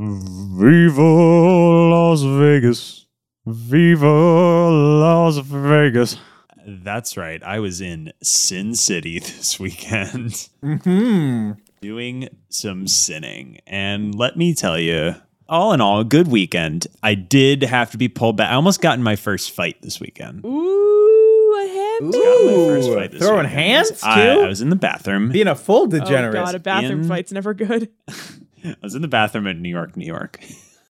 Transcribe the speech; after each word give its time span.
Viva 0.00 1.02
Las 1.02 2.22
Vegas. 2.22 3.06
Viva 3.44 4.70
Las 4.70 5.38
Vegas. 5.38 6.16
That's 6.64 7.16
right. 7.16 7.42
I 7.42 7.58
was 7.58 7.80
in 7.80 8.12
Sin 8.22 8.76
City 8.76 9.18
this 9.18 9.58
weekend 9.58 10.48
Mm-hmm. 10.62 11.52
doing 11.80 12.28
some 12.48 12.86
sinning. 12.86 13.58
And 13.66 14.14
let 14.14 14.36
me 14.36 14.54
tell 14.54 14.78
you, 14.78 15.16
all 15.48 15.72
in 15.72 15.80
all, 15.80 15.98
a 16.00 16.04
good 16.04 16.28
weekend. 16.28 16.86
I 17.02 17.14
did 17.14 17.62
have 17.64 17.90
to 17.90 17.98
be 17.98 18.06
pulled 18.08 18.36
back. 18.36 18.52
I 18.52 18.54
almost 18.54 18.80
got 18.80 18.98
in 18.98 19.02
my 19.02 19.16
first 19.16 19.50
fight 19.50 19.82
this 19.82 19.98
weekend. 19.98 20.44
Ooh, 20.44 21.48
what 21.50 21.68
happened? 21.70 22.12
Got 22.12 22.18
my 22.44 22.52
Ooh, 22.52 22.66
first 22.68 22.88
fight 22.92 23.10
this 23.10 23.20
weekend. 23.20 23.20
throwing 23.20 23.46
weekend. 23.46 23.60
hands 23.60 24.00
I, 24.04 24.14
too. 24.34 24.40
I 24.42 24.46
was 24.46 24.60
in 24.60 24.68
the 24.70 24.76
bathroom. 24.76 25.30
Being 25.30 25.48
a 25.48 25.56
full 25.56 25.86
degenerate. 25.88 26.08
Oh 26.10 26.12
degenerate. 26.12 26.44
god, 26.44 26.54
a 26.54 26.58
bathroom 26.60 27.00
In- 27.00 27.08
fight's 27.08 27.32
never 27.32 27.52
good. 27.54 27.88
I 28.64 28.74
was 28.82 28.94
in 28.94 29.02
the 29.02 29.08
bathroom 29.08 29.46
in 29.46 29.62
New 29.62 29.68
York, 29.68 29.96
New 29.96 30.06
York. 30.06 30.40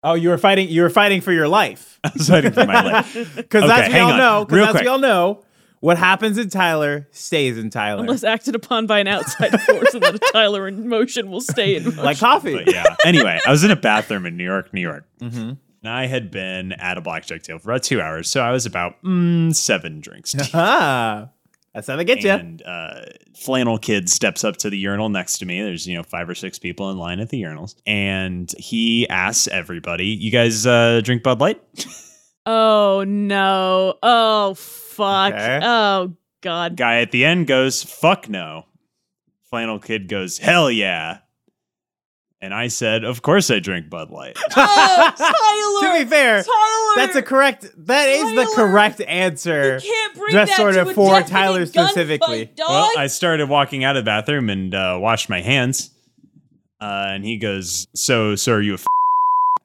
Oh, 0.05 0.15
you 0.15 0.31
were 0.31 0.39
fighting. 0.39 0.69
You 0.69 0.83
were 0.83 0.91
fighting 0.91 1.21
for 1.21 1.33
your 1.33 1.49
life. 1.49 2.01
I 2.05 2.11
was 2.15 2.29
fighting 2.29 2.53
for 2.53 2.67
my 2.67 2.83
life. 2.83 3.15
Because 3.37 3.65
Okay, 3.65 3.73
as 3.87 3.93
we 3.93 3.99
all 3.99 4.13
on. 4.13 4.19
know, 4.19 4.45
because 4.45 4.67
as 4.67 4.71
quick. 4.73 4.83
we 4.83 4.89
all 4.89 4.99
know, 4.99 5.45
what 5.81 5.99
happens 5.99 6.39
in 6.39 6.49
Tyler 6.49 7.09
stays 7.13 7.57
in 7.59 7.71
Tyler. 7.71 8.01
Unless 8.03 8.25
acted 8.25 8.55
upon 8.55 8.87
by 8.87 8.99
an 9.01 9.09
outside 9.09 9.61
force 9.63 9.95
and 9.95 10.03
that 10.03 10.15
a 10.15 10.19
Tyler 10.33 10.67
in 10.69 10.89
motion 10.89 11.31
will 11.31 11.41
stay 11.41 11.77
in 11.77 11.85
motion. 11.85 12.03
like 12.03 12.19
coffee. 12.19 12.55
But 12.55 12.73
yeah. 12.73 12.97
Anyway, 13.05 13.39
I 13.47 13.51
was 13.51 13.63
in 13.65 13.71
a 13.71 13.77
bathroom 13.77 14.27
in 14.27 14.37
New 14.37 14.45
York, 14.45 14.73
New 14.75 14.81
York. 14.81 15.05
Mm-hmm. 15.21 15.39
And 15.85 15.91
I 15.93 16.07
had 16.07 16.31
been 16.31 16.73
at 16.73 16.99
a 16.99 17.01
blackjack 17.01 17.43
table 17.43 17.59
for 17.59 17.71
about 17.73 17.83
two 17.83 18.01
hours. 18.01 18.31
So 18.31 18.41
I 18.41 18.53
was 18.53 18.67
about 18.67 19.03
mm, 19.03 19.53
seven 19.55 20.01
drinks 20.01 20.33
deep. 20.33 20.55
Ah, 20.55 21.29
that's 21.75 21.87
how 21.87 21.97
they 21.97 22.05
get 22.05 22.23
you. 22.23 22.31
and 22.31 22.63
uh, 22.63 23.03
flannel 23.35 23.79
kid 23.79 24.09
steps 24.11 24.45
up 24.45 24.57
to 24.59 24.71
the 24.71 24.77
urinal 24.79 25.09
next 25.09 25.39
to 25.39 25.47
me. 25.47 25.63
There's 25.63 25.87
you 25.87 25.97
know 25.97 26.03
five 26.03 26.29
or 26.29 26.35
six 26.35 26.59
people 26.59 26.91
in 26.91 26.99
line 26.99 27.21
at 27.21 27.29
the 27.31 27.41
urinals, 27.43 27.75
and 27.87 28.53
he 28.59 29.09
asks 29.09 29.49
everybody, 29.49 30.07
"You 30.07 30.31
guys 30.31 30.67
uh, 30.67 31.01
drink 31.03 31.23
Bud 31.23 31.41
Light?" 31.41 31.61
Oh 32.45 33.05
no. 33.07 33.95
Oh 34.03 34.55
fuck. 34.55 35.33
Okay. 35.33 35.61
Oh 35.63 36.17
god. 36.41 36.77
Guy 36.77 37.01
at 37.01 37.13
the 37.13 37.25
end 37.25 37.47
goes, 37.47 37.85
"Fuck 37.85 38.29
no." 38.29 38.67
Flannel 39.49 39.79
kid 39.79 40.09
goes, 40.09 40.39
"Hell 40.39 40.69
yeah." 40.69 41.19
And 42.43 42.53
I 42.53 42.67
said, 42.67 43.05
"Of 43.05 43.23
course 43.23 43.51
I 43.53 43.61
drink 43.61 43.89
Bud 43.89 44.11
Light." 44.11 44.37
Oh, 44.57 45.79
to 45.97 46.05
be 46.05 46.11
fair, 46.11 46.43
Tyler. 46.43 46.93
that's 46.97 47.15
a 47.17 47.23
correct. 47.23 47.71
That 47.87 48.09
is 48.09 48.35
the 48.35 48.53
correct 48.57 49.01
answer. 49.01 49.77
You 49.77 49.81
can't 49.81 50.15
bring 50.17 50.33
just 50.33 50.51
that 50.51 50.57
sort 50.57 50.77
of 50.77 50.89
a 50.89 50.95
for 50.95 51.21
Tyler 51.23 51.67
specifically. 51.67 52.47
dog. 52.57 52.69
well, 52.69 52.91
I 52.99 53.07
started 53.07 53.49
walking 53.49 53.85
out 53.85 53.97
of 53.97 54.05
the 54.05 54.09
bathroom 54.09 54.51
and 54.51 54.75
uh, 54.75 54.99
washed 55.01 55.29
my 55.31 55.41
hands, 55.41 55.91
uh, 56.81 57.07
and 57.11 57.25
he 57.25 57.37
goes, 57.39 57.87
"So, 57.95 58.35
so 58.35 58.53
are 58.55 58.61
you 58.61 58.73
a?" 58.73 58.75
F-? 58.75 58.87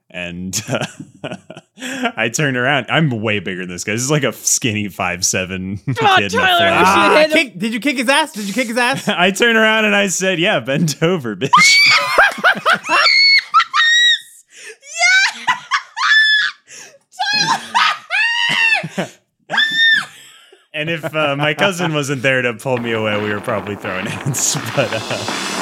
And 0.10 0.60
uh, 0.70 0.86
I 2.16 2.30
turned 2.30 2.58
around. 2.58 2.86
I'm 2.90 3.10
way 3.22 3.40
bigger 3.40 3.62
than 3.62 3.70
this 3.70 3.84
guy. 3.84 3.94
This 3.94 4.02
is 4.02 4.12
like 4.12 4.24
a 4.24 4.34
skinny 4.34 4.88
five 4.88 5.26
seven 5.26 5.78
kid. 5.86 5.88
in 5.88 5.96
a 5.96 6.30
Tyler, 6.30 6.30
flannel. 6.30 6.80
you 6.80 6.86
should 6.86 6.88
Ah, 6.88 7.28
kick, 7.34 7.60
did 7.60 7.74
you 7.74 7.80
kick 7.80 7.98
his 7.98 8.08
ass? 8.10 8.32
Did 8.34 8.48
you 8.48 8.54
kick 8.54 8.68
his 8.68 8.78
ass? 8.78 9.08
I 9.08 9.32
turned 9.32 9.58
around 9.58 9.86
and 9.86 9.96
I 9.96 10.08
said, 10.08 10.40
"Yeah, 10.40 10.60
bend 10.60 10.96
over, 11.02 11.36
bitch." 11.36 11.52
And 20.78 20.92
if 20.92 21.16
uh, 21.16 21.36
my 21.36 21.56
cousin 21.56 21.92
wasn't 21.92 22.22
there 22.22 22.44
to 22.44 22.54
pull 22.54 22.78
me 22.78 22.92
away, 22.92 23.20
we 23.20 23.34
were 23.34 23.42
probably 23.42 23.76
throwing 23.76 24.06
hands. 24.18 24.56
But 24.76 24.90
uh, 24.94 25.57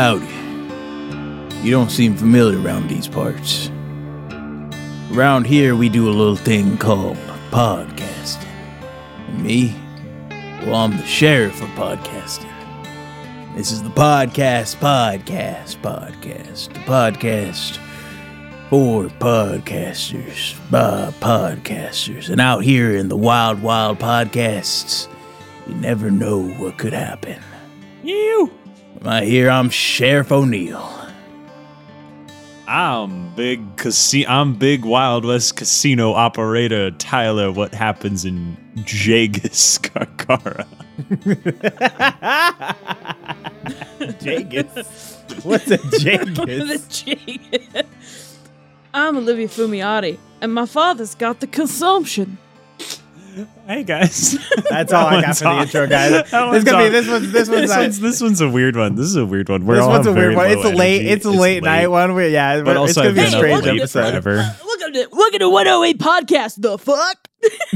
Howdy. 0.00 0.24
You 1.62 1.70
don't 1.70 1.90
seem 1.90 2.16
familiar 2.16 2.58
around 2.58 2.88
these 2.88 3.06
parts. 3.06 3.68
Around 5.12 5.46
here, 5.46 5.76
we 5.76 5.90
do 5.90 6.08
a 6.08 6.10
little 6.10 6.36
thing 6.36 6.78
called 6.78 7.18
podcasting. 7.50 8.46
And 9.28 9.44
me? 9.44 9.76
Well, 10.64 10.76
I'm 10.76 10.96
the 10.96 11.04
sheriff 11.04 11.60
of 11.60 11.68
podcasting. 11.70 12.50
This 13.54 13.70
is 13.70 13.82
the 13.82 13.90
podcast, 13.90 14.76
podcast, 14.76 15.76
podcast. 15.82 16.72
The 16.72 16.80
podcast 16.80 17.76
for 18.70 19.04
podcasters, 19.18 20.58
by 20.70 21.10
podcasters. 21.20 22.30
And 22.30 22.40
out 22.40 22.64
here 22.64 22.96
in 22.96 23.10
the 23.10 23.18
wild, 23.18 23.62
wild 23.62 23.98
podcasts, 23.98 25.08
you 25.66 25.74
never 25.74 26.10
know 26.10 26.48
what 26.52 26.78
could 26.78 26.94
happen. 26.94 27.38
you, 28.02 28.50
I 29.02 29.24
hear 29.24 29.48
I'm 29.48 29.70
Sheriff 29.70 30.30
O'Neill. 30.30 30.86
I'm 32.68 33.34
big 33.34 33.76
casino. 33.78 34.28
I'm 34.28 34.54
big 34.54 34.84
Wild 34.84 35.24
West 35.24 35.56
casino 35.56 36.12
operator 36.12 36.90
Tyler. 36.92 37.50
What 37.50 37.74
happens 37.74 38.26
in 38.26 38.58
Jagus 38.80 39.80
Carcara? 39.80 40.66
Jagus. 44.20 45.44
What's 45.44 45.70
a 45.70 45.78
Jagus? 45.78 46.44
the 46.44 46.86
G. 46.90 47.84
I'm 48.92 49.16
Olivia 49.16 49.48
Fumiati, 49.48 50.18
and 50.42 50.52
my 50.52 50.66
father's 50.66 51.14
got 51.14 51.40
the 51.40 51.46
consumption. 51.46 52.36
Hey 53.66 53.84
guys. 53.84 54.36
That's 54.70 54.92
all 54.92 55.06
I 55.06 55.20
got 55.20 55.26
one's 55.28 55.38
for 55.38 55.44
the 55.44 55.60
intro, 55.60 55.86
guys. 55.86 56.10
That 56.30 56.30
This 56.30 56.32
one's 56.32 56.64
gonna 56.64 56.84
be 56.84 56.88
this 56.88 57.08
one's 57.08 57.32
this 57.32 57.48
one's 57.48 57.60
this, 57.68 57.76
one's 57.76 58.00
this 58.00 58.20
one's 58.20 58.40
a 58.40 58.48
weird 58.48 58.76
one. 58.76 58.94
This 58.96 59.06
is 59.06 59.16
a 59.16 59.24
weird 59.26 59.48
one. 59.48 59.64
We're 59.66 59.76
this 59.76 59.84
all 59.84 59.90
one's 59.90 60.06
a 60.06 60.12
very 60.12 60.34
weird 60.34 60.36
one. 60.36 60.50
It's 60.50 60.64
a 60.64 60.68
late. 60.70 61.00
energy. 61.00 61.10
It's 61.10 61.24
a 61.24 61.30
late 61.30 61.62
night 61.62 61.86
one. 61.88 62.14
Where 62.14 62.28
yeah, 62.28 62.62
But 62.62 62.70
it's 62.76 62.96
also, 62.96 63.02
gonna 63.02 63.14
be 63.14 63.20
a 63.20 63.24
I've 63.24 63.30
been 63.32 63.60
strange 63.60 63.66
episode. 63.80 64.22
forever. 64.22 64.56
Look 64.64 64.80
at 64.82 64.96
it. 64.96 65.12
Look 65.12 65.34
at 65.34 65.38
the 65.40 65.48
108 65.48 65.98
podcast. 65.98 66.60
The 66.60 66.76
fuck? 66.78 67.28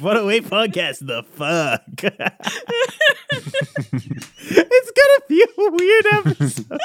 what 0.00 0.16
a 0.18 0.24
wait 0.24 0.44
podcast. 0.44 1.06
The 1.06 1.22
fuck. 1.32 1.82
it's 4.40 4.90
gonna 4.90 5.20
be 5.28 5.42
a 5.42 5.70
weird 5.70 6.06
episode. 6.12 6.78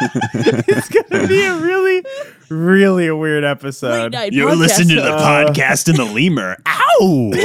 it's 0.67 0.89
gonna 0.89 1.27
be 1.27 1.41
a 1.41 1.55
really, 1.59 2.03
really 2.49 3.07
a 3.07 3.15
weird 3.15 3.43
Late 3.43 3.51
episode. 3.51 4.13
night 4.13 4.31
You're 4.31 4.51
podcast 4.51 4.57
listening 4.57 4.95
to 4.95 5.01
the 5.01 5.17
host. 5.17 5.53
podcast 5.59 5.89
in 5.89 5.95
the 5.95 6.05
lemur. 6.05 6.55
Ow! 6.65 7.31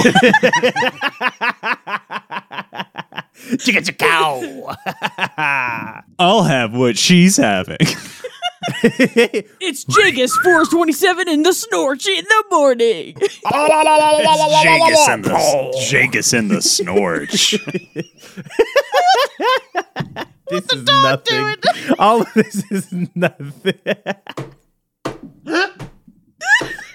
Chicka 3.56 3.82
chicka 3.84 4.06
I'll 6.18 6.44
have 6.44 6.72
what 6.74 6.96
she's 6.96 7.36
having. 7.36 7.78
It's 8.84 9.84
Jagus 9.86 10.30
427 10.42 11.26
in 11.28 11.42
the 11.42 11.54
snorch 11.54 12.06
in 12.06 12.24
the 12.24 12.44
morning. 12.50 13.14
Jagus 13.14 15.08
and 15.08 15.24
the 15.24 15.30
Jagus 15.90 16.38
and 16.38 16.50
the 16.50 16.60
Snorch. 16.60 17.54
This 20.46 20.70
is 20.74 20.84
nothing. 20.84 21.56
All 21.98 22.20
of 22.20 22.28
this 22.34 22.70
is 22.70 22.92
nothing. 23.14 23.78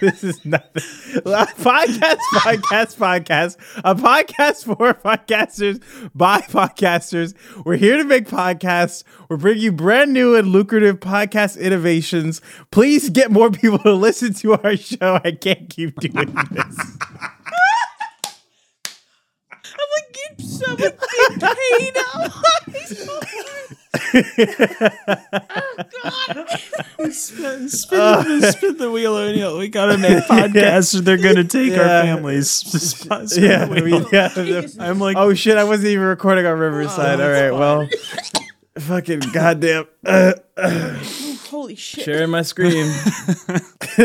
this 0.00 0.24
is 0.24 0.42
nothing. 0.46 0.82
Podcast, 1.22 2.16
podcast, 2.32 2.96
podcast. 2.96 3.56
A 3.84 3.94
podcast 3.94 4.64
for 4.64 4.94
podcasters 4.94 5.82
by 6.14 6.40
podcasters. 6.40 7.34
We're 7.66 7.76
here 7.76 7.98
to 7.98 8.04
make 8.04 8.26
podcasts. 8.26 9.04
We're 9.28 9.36
bringing 9.36 9.62
you 9.62 9.72
brand 9.72 10.14
new 10.14 10.34
and 10.34 10.48
lucrative 10.48 11.00
podcast 11.00 11.60
innovations. 11.60 12.40
Please 12.70 13.10
get 13.10 13.30
more 13.30 13.50
people 13.50 13.78
to 13.80 13.92
listen 13.92 14.32
to 14.34 14.54
our 14.54 14.74
show. 14.76 15.20
I 15.22 15.32
can't 15.32 15.68
keep 15.68 16.00
doing 16.00 16.34
this. 16.50 16.50
I'm 19.62 19.88
like, 19.96 20.12
get 20.14 20.40
someone 20.40 20.78
get 20.78 20.98
paid. 21.38 21.96
spin, 27.10 27.64
the, 27.64 28.54
spin 28.56 28.76
the 28.76 28.90
wheel, 28.92 29.14
O'Neill. 29.16 29.58
We 29.58 29.68
gotta 29.68 29.98
make 29.98 30.24
podcasts, 30.28 30.96
or 30.96 31.00
they're 31.02 31.16
gonna 31.16 31.44
take 31.44 31.72
our 31.72 32.02
families. 32.02 32.50
Spin 32.90 33.26
the 33.26 33.40
yeah, 33.40 33.68
wheel. 33.68 33.84
we- 33.84 34.12
yeah. 34.12 34.62
I'm 34.78 34.98
like, 35.00 35.16
Oh 35.16 35.34
shit! 35.34 35.56
I 35.56 35.64
wasn't 35.64 35.88
even 35.88 36.06
recording 36.06 36.46
on 36.46 36.58
Riverside. 36.58 37.20
All 37.20 37.28
right, 37.30 37.50
well, 37.50 37.88
fucking 38.78 39.20
goddamn. 39.32 39.86
Uh, 40.06 40.32
Holy 41.48 41.74
shit. 41.74 42.04
sharing 42.04 42.30
my 42.30 42.42
screen. 42.42 42.86
So 42.92 44.04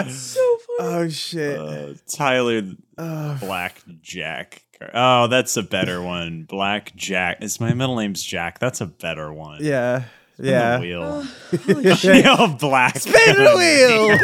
funny. 0.00 0.78
Oh 0.80 1.08
shit. 1.08 1.58
uh, 1.58 1.94
Tyler 2.12 2.62
Black 2.96 3.80
Jack. 4.02 4.63
Oh, 4.92 5.26
that's 5.28 5.56
a 5.56 5.62
better 5.62 6.02
one. 6.02 6.42
Black 6.44 6.94
Jack. 6.96 7.38
It's 7.40 7.60
my 7.60 7.72
middle 7.74 7.94
name's 7.96 8.22
Jack. 8.22 8.58
That's 8.58 8.80
a 8.80 8.86
better 8.86 9.32
one. 9.32 9.64
yeah. 9.64 10.04
Spin 10.34 10.46
the 10.46 10.50
Yeah. 10.50 10.80
wheel. 10.80 11.02
Oh, 11.02 11.22
holy 11.66 11.94
shit. 11.94 12.24
Yo, 12.24 12.48
black. 12.58 12.98
Spin 12.98 13.36
the 13.36 13.54
wheel. 13.56 14.18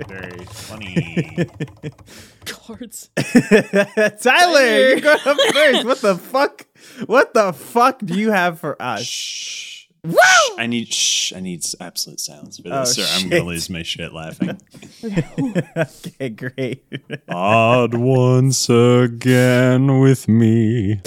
Very 0.08 0.44
funny. 0.46 1.46
Cards. 2.46 3.10
Tyler, 4.22 4.94
you 4.94 5.00
go 5.02 5.12
up 5.12 5.36
first. 5.52 5.84
What 5.84 6.00
the 6.00 6.16
fuck? 6.16 6.66
What 7.06 7.34
the 7.34 7.52
fuck 7.52 7.98
do 8.02 8.18
you 8.18 8.30
have 8.30 8.58
for 8.58 8.80
us? 8.80 9.02
Shh. 9.04 9.79
I 10.58 10.66
need 10.66 10.92
shh. 10.92 11.32
I 11.34 11.40
need 11.40 11.64
absolute 11.80 12.20
silence 12.20 12.58
for 12.58 12.68
Oh, 12.72 12.80
this, 12.80 12.98
or 12.98 13.02
I'm 13.02 13.20
shit. 13.22 13.30
gonna 13.30 13.44
lose 13.44 13.68
my 13.70 13.82
shit 13.82 14.12
laughing. 14.12 14.58
Okay, 15.76 16.28
great. 16.30 16.84
Odd 17.28 17.94
once 17.94 18.68
again 18.68 20.00
with 20.00 20.28
me, 20.28 21.00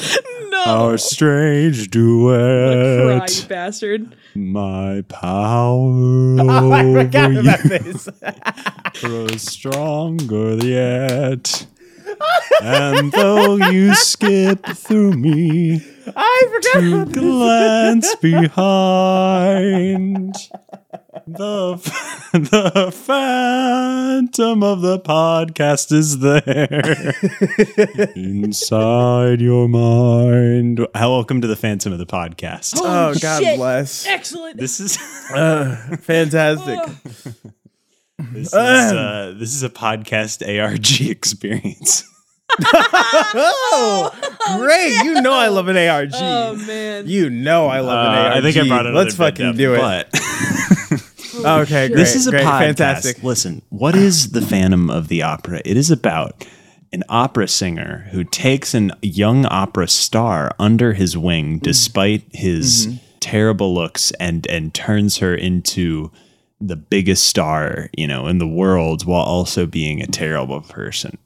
No. 0.49 0.63
our 0.65 0.97
strange 0.97 1.89
duet. 1.89 2.37
Cry, 2.37 3.13
you 3.13 3.19
duet. 3.19 3.45
bastard. 3.49 4.15
My 4.35 5.03
power 5.09 5.85
Oh, 6.39 6.71
I 6.71 6.83
forgot 7.03 7.31
over 7.31 7.39
about 7.41 7.63
you 7.65 7.69
this. 7.69 8.09
grows 9.01 9.41
stronger 9.43 10.55
yet. 10.65 11.67
And 12.61 13.11
though 13.11 13.55
you 13.55 13.93
skip 13.95 14.65
through 14.67 15.13
me 15.13 15.81
I 16.15 16.47
forgot 16.51 16.79
to 16.81 17.01
about 17.01 17.11
glance 17.13 18.15
behind, 18.15 18.53
the 21.25 21.75
the 22.33 22.91
phantom 22.91 24.63
of 24.63 24.81
the 24.81 24.99
podcast 24.99 25.91
is 25.93 26.19
there 26.19 27.13
inside 28.15 29.39
your 29.39 29.69
mind. 29.69 30.85
Welcome 30.93 31.39
to 31.41 31.47
the 31.47 31.55
phantom 31.55 31.93
of 31.93 31.99
the 31.99 32.05
podcast. 32.05 32.73
Oh, 32.77 33.13
God 33.21 33.41
shit. 33.41 33.57
bless. 33.57 34.05
Excellent. 34.05 34.57
This 34.57 34.79
is 34.81 34.97
Uh, 35.33 35.75
fantastic. 35.97 36.79
This 38.19 38.47
is 38.47 38.53
uh, 38.53 39.33
this 39.37 39.53
is 39.53 39.63
a 39.63 39.69
podcast 39.69 40.41
ARG 40.47 41.01
experience. 41.09 42.03
Oh, 43.35 44.11
great. 44.57 45.03
You 45.03 45.21
know 45.21 45.33
I 45.33 45.47
love 45.47 45.67
an 45.67 45.77
ARG. 45.77 46.11
oh 46.13 46.55
man. 46.67 47.07
You 47.07 47.29
know 47.29 47.67
I 47.67 47.79
love 47.79 48.05
an 48.07 48.13
Uh, 48.13 48.21
ARG. 48.21 48.33
I 48.37 48.41
think 48.41 48.57
I 48.57 48.67
brought 48.67 48.85
it. 48.85 48.93
Let's 48.93 49.15
fucking 49.15 49.55
do 49.57 49.73
it. 49.75 49.79
But 49.79 50.13
okay, 51.63 51.87
great. 51.87 51.95
this 51.97 52.15
is 52.15 52.27
a 52.27 52.31
great, 52.31 52.43
podcast. 52.43 52.59
Fantastic. 52.77 53.23
Listen, 53.23 53.61
what 53.69 53.95
is 53.95 54.31
the 54.31 54.41
Phantom 54.41 54.89
of 54.89 55.07
the 55.07 55.23
Opera? 55.23 55.61
It 55.65 55.77
is 55.77 55.89
about 55.89 56.45
an 56.91 57.03
opera 57.09 57.47
singer 57.47 58.07
who 58.11 58.23
takes 58.23 58.75
an 58.75 58.91
young 59.01 59.45
opera 59.47 59.87
star 59.87 60.51
under 60.59 60.93
his 60.93 61.17
wing, 61.17 61.57
despite 61.59 62.23
his 62.31 62.99
terrible 63.19 63.73
looks, 63.73 64.11
and 64.19 64.45
and 64.47 64.73
turns 64.75 65.17
her 65.17 65.33
into 65.33 66.11
the 66.65 66.75
biggest 66.75 67.25
star 67.25 67.89
you 67.97 68.07
know 68.07 68.27
in 68.27 68.37
the 68.37 68.47
world, 68.47 69.05
while 69.05 69.23
also 69.23 69.65
being 69.65 70.01
a 70.01 70.07
terrible 70.07 70.61
person. 70.61 71.17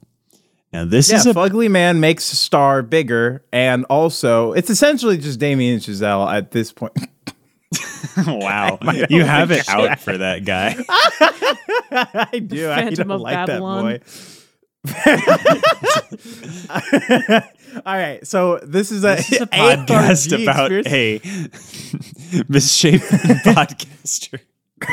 Now 0.72 0.84
this 0.84 1.10
Yeah, 1.10 1.16
is 1.16 1.26
a 1.26 1.32
Fugly 1.34 1.70
Man 1.70 2.00
makes 2.00 2.30
a 2.32 2.36
Star 2.36 2.82
bigger, 2.82 3.42
and 3.52 3.84
also 3.86 4.52
it's 4.52 4.68
essentially 4.70 5.16
just 5.16 5.38
Damien 5.38 5.78
Chazelle 5.80 6.30
at 6.32 6.50
this 6.50 6.72
point. 6.72 6.92
wow. 8.26 8.78
You 9.10 9.24
have 9.24 9.50
it 9.50 9.66
God. 9.66 9.86
out 9.88 10.00
for 10.00 10.16
that 10.18 10.44
guy. 10.44 10.76
I 12.30 12.38
do. 12.38 12.70
I 12.70 12.76
Phantom 12.82 13.08
don't 13.08 13.20
like 13.20 13.34
Babylon. 13.46 13.84
that 13.84 14.00
boy. 14.00 14.04
All 17.86 17.94
right, 17.94 18.26
so 18.26 18.58
this 18.62 18.90
is 18.90 19.04
a, 19.04 19.16
This 19.16 19.32
is 19.32 19.40
a 19.42 19.46
podcast 19.46 20.32
ARG 20.32 20.40
about 20.42 20.72
a 20.86 21.20
misshapen 22.48 23.00
podcaster. 23.44 24.40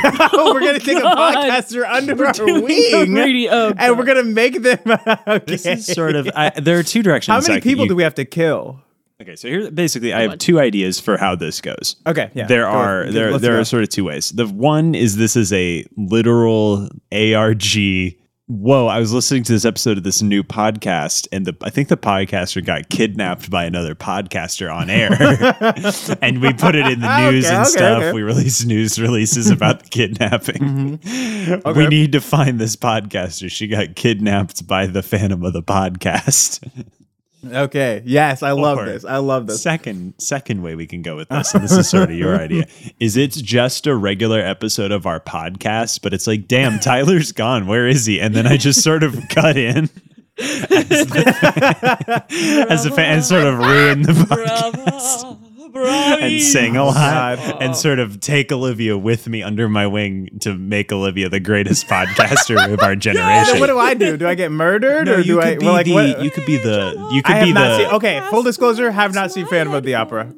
Oh, 0.05 0.51
we're 0.53 0.59
gonna 0.61 0.79
take 0.79 0.97
a 0.97 1.01
oh, 1.01 1.13
God. 1.15 1.35
podcaster 1.35 1.87
under 1.87 2.15
We're 2.15 2.27
our 2.27 2.41
a 2.41 2.61
wing, 2.61 3.13
radio- 3.13 3.51
oh, 3.51 3.73
and 3.77 3.97
we're 3.97 4.05
gonna 4.05 4.23
make 4.23 4.61
them. 4.61 4.79
okay. 5.27 5.39
This 5.45 5.65
is 5.65 5.85
sort 5.85 6.15
of. 6.15 6.29
I, 6.35 6.49
there 6.51 6.79
are 6.79 6.83
two 6.83 7.03
directions. 7.03 7.33
How 7.33 7.41
many 7.51 7.61
can- 7.61 7.69
people 7.69 7.85
you- 7.85 7.89
do 7.89 7.95
we 7.95 8.03
have 8.03 8.15
to 8.15 8.25
kill? 8.25 8.81
Okay, 9.21 9.37
so 9.37 9.47
here, 9.47 9.71
basically, 9.71 10.11
I 10.13 10.23
have 10.23 10.31
on. 10.31 10.37
two 10.39 10.59
ideas 10.59 10.99
for 10.99 11.15
how 11.15 11.35
this 11.35 11.61
goes. 11.61 11.95
Okay, 12.05 12.29
yeah. 12.33 12.47
there 12.47 12.63
go- 12.63 12.69
are 12.69 13.11
there 13.11 13.31
let's 13.31 13.41
there 13.43 13.53
go. 13.53 13.61
are 13.61 13.63
sort 13.63 13.83
of 13.83 13.89
two 13.89 14.03
ways. 14.03 14.29
The 14.31 14.45
one 14.45 14.93
is 14.93 15.15
this 15.15 15.35
is 15.37 15.53
a 15.53 15.85
literal 15.95 16.89
ARG. 17.13 18.15
Whoa! 18.47 18.85
I 18.85 18.99
was 18.99 19.11
listening 19.11 19.41
to 19.45 19.53
this 19.53 19.65
episode 19.65 19.97
of 19.97 20.03
this 20.03 20.21
new 20.21 20.43
podcast, 20.43 21.27
and 21.31 21.47
the 21.47 21.57
I 21.63 21.71
think 21.71 21.87
the 21.87 21.97
podcaster 21.97 22.63
got 22.63 22.89
kidnapped 22.89 23.49
by 23.49 23.65
another 23.65 23.95
podcaster 23.95 24.71
on 24.71 24.87
air, 24.91 25.09
and 26.21 26.41
we 26.43 26.53
put 26.53 26.75
it 26.75 26.85
in 26.85 26.99
the 26.99 27.31
news 27.31 27.45
Okay, 27.47 27.55
and 27.55 27.61
okay, 27.63 27.69
stuff. 27.71 28.03
okay. 28.03 28.13
We 28.13 28.21
release 28.21 28.63
news 28.63 28.99
releases 29.01 29.49
about 29.49 29.81
the 29.81 29.89
kidnapping. 29.89 30.99
Mm-hmm. 30.99 31.71
We 31.75 31.87
need 31.87 32.11
to 32.11 32.21
find 32.21 32.59
this 32.59 32.75
podcaster. 32.75 33.49
She 33.49 33.67
got 33.67 33.95
kidnapped 33.95 34.67
by 34.67 34.85
the 34.85 35.01
Phantom 35.01 35.43
of 35.43 35.53
the 35.53 35.63
podcast. 35.63 36.61
Okay. 37.45 38.01
Yes, 38.05 38.41
I 38.43 38.51
love 38.51 38.79
Or- 38.79 38.85
this. 38.85 39.05
I 39.05 39.17
love 39.17 39.47
this. 39.47 39.61
Second, 39.61 40.13
second 40.19 40.61
way 40.61 40.75
we 40.75 40.87
can 40.87 41.01
go 41.01 41.15
with 41.15 41.29
this, 41.29 41.53
and 41.53 41.63
this 41.63 41.71
is 41.71 41.89
sort 41.89 42.09
of 42.09 42.15
your 42.17 42.35
idea, 42.41 42.65
is 42.99 43.17
it's 43.17 43.41
just 43.41 43.87
a 43.87 43.95
regular 43.95 44.39
episode 44.39 44.91
of 44.91 45.05
our 45.05 45.19
podcast, 45.19 46.01
but 46.01 46.13
it's 46.13 46.27
like, 46.27 46.47
damn, 46.47 46.79
Tyler's 46.79 47.31
gone. 47.31 47.67
Where 47.67 47.87
is 47.87 48.05
he? 48.05 48.19
And 48.19 48.33
then 48.35 48.47
I 48.47 48.57
just 48.57 48.81
sort 48.83 49.03
of 49.03 49.15
cut 49.29 49.57
in 49.57 49.89
as 50.37 50.59
the, 50.69 52.65
as 52.69 52.83
the 52.83 52.91
fan 52.91 53.15
and 53.15 53.23
sort 53.25 53.43
of 53.45 53.57
ruin 53.57 54.01
the 54.01 54.11
podcast 54.11 55.44
And 55.75 56.41
sing 56.41 56.77
a 56.77 56.85
lot 56.85 57.61
and 57.61 57.75
sort 57.75 57.99
of 57.99 58.19
take 58.19 58.51
Olivia 58.51 58.97
with 58.97 59.27
me 59.27 59.43
under 59.43 59.67
my 59.67 59.87
wing 59.87 60.29
to 60.41 60.55
make 60.55 60.91
Olivia 60.91 61.29
the 61.29 61.39
greatest 61.39 61.87
podcaster 61.89 62.73
of 62.73 62.79
our 62.81 62.95
generation. 62.95 63.59
what 63.59 63.67
do 63.67 63.77
I 63.77 63.93
do? 63.93 64.17
Do 64.17 64.27
I 64.27 64.35
get 64.35 64.51
murdered, 64.51 65.05
No, 65.05 65.15
or 65.15 65.23
do 65.23 65.41
I? 65.41 65.57
well, 65.59 65.73
like, 65.73 65.85
the 65.85 65.93
what- 65.93 66.23
you 66.23 66.31
could 66.31 66.45
be 66.45 66.57
the 66.57 67.09
you 67.11 67.21
could 67.21 67.41
be 67.43 67.51
the 67.51 67.77
seen. 67.77 67.87
Okay, 67.95 68.21
full 68.29 68.43
disclosure, 68.43 68.91
have 68.91 69.13
not 69.13 69.31
seen 69.31 69.45
Phantom 69.47 69.73
of 69.73 69.83
the 69.83 69.95
Opera, 69.95 70.33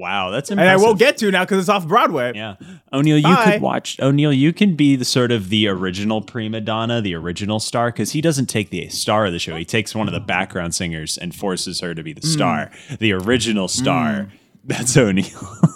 wow 0.00 0.30
that's 0.30 0.50
amazing. 0.50 0.70
and 0.70 0.80
I 0.80 0.82
won't 0.82 0.98
get 0.98 1.18
to 1.18 1.30
now 1.30 1.44
because 1.44 1.60
it's 1.60 1.68
off 1.68 1.86
Broadway. 1.86 2.32
Yeah. 2.34 2.56
O'Neill, 2.92 3.18
you 3.18 3.22
Bye. 3.22 3.52
could 3.52 3.62
watch 3.62 4.00
O'Neill, 4.00 4.32
you 4.32 4.52
can 4.52 4.74
be 4.74 4.96
the 4.96 5.04
sort 5.04 5.30
of 5.30 5.50
the 5.50 5.68
original 5.68 6.22
prima 6.22 6.60
donna, 6.60 7.00
the 7.00 7.14
original 7.14 7.60
star, 7.60 7.92
because 7.92 8.12
he 8.12 8.20
doesn't 8.20 8.46
take 8.46 8.70
the 8.70 8.88
star 8.88 9.26
of 9.26 9.32
the 9.32 9.38
show. 9.38 9.56
He 9.56 9.64
takes 9.64 9.94
one 9.94 10.08
of 10.08 10.14
the 10.14 10.20
background 10.20 10.74
singers 10.74 11.18
and 11.18 11.34
forces 11.34 11.80
her 11.80 11.94
to 11.94 12.02
be 12.02 12.12
the 12.12 12.22
mm. 12.22 12.32
star. 12.32 12.70
The 12.98 13.12
original 13.12 13.68
star. 13.68 14.10
Mm. 14.10 14.30
That's 14.64 14.96
O'Neill. 14.96 15.26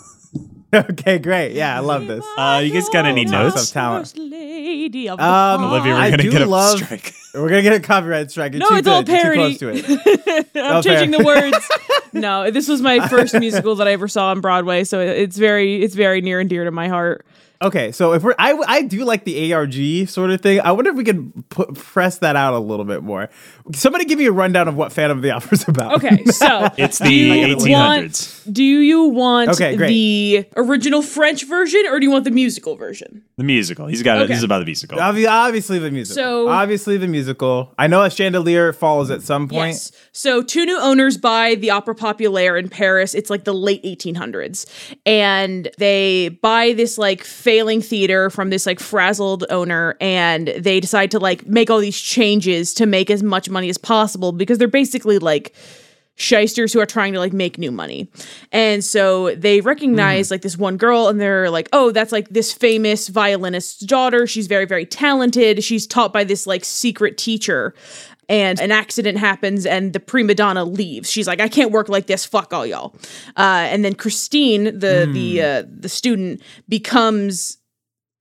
Okay, 0.74 1.20
great. 1.20 1.52
Yeah, 1.52 1.76
I 1.76 1.78
love 1.78 2.08
this. 2.08 2.24
Uh, 2.36 2.60
you 2.64 2.72
guys 2.72 2.88
got 2.88 3.06
any 3.06 3.24
Awesome. 3.26 3.30
notes? 3.54 3.70
talent. 3.70 4.12
Lady 4.18 5.08
of 5.08 5.18
the 5.18 5.24
Um. 5.24 5.62
Olivia, 5.62 5.92
we're 5.94 6.00
I 6.00 6.10
gonna 6.10 6.24
do 6.24 6.32
get 6.32 6.42
a 6.42 6.46
love- 6.46 6.78
strike. 6.78 7.14
We're 7.32 7.48
gonna 7.48 7.62
get 7.62 7.74
a 7.74 7.80
copyright 7.80 8.32
strike. 8.32 8.54
You're 8.54 8.58
No, 8.60 8.68
too 8.70 8.74
it's 8.78 8.88
all 8.88 9.04
good. 9.04 9.12
You're 9.12 9.34
too 9.34 9.58
parody. 9.58 9.82
close 9.82 9.84
to 9.84 10.38
it. 10.40 10.46
I'm 10.56 10.82
changing 10.82 11.12
the 11.12 11.22
words. 11.22 11.56
no, 12.12 12.50
this 12.50 12.66
was 12.66 12.80
my 12.82 13.06
first 13.06 13.34
musical 13.38 13.76
that 13.76 13.86
I 13.86 13.92
ever 13.92 14.08
saw 14.08 14.30
on 14.32 14.40
Broadway, 14.40 14.82
so 14.82 14.98
it's 14.98 15.36
very 15.36 15.80
it's 15.82 15.94
very 15.94 16.20
near 16.20 16.40
and 16.40 16.50
dear 16.50 16.64
to 16.64 16.72
my 16.72 16.88
heart. 16.88 17.24
Okay, 17.64 17.92
so 17.92 18.12
if 18.12 18.22
we're, 18.22 18.34
I, 18.38 18.52
I 18.66 18.82
do 18.82 19.04
like 19.04 19.24
the 19.24 19.52
ARG 19.52 20.08
sort 20.08 20.30
of 20.30 20.40
thing. 20.40 20.60
I 20.60 20.72
wonder 20.72 20.90
if 20.90 20.96
we 20.96 21.04
could 21.04 21.48
put, 21.48 21.74
press 21.74 22.18
that 22.18 22.36
out 22.36 22.54
a 22.54 22.58
little 22.58 22.84
bit 22.84 23.02
more. 23.02 23.30
Somebody 23.74 24.04
give 24.04 24.18
me 24.18 24.26
a 24.26 24.32
rundown 24.32 24.68
of 24.68 24.76
what 24.76 24.92
Phantom 24.92 25.18
of 25.18 25.22
the 25.22 25.30
Opera 25.30 25.52
is 25.54 25.64
about. 25.68 25.94
Okay, 25.96 26.24
so 26.26 26.68
It's 26.76 26.98
the 26.98 27.30
1800s. 27.30 27.70
want- 27.70 28.40
do 28.52 28.62
you 28.62 29.04
want 29.04 29.48
Okay, 29.50 29.74
great. 29.76 29.88
the 29.88 30.46
original 30.56 31.00
French 31.00 31.46
version 31.46 31.82
or 31.88 31.98
do 31.98 32.04
you 32.04 32.10
want 32.10 32.24
the 32.24 32.30
musical 32.30 32.76
version? 32.76 33.22
The 33.38 33.44
musical. 33.44 33.86
He's 33.86 34.02
got 34.02 34.18
it. 34.18 34.20
Okay. 34.24 34.28
This 34.28 34.38
is 34.38 34.44
about 34.44 34.58
the 34.58 34.66
musical. 34.66 34.98
Obvi- 34.98 35.26
obviously 35.28 35.78
the 35.78 35.90
musical. 35.90 36.22
So- 36.22 36.48
obviously 36.48 36.98
the 36.98 37.08
musical. 37.08 37.72
I 37.78 37.86
know 37.86 38.02
a 38.02 38.10
chandelier 38.10 38.72
falls 38.74 39.10
at 39.10 39.22
some 39.22 39.48
point. 39.48 39.68
Yes. 39.72 39.92
So 40.12 40.42
two 40.42 40.66
new 40.66 40.78
owners 40.78 41.16
buy 41.16 41.54
the 41.54 41.70
Opera 41.70 41.94
Populaire 41.94 42.56
in 42.58 42.68
Paris. 42.68 43.14
It's 43.14 43.30
like 43.30 43.44
the 43.44 43.54
late 43.54 43.82
1800s. 43.82 44.66
And 45.06 45.70
they 45.78 46.28
buy 46.28 46.74
this 46.74 46.98
like 46.98 47.24
failing 47.54 47.80
theater 47.80 48.30
from 48.30 48.50
this 48.50 48.66
like 48.66 48.80
frazzled 48.80 49.44
owner 49.48 49.96
and 50.00 50.48
they 50.48 50.80
decide 50.80 51.08
to 51.08 51.20
like 51.20 51.46
make 51.46 51.70
all 51.70 51.78
these 51.78 52.00
changes 52.00 52.74
to 52.74 52.84
make 52.84 53.10
as 53.10 53.22
much 53.22 53.48
money 53.48 53.68
as 53.68 53.78
possible 53.78 54.32
because 54.32 54.58
they're 54.58 54.66
basically 54.66 55.20
like 55.20 55.54
shysters 56.16 56.72
who 56.72 56.80
are 56.80 56.86
trying 56.86 57.12
to 57.12 57.20
like 57.20 57.32
make 57.32 57.56
new 57.56 57.70
money. 57.70 58.08
And 58.50 58.82
so 58.82 59.36
they 59.36 59.60
recognize 59.60 60.28
hmm. 60.28 60.34
like 60.34 60.42
this 60.42 60.58
one 60.58 60.76
girl 60.76 61.06
and 61.06 61.20
they're 61.20 61.48
like, 61.48 61.68
"Oh, 61.72 61.92
that's 61.92 62.10
like 62.10 62.28
this 62.28 62.52
famous 62.52 63.06
violinist's 63.06 63.78
daughter. 63.78 64.26
She's 64.26 64.48
very 64.48 64.64
very 64.64 64.84
talented. 64.84 65.62
She's 65.62 65.86
taught 65.86 66.12
by 66.12 66.24
this 66.24 66.48
like 66.48 66.64
secret 66.64 67.16
teacher." 67.16 67.72
And 68.28 68.60
an 68.60 68.70
accident 68.70 69.18
happens, 69.18 69.66
and 69.66 69.92
the 69.92 70.00
prima 70.00 70.34
donna 70.34 70.64
leaves. 70.64 71.10
She's 71.10 71.26
like, 71.26 71.40
"I 71.40 71.48
can't 71.48 71.70
work 71.70 71.88
like 71.88 72.06
this. 72.06 72.24
Fuck 72.24 72.52
all 72.52 72.66
y'all." 72.66 72.94
Uh, 73.36 73.66
and 73.70 73.84
then 73.84 73.94
Christine, 73.94 74.64
the 74.64 75.08
the 75.12 75.42
uh, 75.42 75.62
the 75.68 75.88
student, 75.88 76.42
becomes 76.68 77.58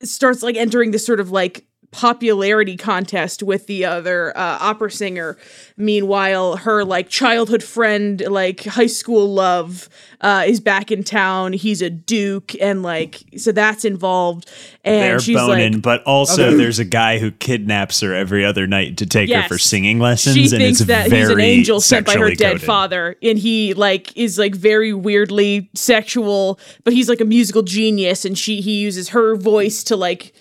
starts 0.02 0.44
like 0.44 0.56
entering 0.56 0.92
this 0.92 1.06
sort 1.06 1.20
of 1.20 1.32
like 1.32 1.66
popularity 1.94 2.76
contest 2.76 3.42
with 3.44 3.68
the 3.68 3.86
other 3.86 4.36
uh, 4.38 4.58
opera 4.60 4.92
singer 4.92 5.38
meanwhile 5.78 6.58
her 6.58 6.84
like 6.84 7.08
childhood 7.08 7.64
friend 7.64 8.22
like 8.28 8.64
high 8.66 8.88
school 8.88 9.32
love 9.34 9.88
uh, 10.22 10.44
is 10.46 10.60
back 10.60 10.92
in 10.92 11.04
town 11.04 11.54
he's 11.54 11.82
a 11.82 11.90
duke 11.90 12.54
and 12.60 12.82
like 12.84 13.22
so 13.38 13.52
that's 13.52 13.86
involved 13.86 14.50
and 14.84 15.02
They're 15.04 15.20
she's 15.20 15.38
boning, 15.38 15.74
like 15.74 15.82
but 15.82 16.04
also 16.04 16.48
Okay. 16.48 16.56
there's 16.58 16.80
a 16.80 16.86
guy 16.86 17.20
who 17.20 17.32
kidnaps 17.32 18.00
her 18.02 18.14
every 18.14 18.44
other 18.44 18.66
night 18.68 18.98
to 18.98 19.06
take 19.06 19.30
Yes. 19.30 19.44
her 19.44 19.56
for 19.56 19.58
singing 19.60 20.00
lessons, 20.00 20.36
she 20.36 20.42
and 20.44 20.50
thinks 20.52 20.80
it's 20.82 20.88
that 20.88 21.10
very 21.10 21.22
he's 21.22 21.30
an 21.30 21.40
angel 21.40 21.80
sent 21.80 22.06
by 22.08 22.14
her 22.18 22.32
dead 22.34 22.54
coded. 22.54 22.64
father 22.64 23.16
and 23.22 23.38
he 23.38 23.74
like 23.76 24.16
is 24.18 24.38
like 24.40 24.56
very 24.56 24.94
weirdly 24.94 25.70
sexual 25.76 26.60
but 26.84 26.94
he's 26.94 27.08
like 27.08 27.22
a 27.22 27.26
musical 27.26 27.62
genius 27.62 28.26
and 28.26 28.38
she 28.38 28.62
he 28.62 28.80
uses 28.80 29.10
her 29.10 29.36
voice 29.36 29.84
to 29.84 29.96
like 29.96 30.34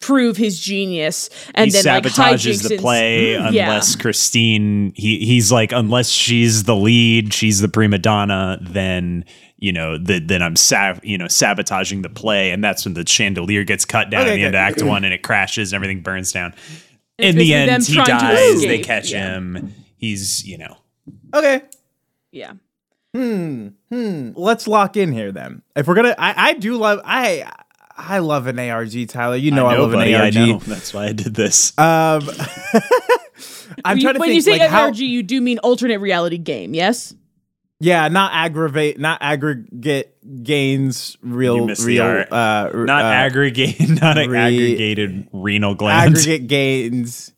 prove 0.00 0.36
his 0.36 0.58
genius 0.58 1.28
and 1.54 1.66
he 1.70 1.72
then 1.72 1.84
like 1.84 2.04
sabotages 2.04 2.34
hijinks 2.62 2.68
the 2.68 2.74
and- 2.74 2.80
play 2.82 3.32
Yeah. 3.34 3.48
unless 3.48 3.96
Christine. 3.96 4.92
He 4.96 5.24
he's 5.24 5.52
like 5.52 5.72
unless 5.72 6.08
she's 6.08 6.64
the 6.64 6.74
lead, 6.76 7.32
she's 7.34 7.60
the 7.60 7.68
prima 7.68 7.98
donna. 7.98 8.58
Then 8.62 9.24
you 9.58 9.72
know 9.72 9.98
the, 9.98 10.18
then 10.20 10.42
I'm 10.42 10.56
sa- 10.56 10.94
you 11.02 11.18
know 11.18 11.28
sabotaging 11.28 12.02
the 12.02 12.08
play, 12.08 12.50
and 12.50 12.64
that's 12.64 12.84
when 12.84 12.94
the 12.94 13.06
chandelier 13.06 13.62
gets 13.64 13.84
cut 13.84 14.08
down 14.10 14.22
Okay, 14.22 14.30
at 14.30 14.34
the 14.36 14.42
end 14.44 14.54
okay. 14.54 14.64
of 14.66 14.72
Act 14.72 14.82
One, 14.86 15.04
and 15.04 15.12
it 15.12 15.22
crashes, 15.22 15.72
and 15.72 15.76
everything 15.76 16.02
burns 16.02 16.32
down. 16.32 16.54
it's 17.18 17.28
In 17.30 17.36
the 17.36 17.52
end, 17.54 17.82
he 17.84 17.94
dies. 17.96 18.62
They 18.62 18.78
catch 18.78 19.12
Yeah. 19.12 19.34
him. 19.34 19.74
He's 19.98 20.46
you 20.46 20.56
know 20.58 20.76
Okay. 21.34 21.60
yeah 22.32 22.52
Hmm. 23.14 23.68
Hmm. 23.90 24.30
Let's 24.36 24.68
lock 24.68 24.96
in 24.96 25.10
here 25.12 25.32
then. 25.32 25.62
If 25.74 25.88
we're 25.88 25.94
gonna, 25.96 26.14
I, 26.16 26.50
I 26.50 26.52
do 26.54 26.76
love, 26.76 27.00
I, 27.04 27.44
I 28.02 28.18
love 28.18 28.46
an 28.46 28.58
ARG, 28.58 29.08
Tyler. 29.08 29.36
You 29.36 29.50
know 29.50 29.66
I, 29.66 29.76
love 29.76 29.92
buddy, 29.92 30.14
an 30.14 30.20
I 30.20 30.24
ARG. 30.26 30.34
know. 30.34 30.58
That's 30.60 30.94
why 30.94 31.06
I 31.06 31.12
did 31.12 31.34
this. 31.34 31.76
Um, 31.78 32.22
I'm 33.84 33.96
You- 33.98 34.02
trying 34.02 34.14
to 34.14 34.20
when 34.20 34.28
think 34.28 34.34
you 34.34 34.40
say 34.40 34.58
like 34.58 34.62
how, 34.70 34.84
ARG, 34.86 34.96
you 34.98 35.22
do 35.22 35.40
mean 35.40 35.58
alternate 35.58 35.98
reality 36.00 36.38
game, 36.38 36.74
yes? 36.74 37.14
yeah, 37.78 38.08
not 38.08 38.32
aggravate, 38.34 38.98
not 38.98 39.18
aggregate 39.22 40.14
gains, 40.44 41.16
real, 41.22 41.56
You 41.56 41.66
missed 41.66 41.82
the 41.82 41.86
real, 41.86 42.04
uh, 42.30 42.70
not 42.74 43.04
uh, 43.04 43.08
aggregate, 43.08 43.80
not 44.02 44.16
re- 44.16 44.36
aggregated 44.38 45.28
renal 45.32 45.74
gland. 45.74 46.10
aggregate 46.16 46.46
gains. 46.46 47.32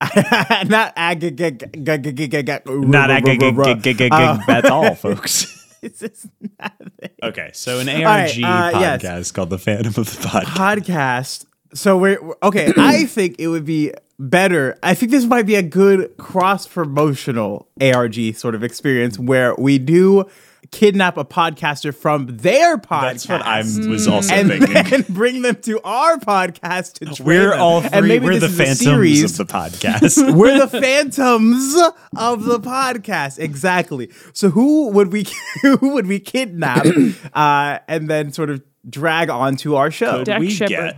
not 0.00 0.92
aggregate, 0.96 1.74
Not 1.76 3.10
aggregate. 3.10 4.12
Uh, 4.12 4.38
That's 4.46 4.70
all, 4.70 4.94
folks. 4.94 5.57
It's 5.82 6.00
just 6.00 6.26
nothing. 6.60 7.10
Okay, 7.22 7.50
so 7.52 7.78
an 7.78 7.88
ARG 7.88 8.04
right, 8.04 8.30
uh, 8.74 8.78
yes. 8.80 9.02
podcast 9.02 9.34
called 9.34 9.50
The 9.50 9.58
Phantom 9.58 9.94
of 9.96 10.06
the 10.10 10.28
Podcast. 10.28 10.44
podcast. 10.44 11.44
So 11.74 11.96
we're 11.96 12.20
we're- 12.22 12.36
okay. 12.42 12.72
I 12.76 13.04
think 13.04 13.36
it 13.38 13.48
would 13.48 13.64
be 13.64 13.92
better. 14.18 14.76
I 14.82 14.94
think 14.94 15.12
this 15.12 15.24
might 15.24 15.46
be 15.46 15.54
a 15.54 15.62
good 15.62 16.16
cross 16.16 16.66
promotional 16.66 17.68
ARG 17.80 18.34
sort 18.34 18.54
of 18.54 18.64
experience 18.64 19.18
where 19.18 19.54
we 19.56 19.78
do 19.78 20.24
kidnap 20.70 21.16
a 21.16 21.24
podcaster 21.24 21.94
from 21.94 22.26
their 22.38 22.76
podcast. 22.78 23.00
That's 23.02 23.28
what 23.28 23.42
I 23.42 23.58
was 23.62 24.06
also 24.08 24.34
and 24.34 24.48
thinking. 24.48 24.72
then 24.74 25.04
bring 25.08 25.42
them 25.42 25.56
to 25.62 25.80
our 25.82 26.16
podcast 26.18 26.94
to 26.94 27.06
train 27.06 27.26
We're 27.26 27.50
them. 27.50 27.60
all 27.60 27.80
And 27.80 27.90
three. 27.90 28.08
maybe 28.08 28.26
We're 28.26 28.38
this 28.38 28.40
the 28.40 28.46
is 28.46 28.54
a 28.54 28.56
phantoms 28.64 28.78
series. 28.80 29.40
of 29.40 29.46
the 29.46 29.52
podcast. 29.54 30.34
We're 30.36 30.58
the 30.58 30.68
phantoms 30.80 31.74
of 32.16 32.44
the 32.44 32.60
podcast. 32.60 33.38
Exactly. 33.38 34.10
So 34.32 34.50
who 34.50 34.88
would 34.90 35.12
we 35.12 35.26
who 35.62 35.76
would 35.94 36.06
we 36.06 36.20
kidnap 36.20 36.86
uh, 37.34 37.78
and 37.88 38.08
then 38.08 38.32
sort 38.32 38.50
of 38.50 38.62
drag 38.88 39.30
onto 39.30 39.74
our 39.74 39.90
show? 39.90 40.18
Could 40.18 40.24
Dax 40.26 40.40
we 40.40 40.50
Shepard. 40.50 40.68
get? 40.70 40.96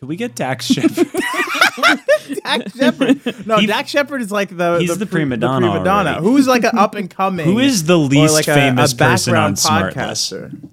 Could 0.00 0.08
we 0.08 0.16
get 0.16 0.34
Dax 0.34 0.64
Shepard? 0.66 1.06
Dax 2.42 2.74
Shepard. 2.76 3.46
No, 3.46 3.58
He- 3.58 3.66
Dax 3.66 3.90
Shepard 3.90 4.22
is 4.22 4.32
like 4.32 4.56
the 4.56 4.78
He's 4.78 4.96
the 4.96 5.04
pre- 5.06 5.20
prima 5.20 5.36
donna 5.36 5.70
prima 5.70 5.84
donna. 5.84 6.10
already. 6.12 6.24
Who's 6.26 6.46
like 6.48 6.64
an 6.64 6.78
up 6.78 6.94
and 6.94 7.10
coming. 7.10 7.44
Who 7.44 7.58
is 7.58 7.84
the 7.84 7.98
least 7.98 8.32
like 8.34 8.46
famous 8.46 8.92
a 8.92 8.96
person 8.96 9.34
on 9.36 9.54
background 9.54 9.94
podcaster? 9.96 10.68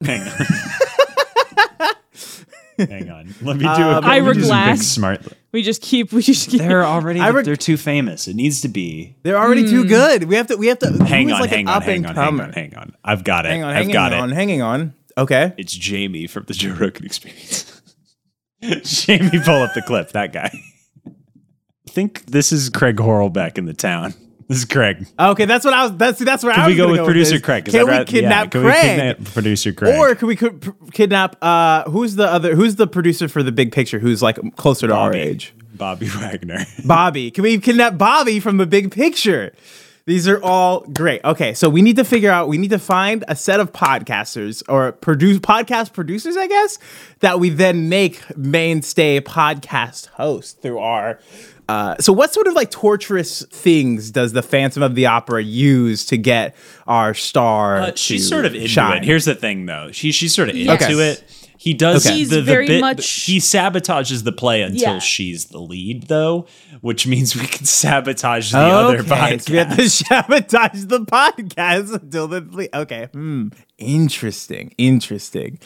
Hang 0.04 0.20
on. 0.20 0.28
Hang 2.78 3.10
on. 3.10 3.34
Let 3.40 3.56
me 3.56 3.62
do 3.62 3.68
a 3.68 3.72
Um, 3.72 3.94
let 3.94 4.04
Ira 4.04 4.34
do 4.34 4.40
some 4.42 4.50
big 4.50 4.66
Glass. 4.76 4.86
smart. 4.86 5.22
We 5.50 5.62
just 5.62 5.80
keep 5.80 6.12
we 6.12 6.20
just 6.22 6.50
keep 6.50 6.60
They're 6.60 6.84
already. 6.84 7.18
Ira- 7.20 7.42
they're 7.42 7.56
too 7.56 7.78
famous. 7.78 8.28
It 8.28 8.36
needs 8.36 8.60
to 8.60 8.68
be. 8.68 9.16
They're 9.22 9.38
already 9.38 9.64
too 9.68 9.86
good. 9.86 10.24
We 10.24 10.36
have 10.36 10.46
to. 10.48 10.56
We 10.56 10.66
have 10.66 10.78
to. 10.80 10.92
Hang 11.04 11.32
on. 11.32 11.40
like 11.40 11.48
hang 11.50 11.66
on. 11.66 11.80
Hang 11.82 12.04
on. 12.06 12.14
Hang 12.14 12.40
on. 12.40 12.52
Hang 12.52 12.74
on. 12.76 12.94
I've 13.02 13.24
got 13.24 13.46
it. 13.46 13.48
Hang 13.50 13.62
on. 13.64 13.70
I've 13.70 13.76
Hanging 13.76 13.92
got 13.94 14.12
on. 14.12 14.30
it. 14.30 14.34
Hanging 14.34 14.60
on. 14.62 14.94
Okay. 15.18 15.54
It's 15.56 15.72
Jamie 15.72 16.26
from 16.26 16.44
the 16.44 16.54
Joe 16.54 16.74
Rogan 16.74 17.04
Experience. 17.06 17.80
Jamie, 18.82 19.30
pull 19.44 19.62
up 19.62 19.74
the 19.74 19.82
clip. 19.82 20.10
That 20.12 20.32
guy. 20.32 20.50
I 21.06 21.90
think 21.90 22.26
this 22.26 22.52
is 22.52 22.68
Craig 22.68 22.96
Horlbeck 22.96 23.58
in 23.58 23.64
the 23.64 23.74
town. 23.74 24.14
This 24.48 24.58
is 24.58 24.64
Craig. 24.64 25.06
Okay, 25.18 25.44
that's 25.44 25.64
what 25.64 25.74
I 25.74 25.84
was. 25.84 25.96
That's 25.96 26.18
that's 26.20 26.44
where 26.44 26.52
I 26.52 26.56
Can 26.56 26.64
was 26.66 26.72
we 26.72 26.76
go 26.76 26.90
with 26.90 27.04
producer 27.04 27.32
this. 27.32 27.40
Craig? 27.42 27.64
Can 27.64 27.74
I'd 27.74 27.82
we 27.84 27.90
rather- 27.90 27.98
yeah, 28.00 28.04
kidnap 28.04 28.50
can 28.52 28.62
Craig? 28.62 28.74
We 28.82 28.88
kidnap 28.88 29.32
producer 29.34 29.72
Craig. 29.72 29.96
Or 29.98 30.14
can 30.14 30.28
we 30.28 30.36
co- 30.36 30.58
kidnap? 30.92 31.36
Uh, 31.42 31.90
who's 31.90 32.14
the 32.16 32.26
other? 32.30 32.54
Who's 32.54 32.76
the 32.76 32.86
producer 32.86 33.26
for 33.28 33.42
the 33.42 33.50
big 33.52 33.72
picture? 33.72 33.98
Who's 33.98 34.22
like 34.22 34.38
closer 34.56 34.86
to 34.86 34.94
our 34.94 35.12
age? 35.14 35.52
Bobby 35.74 36.06
Wagner. 36.14 36.64
Bobby. 36.84 37.30
Can 37.32 37.42
we 37.42 37.58
kidnap 37.58 37.98
Bobby 37.98 38.38
from 38.38 38.58
the 38.58 38.66
big 38.66 38.92
picture? 38.92 39.52
These 40.06 40.28
are 40.28 40.40
all 40.40 40.80
great. 40.82 41.20
Okay, 41.24 41.52
so 41.52 41.68
we 41.68 41.82
need 41.82 41.96
to 41.96 42.04
figure 42.04 42.30
out. 42.30 42.46
We 42.46 42.58
need 42.58 42.70
to 42.70 42.78
find 42.78 43.24
a 43.26 43.34
set 43.34 43.58
of 43.58 43.72
podcasters 43.72 44.62
or 44.68 44.92
produce 44.92 45.38
podcast 45.40 45.92
producers, 45.92 46.36
I 46.36 46.46
guess, 46.46 46.78
that 47.20 47.40
we 47.40 47.50
then 47.50 47.88
make 47.88 48.22
mainstay 48.36 49.20
podcast 49.20 50.06
hosts 50.10 50.52
through 50.52 50.78
our. 50.78 51.18
Uh, 51.68 51.96
so, 51.98 52.12
what 52.12 52.32
sort 52.32 52.46
of 52.46 52.54
like 52.54 52.70
torturous 52.70 53.44
things 53.46 54.12
does 54.12 54.32
the 54.32 54.42
Phantom 54.42 54.84
of 54.84 54.94
the 54.94 55.06
Opera 55.06 55.42
use 55.42 56.06
to 56.06 56.16
get 56.16 56.54
our 56.86 57.12
star? 57.12 57.78
Uh, 57.78 57.92
she's 57.96 58.28
sort 58.28 58.44
of 58.44 58.54
into 58.54 58.68
shine? 58.68 58.98
it. 58.98 59.04
Here's 59.04 59.24
the 59.24 59.34
thing, 59.34 59.66
though. 59.66 59.90
She 59.90 60.12
she's 60.12 60.32
sort 60.32 60.48
of 60.50 60.54
into 60.54 60.66
Yes. 60.72 61.20
it. 61.20 61.45
He 61.58 61.74
does 61.74 62.06
Okay. 62.06 62.16
He's 62.16 62.30
the, 62.30 62.36
the 62.36 62.42
very 62.42 62.66
bit. 62.66 62.80
much- 62.80 63.08
He 63.24 63.38
sabotages 63.38 64.24
the 64.24 64.32
play 64.32 64.62
until 64.62 64.80
Yeah. 64.94 64.98
she's 64.98 65.46
the 65.46 65.58
lead, 65.60 66.04
though, 66.08 66.46
which 66.80 67.06
means 67.06 67.34
we 67.36 67.46
can 67.46 67.64
sabotage 67.66 68.52
the 68.52 68.58
other 68.58 68.98
Okay, 68.98 69.08
podcast. 69.08 69.40
so 69.42 69.52
we 69.52 69.58
have 69.58 69.76
to 69.76 69.90
sabotage 69.90 70.84
the 70.84 71.00
podcast 71.00 71.92
until 72.02 72.28
the 72.28 72.40
lead. 72.40 72.70
okay. 72.74 73.08
Hmm. 73.12 73.48
Interesting. 73.78 74.74
Interesting. 74.78 75.58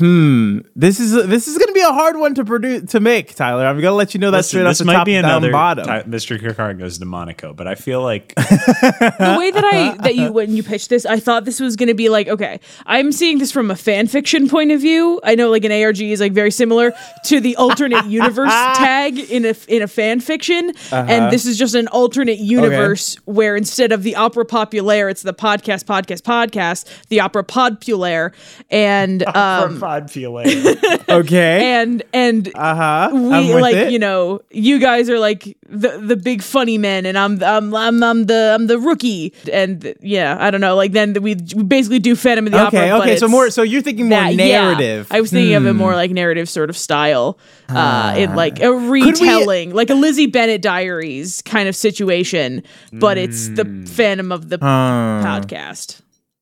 Hmm. 0.00 0.60
This 0.74 0.98
is 0.98 1.12
this 1.12 1.46
is 1.46 1.58
gonna 1.58 1.72
be 1.72 1.82
a 1.82 1.92
hard 1.92 2.16
one 2.16 2.34
to 2.36 2.44
produce 2.44 2.90
to 2.92 3.00
make, 3.00 3.34
Tyler. 3.34 3.66
I'm 3.66 3.76
gonna 3.80 3.94
let 3.94 4.14
you 4.14 4.20
know 4.20 4.30
that 4.30 4.38
Listen, 4.38 4.48
straight 4.48 4.62
off 4.62 4.70
this 4.70 4.78
the 4.78 4.84
might 4.86 4.94
top 4.94 5.04
be 5.04 5.12
down 5.12 5.26
another 5.26 5.52
bottom. 5.52 5.84
ti- 5.84 6.08
Mr. 6.08 6.40
Kirkard 6.40 6.78
goes 6.78 6.98
to 6.98 7.04
Monaco, 7.04 7.52
but 7.52 7.66
I 7.66 7.74
feel 7.74 8.02
like 8.02 8.34
the 8.34 9.36
way 9.38 9.50
that 9.50 9.62
I 9.62 9.96
that 9.98 10.14
you 10.14 10.32
when 10.32 10.56
you 10.56 10.62
pitched 10.62 10.88
this, 10.88 11.04
I 11.04 11.20
thought 11.20 11.44
this 11.44 11.60
was 11.60 11.76
going 11.76 11.88
to 11.88 11.94
be 11.94 12.08
like 12.08 12.28
okay, 12.28 12.60
I'm 12.86 13.12
seeing 13.12 13.38
this 13.38 13.52
from 13.52 13.70
a 13.70 13.76
fan 13.76 14.06
fiction 14.06 14.48
point 14.48 14.72
of 14.72 14.80
view. 14.80 15.20
I 15.22 15.34
know 15.34 15.50
like 15.50 15.64
an 15.64 15.72
ARG 15.72 16.00
is 16.00 16.20
like 16.20 16.32
very 16.32 16.50
similar 16.50 16.94
to 17.26 17.38
the 17.38 17.56
alternate 17.56 18.06
universe 18.06 18.50
tag 18.50 19.18
in 19.18 19.44
a 19.44 19.54
in 19.68 19.82
a 19.82 19.86
fan 19.88 20.20
fiction, 20.20 20.72
and 20.90 21.30
this 21.30 21.44
is 21.44 21.58
just 21.58 21.74
an 21.74 21.88
alternate 21.88 22.38
universe 22.38 23.16
where 23.26 23.54
instead 23.54 23.92
of 23.92 24.02
the 24.02 24.16
opera 24.16 24.46
populaire, 24.46 25.10
it's 25.10 25.22
the 25.22 25.34
podcast 25.34 25.84
podcast 25.84 26.22
podcast, 26.22 26.86
the 27.08 27.20
opera 27.20 27.44
populaire, 27.44 28.32
and 28.70 29.26
um 29.36 29.78
okay. 31.08 31.80
and 31.80 32.02
and 32.12 32.50
Uh 32.54 32.74
huh. 32.74 33.10
we 33.12 33.30
I'm 33.34 33.48
with 33.48 33.62
like 33.62 33.74
it. 33.76 33.92
you 33.92 33.98
know 33.98 34.40
you 34.50 34.78
guys 34.78 35.08
are 35.10 35.18
like 35.18 35.56
the 35.68 35.98
the 35.98 36.16
big 36.16 36.42
funny 36.42 36.78
men 36.78 37.06
and 37.06 37.16
I'm 37.18 37.42
I'm 37.42 37.74
I'm, 37.74 38.02
I'm 38.02 38.26
the 38.26 38.52
I'm 38.54 38.66
the 38.66 38.78
rookie 38.78 39.32
and 39.52 39.94
yeah 40.00 40.36
I 40.40 40.50
don't 40.50 40.60
know 40.60 40.74
like 40.76 40.92
then 40.92 41.12
we, 41.14 41.34
we 41.54 41.62
basically 41.62 41.98
do 41.98 42.16
Phantom 42.16 42.46
of 42.46 42.52
the 42.52 42.58
Opera 42.58 42.78
Okay. 42.80 42.92
Okay. 42.92 43.16
So 43.16 43.28
more. 43.28 43.50
So 43.50 43.62
you're 43.62 43.82
thinking 43.82 44.08
more 44.08 44.18
that- 44.18 44.34
narrative. 44.34 45.08
Hmm. 45.08 45.14
I 45.16 45.20
was 45.20 45.30
thinking 45.30 45.54
of 45.54 45.66
it 45.66 45.72
more 45.74 45.94
like 45.94 46.10
narrative 46.10 46.48
sort 46.48 46.70
of 46.70 46.76
style 46.76 47.38
uh 47.68 48.14
in 48.16 48.34
like 48.34 48.60
a 48.60 48.72
retelling 48.72 49.72
like 49.74 49.90
a 49.90 49.94
Lizzie 49.94 50.26
Bennet 50.26 50.62
Diaries 50.62 51.42
kind 51.42 51.68
of 51.68 51.76
situation 51.76 52.62
but 52.92 53.18
it's 53.18 53.48
the 53.48 53.64
Hmm. 53.64 53.84
Phantom 53.84 54.32
of 54.32 54.48
the 54.48 54.58
podcast 54.58 56.00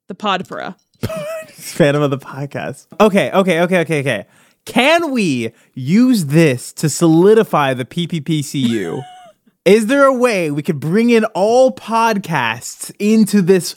the 0.09 0.15
podpera 0.15 0.75
Phantom 1.53 2.03
of 2.03 2.11
the 2.11 2.19
podcast. 2.19 2.87
Okay. 3.01 3.31
Okay. 3.33 3.61
Okay. 3.61 3.81
Okay. 3.81 4.01
Okay. 4.01 4.27
Can 4.65 5.13
we 5.13 5.53
use 5.75 6.27
this 6.27 6.73
to 6.75 6.89
solidify 6.89 7.75
the 7.75 7.85
PPPCU? 7.85 9.03
Is 9.65 9.87
there 9.87 10.05
a 10.05 10.15
way 10.15 10.51
we 10.51 10.63
could 10.63 10.81
bring 10.81 11.11
in 11.11 11.25
all 11.27 11.73
podcasts 11.73 12.95
into 12.99 13.43
this 13.43 13.77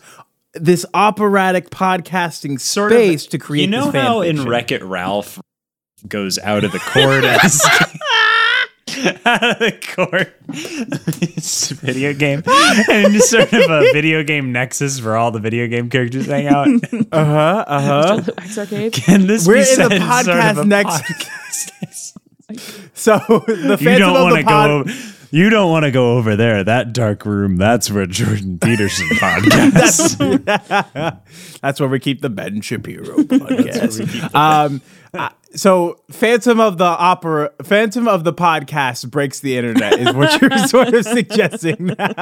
this 0.53 0.85
operatic 0.93 1.69
podcasting 1.69 2.59
Sort 2.59 2.91
space 2.91 3.25
of, 3.25 3.31
to 3.31 3.37
create 3.37 3.63
You 3.63 3.69
know 3.69 3.91
how 3.91 4.21
in? 4.21 4.45
Wreck 4.45 4.71
It 4.71 4.83
Ralph 4.83 5.39
goes 6.07 6.39
out 6.39 6.63
of 6.63 6.71
the 6.71 6.79
court 6.79 7.23
as 7.43 7.61
out 9.25 9.43
of 9.43 9.59
the 9.59 9.71
court 9.95 10.33
it's 11.21 11.71
a 11.71 11.75
video 11.75 12.13
game 12.13 12.43
and 12.45 13.15
it's 13.15 13.29
sort 13.29 13.51
of 13.53 13.69
a 13.71 13.91
video 13.93 14.23
game 14.23 14.51
nexus 14.51 15.01
where 15.01 15.15
all 15.17 15.31
the 15.31 15.39
video 15.39 15.67
game 15.67 15.89
characters 15.89 16.25
hang 16.27 16.47
out. 16.47 16.67
Uh-huh, 17.11 17.63
uh-huh. 17.67 18.21
Wax 18.37 18.57
Arcade. 18.57 18.93
Can 19.05 19.27
this 19.27 19.47
We're 19.47 19.55
be 19.55 19.59
in 19.61 19.65
said 19.65 19.91
the 19.91 19.99
sort 19.99 20.27
of 20.27 20.55
podcast 20.55 20.61
a 20.61 20.65
next- 20.65 21.03
podcast? 21.03 22.17
So 22.93 23.17
the 23.47 23.77
you 23.79 23.97
don't 23.97 24.13
want 24.13 24.35
to 24.37 24.43
pod- 24.43 24.67
go. 24.67 24.79
Over, 24.79 24.91
you 25.31 25.49
don't 25.49 25.71
want 25.71 25.85
to 25.85 25.91
go 25.91 26.17
over 26.17 26.35
there. 26.35 26.63
That 26.63 26.93
dark 26.93 27.25
room. 27.25 27.55
That's 27.57 27.89
where 27.89 28.05
Jordan 28.05 28.59
Peterson 28.59 29.07
podcast. 29.17 30.19
That's 31.61 31.79
where 31.79 31.89
we 31.89 31.99
keep 31.99 32.21
the 32.21 32.29
Ben 32.29 32.61
Shapiro 32.61 33.17
podcast. 33.23 34.35
um, 34.35 34.81
uh, 35.13 35.29
so 35.53 35.99
Phantom 36.09 36.59
of 36.59 36.77
the 36.77 36.85
Opera, 36.85 37.51
Phantom 37.63 38.07
of 38.07 38.23
the 38.23 38.33
podcast 38.33 39.09
breaks 39.09 39.39
the 39.39 39.57
internet 39.57 39.99
is 39.99 40.13
what 40.13 40.41
you're 40.41 40.57
sort 40.67 40.93
of 40.93 41.03
suggesting 41.05 41.95
now. 41.97 42.13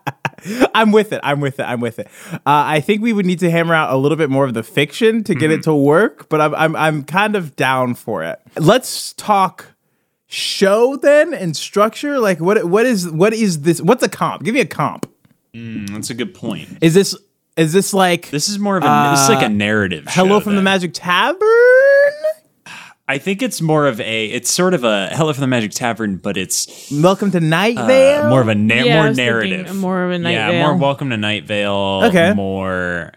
I'm 0.74 0.92
with 0.92 1.12
it. 1.12 1.20
I'm 1.22 1.40
with 1.40 1.58
it. 1.60 1.64
I'm 1.64 1.80
with 1.80 1.98
it. 1.98 2.08
Uh, 2.32 2.38
I 2.44 2.80
think 2.80 3.02
we 3.02 3.12
would 3.12 3.26
need 3.26 3.38
to 3.40 3.50
hammer 3.50 3.74
out 3.74 3.92
a 3.92 3.96
little 3.96 4.16
bit 4.16 4.30
more 4.30 4.44
of 4.44 4.54
the 4.54 4.62
fiction 4.62 5.24
to 5.24 5.34
get 5.34 5.50
it 5.50 5.62
to 5.64 5.74
work, 5.74 6.28
but 6.28 6.40
I'm 6.40 6.54
I'm 6.54 6.76
I'm 6.76 7.02
kind 7.04 7.34
of 7.36 7.56
down 7.56 7.94
for 7.94 8.22
it. 8.22 8.40
Let's 8.58 9.12
talk 9.14 9.74
show 10.26 10.96
then 10.96 11.32
and 11.32 11.56
structure. 11.56 12.18
Like 12.18 12.40
what 12.40 12.64
what 12.64 12.84
is 12.84 13.08
what 13.10 13.32
is 13.32 13.62
this? 13.62 13.80
What's 13.80 14.02
a 14.02 14.08
comp? 14.08 14.42
Give 14.42 14.54
me 14.54 14.60
a 14.60 14.66
comp. 14.66 15.10
That's 15.54 16.10
a 16.10 16.14
good 16.14 16.34
point. 16.34 16.78
Is 16.80 16.94
this 16.94 17.16
is 17.56 17.72
this 17.72 17.94
like 17.94 18.30
This 18.30 18.48
is 18.48 18.58
more 18.58 18.76
of 18.76 18.84
a. 18.84 19.10
this 19.12 19.22
is 19.22 19.28
like 19.28 19.44
a 19.44 19.48
narrative. 19.48 20.06
Uh, 20.08 20.10
Hello 20.12 20.38
show 20.40 20.44
from 20.44 20.56
the. 20.56 20.62
Magic 20.62 20.90
Tavern? 20.94 21.38
I 23.06 23.18
think 23.18 23.42
it's 23.42 23.60
more 23.60 23.86
of 23.86 24.00
a. 24.00 24.26
It's 24.26 24.50
sort 24.50 24.72
of 24.74 24.82
a 24.84 25.08
Hello 25.12 25.32
from 25.32 25.42
the 25.42 25.46
Magic 25.46 25.72
Tavern, 25.72 26.16
but 26.16 26.36
it's 26.36 26.90
Welcome 26.90 27.30
to 27.32 27.40
Night 27.40 27.76
uh, 27.76 28.28
more 28.30 28.40
of 28.40 28.48
a 28.48 28.54
na- 28.54 28.74
Yeah, 28.76 29.02
more 29.02 29.12
narrative. 29.14 29.74
more 29.76 30.04
of 30.04 30.10
a 30.12 30.18
Night 30.18 30.32
yeah, 30.32 30.50
Vale. 30.50 30.62
more 30.68 30.76
Welcome 30.76 31.10
to 31.10 31.16
Night 31.16 31.44
Vale. 31.44 32.02
Okay. 32.06 32.32
More. 32.34 33.12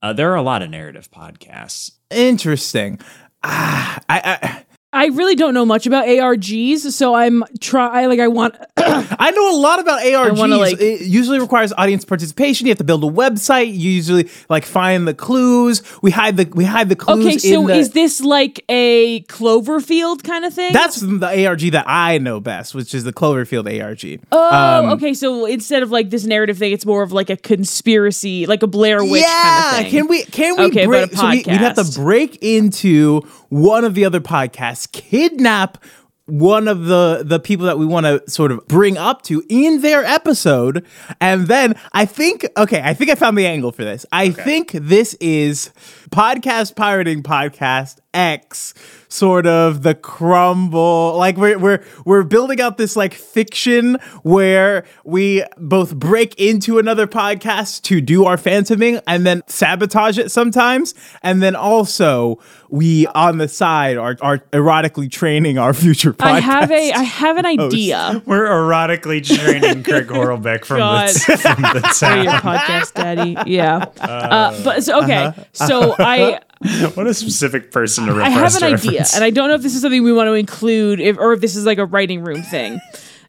Uh, 0.00 0.12
there 0.12 0.30
are 0.32 0.36
a 0.36 0.42
lot 0.42 0.62
of 0.62 0.70
narrative 0.70 1.10
podcasts. 1.10 1.92
interesting. 2.10 2.98
Ah, 3.44 4.00
I, 4.08 4.38
I 4.42 4.64
I 4.94 5.06
really 5.06 5.34
don't 5.34 5.54
know 5.54 5.64
much 5.64 5.86
about 5.86 6.06
ARGs, 6.06 6.92
so 6.92 7.14
I'm 7.14 7.44
try 7.60 8.02
I, 8.02 8.06
like 8.06 8.20
I 8.20 8.28
want 8.28 8.54
I 8.76 9.30
know 9.30 9.56
a 9.56 9.58
lot 9.58 9.80
about 9.80 10.02
ARGs. 10.02 10.58
like- 10.58 10.80
it 10.80 11.02
usually 11.02 11.38
requires 11.40 11.72
audience 11.78 12.04
participation. 12.04 12.66
You 12.66 12.70
have 12.72 12.78
to 12.78 12.84
build 12.84 13.02
a 13.04 13.08
website. 13.08 13.68
You 13.68 13.90
usually 13.90 14.28
like 14.48 14.64
find 14.64 15.08
the 15.08 15.14
clues. 15.14 15.82
We 16.02 16.10
hide 16.10 16.36
the 16.36 16.48
we 16.54 16.64
hide 16.64 16.88
the 16.88 16.96
clues. 16.96 17.24
Okay, 17.26 17.38
so 17.38 17.66
the, 17.66 17.74
is 17.74 17.90
this 17.90 18.20
like 18.20 18.64
a 18.68 19.22
Cloverfield 19.24 20.24
kind 20.24 20.44
of 20.44 20.52
thing? 20.52 20.72
that's 20.72 21.00
the 21.00 21.46
ARG 21.46 21.60
that 21.72 21.84
I 21.88 22.18
know 22.18 22.40
best, 22.40 22.74
which 22.74 22.94
is 22.94 23.04
the 23.04 23.12
Cloverfield 23.12 23.66
ARG. 23.82 24.20
Oh, 24.30 24.84
um, 24.84 24.92
okay. 24.92 25.14
So 25.14 25.46
instead 25.46 25.82
of 25.82 25.90
like 25.90 26.10
this 26.10 26.24
narrative 26.24 26.58
thing, 26.58 26.72
it's 26.72 26.84
more 26.86 27.02
of 27.02 27.12
like 27.12 27.30
a 27.30 27.36
conspiracy, 27.36 28.46
like 28.46 28.62
a 28.62 28.66
Blair 28.66 29.02
Witch 29.04 29.22
yeah, 29.22 29.42
kind 29.70 29.86
of 29.86 29.90
thing. 29.90 29.90
can 29.90 30.08
we 30.08 30.24
can 30.24 30.56
we 30.56 30.64
Okay, 30.66 30.86
break? 30.86 31.12
a 31.12 31.16
so 31.16 31.28
we, 31.30 31.36
we'd 31.36 31.46
have 31.46 31.76
to 31.76 32.00
break 32.00 32.42
into 32.42 33.22
one 33.48 33.84
of 33.84 33.94
the 33.94 34.04
other 34.04 34.20
podcasts, 34.20 34.81
kidnap 34.86 35.78
one 36.26 36.68
of 36.68 36.84
the 36.84 37.22
the 37.24 37.40
people 37.40 37.66
that 37.66 37.78
we 37.78 37.86
want 37.86 38.06
to 38.06 38.22
sort 38.30 38.52
of 38.52 38.66
bring 38.68 38.96
up 38.96 39.22
to 39.22 39.42
in 39.48 39.82
their 39.82 40.04
episode, 40.04 40.86
and 41.20 41.46
then 41.48 41.74
I 41.92 42.04
think 42.04 42.46
okay, 42.56 42.80
I 42.82 42.94
think 42.94 43.10
I 43.10 43.14
found 43.16 43.36
the 43.36 43.46
angle 43.46 43.72
for 43.72 43.84
this. 43.84 44.06
I 44.12 44.30
think 44.30 44.70
this 44.72 45.14
is 45.14 45.70
podcast 46.12 46.76
pirating 46.76 47.22
podcast 47.22 47.98
X 48.14 48.74
sort 49.08 49.46
of 49.46 49.82
the 49.82 49.94
crumble 49.94 51.16
like 51.16 51.36
we're 51.36 51.58
we're 51.58 51.82
we're 52.04 52.22
building 52.22 52.60
out 52.60 52.76
this 52.76 52.96
like 52.96 53.14
fiction 53.14 53.94
where 54.22 54.84
we 55.04 55.42
both 55.58 55.94
break 55.96 56.34
into 56.38 56.78
another 56.78 57.06
podcast 57.06 57.82
to 57.82 58.00
do 58.00 58.24
our 58.24 58.36
phantoming 58.36 59.00
and 59.06 59.26
then 59.26 59.42
sabotage 59.46 60.18
it 60.18 60.30
sometimes 60.30 60.94
and 61.22 61.42
then 61.42 61.54
also 61.54 62.38
we 62.68 63.06
on 63.08 63.38
the 63.38 63.48
side 63.48 63.96
are 63.96 64.16
are 64.20 64.38
erotically 64.52 65.10
training 65.10 65.56
our 65.58 65.72
future 65.72 66.12
podcast 66.12 66.26
I 66.26 66.40
have 66.40 66.70
a 66.70 66.92
I 66.92 67.02
have 67.02 67.36
an 67.38 67.46
idea 67.46 68.22
We're 68.26 68.46
erotically 68.46 69.24
training 69.24 69.84
Craig 69.84 70.06
Horlbeck 70.06 70.64
from 70.64 70.78
God. 70.78 71.08
the, 71.08 71.38
from 71.38 71.62
the 71.62 71.80
for 71.80 72.22
your 72.22 72.32
podcast, 72.32 72.94
Daddy. 72.94 73.36
Yeah. 73.50 73.86
Uh, 74.00 74.62
but 74.64 74.84
so, 74.84 75.02
okay, 75.02 75.32
so 75.52 75.94
I 76.02 76.40
What 76.94 77.06
a 77.06 77.14
specific 77.14 77.72
person 77.72 78.06
to 78.06 78.14
I 78.22 78.28
have 78.28 78.54
an 78.56 78.62
idea, 78.62 79.04
and 79.14 79.24
I 79.24 79.30
don't 79.30 79.48
know 79.48 79.54
if 79.54 79.62
this 79.62 79.74
is 79.74 79.82
something 79.82 80.02
we 80.02 80.12
want 80.12 80.28
to 80.28 80.34
include, 80.34 81.00
if, 81.00 81.18
or 81.18 81.32
if 81.32 81.40
this 81.40 81.56
is 81.56 81.66
like 81.66 81.78
a 81.78 81.84
writing 81.86 82.22
room 82.22 82.42
thing 82.42 82.80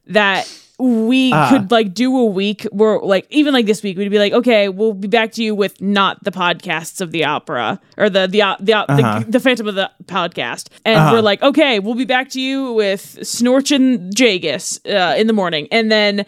that 0.07 0.47
we 0.79 1.31
could 1.49 1.69
like 1.71 1.93
do 1.93 2.17
a 2.17 2.25
week 2.25 2.63
where 2.71 2.99
like 2.99 3.27
even 3.29 3.53
like 3.53 3.65
this 3.67 3.83
week 3.83 3.95
we'd 3.95 4.09
be 4.09 4.17
like 4.17 4.33
okay 4.33 4.69
we'll 4.69 4.93
be 4.93 5.07
back 5.07 5.31
to 5.31 5.43
you 5.43 5.53
with 5.53 5.79
not 5.79 6.21
the 6.23 6.31
podcasts 6.31 6.99
of 6.99 7.11
the 7.11 7.23
opera 7.23 7.79
or 7.95 8.09
the 8.09 8.27
the 8.27 8.41
uh, 8.41 8.55
the, 8.59 8.83
the, 8.87 9.25
the 9.29 9.39
phantom 9.39 9.67
of 9.67 9.75
the 9.75 9.89
podcast. 10.05 10.69
And 10.83 11.13
we're 11.13 11.21
like 11.21 11.41
okay 11.43 11.79
we'll 11.79 11.95
be 11.95 12.05
back 12.05 12.29
to 12.29 12.41
you 12.41 12.73
with 12.73 13.25
snorch 13.25 13.71
and 13.71 14.13
jagus 14.15 14.79
uh, 14.89 15.15
in 15.15 15.27
the 15.27 15.33
morning. 15.33 15.67
And 15.71 15.91
then 15.91 16.25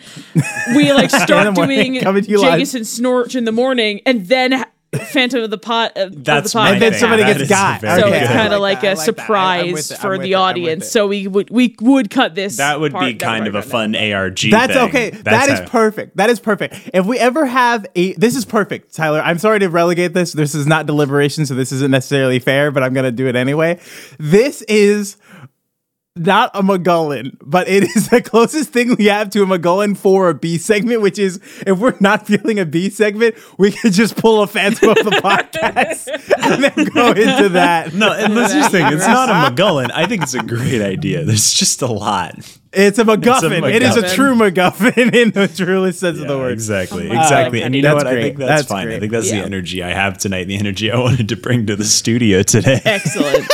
we 0.75 0.93
like 0.93 1.09
start 1.09 1.53
morning, 1.55 1.93
doing 1.93 2.03
coming 2.03 2.23
to 2.23 2.29
you 2.29 2.39
live. 2.39 2.59
jagus 2.59 2.75
and 2.75 2.85
snorch 2.87 3.35
in 3.35 3.45
the 3.45 3.51
morning 3.51 4.01
and 4.05 4.27
then 4.27 4.63
phantom 4.99 5.43
of 5.43 5.49
the 5.49 5.57
pot 5.57 5.93
uh, 5.97 6.05
of 6.05 6.23
That's 6.23 6.53
the 6.53 6.59
my 6.59 6.69
podcast 6.69 6.73
and 6.73 6.81
then 6.81 6.91
thing. 6.91 6.99
somebody 6.99 7.23
That 7.23 7.37
gets 7.37 7.49
got 7.49 7.81
so 7.81 8.03
good. 8.03 8.13
it's 8.13 8.27
kind 8.31 8.53
of 8.53 8.61
like 8.61 8.75
like, 8.75 8.81
that. 8.81 8.87
I 8.87 8.91
a 8.93 8.95
like 8.95 9.05
that. 9.05 9.07
I- 9.09 9.61
I'm 9.65 9.73
with 9.73 9.85
surprise 9.85 9.91
it. 9.91 9.95
I'm 9.95 10.01
for 10.01 10.09
with 10.11 10.21
the 10.21 10.31
it. 10.31 10.35
Audience. 10.35 10.89
So 10.89 11.07
we 11.07 11.27
would 11.27 11.49
we 11.49 11.75
would 11.81 12.09
cut 12.09 12.35
this. 12.35 12.57
that 12.57 12.79
would 12.79 12.93
be 12.93 13.13
that 13.13 13.19
kind 13.19 13.47
of 13.47 13.55
a 13.55 13.59
gonna- 13.59 13.71
fun 13.71 13.95
ARG. 13.95 14.39
That's 14.51 14.73
thing. 14.73 14.87
okay. 14.89 15.09
That's 15.11 15.23
that 15.23 15.49
is 15.49 15.59
how- 15.59 15.65
perfect. 15.67 16.17
That 16.17 16.29
is 16.29 16.39
perfect. 16.39 16.89
If 16.93 17.05
we 17.05 17.17
ever 17.19 17.45
have 17.45 17.85
a, 17.95 18.13
this 18.13 18.35
is 18.35 18.45
perfect, 18.45 18.93
Tyler. 18.93 19.21
I'm 19.21 19.39
sorry 19.39 19.59
to 19.59 19.67
relegate 19.69 20.13
this. 20.13 20.33
This 20.33 20.55
is 20.55 20.65
not 20.67 20.85
deliberation, 20.85 21.45
so 21.45 21.55
this 21.55 21.71
isn't 21.71 21.91
necessarily 21.91 22.39
fair, 22.39 22.71
but 22.71 22.83
I'm 22.83 22.93
gonna 22.93 23.11
do 23.11 23.27
it 23.27 23.35
anyway. 23.35 23.79
This 24.19 24.61
is 24.63 25.17
not 26.17 26.51
a 26.53 26.61
McGullen, 26.61 27.35
but 27.41 27.67
it 27.67 27.83
is 27.95 28.09
the 28.09 28.21
closest 28.21 28.69
thing 28.71 28.95
we 28.95 29.05
have 29.05 29.29
to 29.31 29.43
a 29.43 29.45
McGullen 29.45 29.97
for 29.97 30.29
a 30.29 30.33
B 30.33 30.57
segment, 30.57 31.01
which 31.01 31.19
is 31.19 31.39
if 31.67 31.77
we're 31.77 31.95
not 31.99 32.25
feeling 32.27 32.57
a 32.59 32.65
B 32.65 32.89
segment, 32.89 33.35
we 33.57 33.71
could 33.71 33.93
just 33.93 34.15
pull 34.15 34.41
a 34.41 34.47
Phantom 34.47 34.89
of 34.89 34.95
the 34.97 35.11
podcast 35.23 36.07
and 36.43 36.63
then 36.63 36.85
go 36.93 37.09
into 37.09 37.49
that. 37.49 37.93
No, 37.93 38.13
and 38.13 38.35
that's 38.35 38.53
just 38.53 38.71
the 38.71 38.77
thing. 38.79 38.93
It's 38.93 39.05
not 39.07 39.29
a 39.29 39.33
McGullen. 39.51 39.91
I 39.93 40.05
think 40.05 40.23
it's 40.23 40.33
a 40.33 40.43
great 40.43 40.81
idea. 40.81 41.23
There's 41.25 41.53
just 41.53 41.81
a 41.81 41.87
lot. 41.87 42.35
It's 42.77 42.99
a 42.99 43.05
MacGuffin. 43.05 43.73
It 43.73 43.83
is 43.83 43.95
a 43.95 44.01
MacGuffin. 44.01 44.13
true 44.15 44.35
MacGuffin 44.35 45.15
in 45.15 45.31
the 45.31 45.47
truest 45.47 45.99
sense 46.01 46.19
of 46.19 46.27
the 46.27 46.37
word. 46.37 46.51
Exactly, 46.51 47.09
Oh, 47.09 47.13
exactly. 47.13 47.63
And 47.63 47.73
you 47.73 47.81
know 47.81 47.93
that's 47.93 48.03
what? 48.03 48.13
I 48.13 48.21
think 48.21 48.37
that's, 48.37 48.49
That's 48.63 48.67
fine. 48.67 48.85
great. 48.87 48.97
I 48.97 48.99
think 48.99 49.11
that's 49.13 49.31
Yeah. 49.31 49.39
the 49.39 49.45
energy 49.45 49.81
I 49.81 49.91
have 49.93 50.17
tonight. 50.17 50.45
The 50.45 50.57
energy 50.57 50.91
I 50.91 50.97
wanted 50.99 51.29
to 51.29 51.37
bring 51.37 51.65
to 51.67 51.75
the 51.77 51.85
studio 51.85 52.43
today. 52.43 52.81
Excellent. 52.83 53.47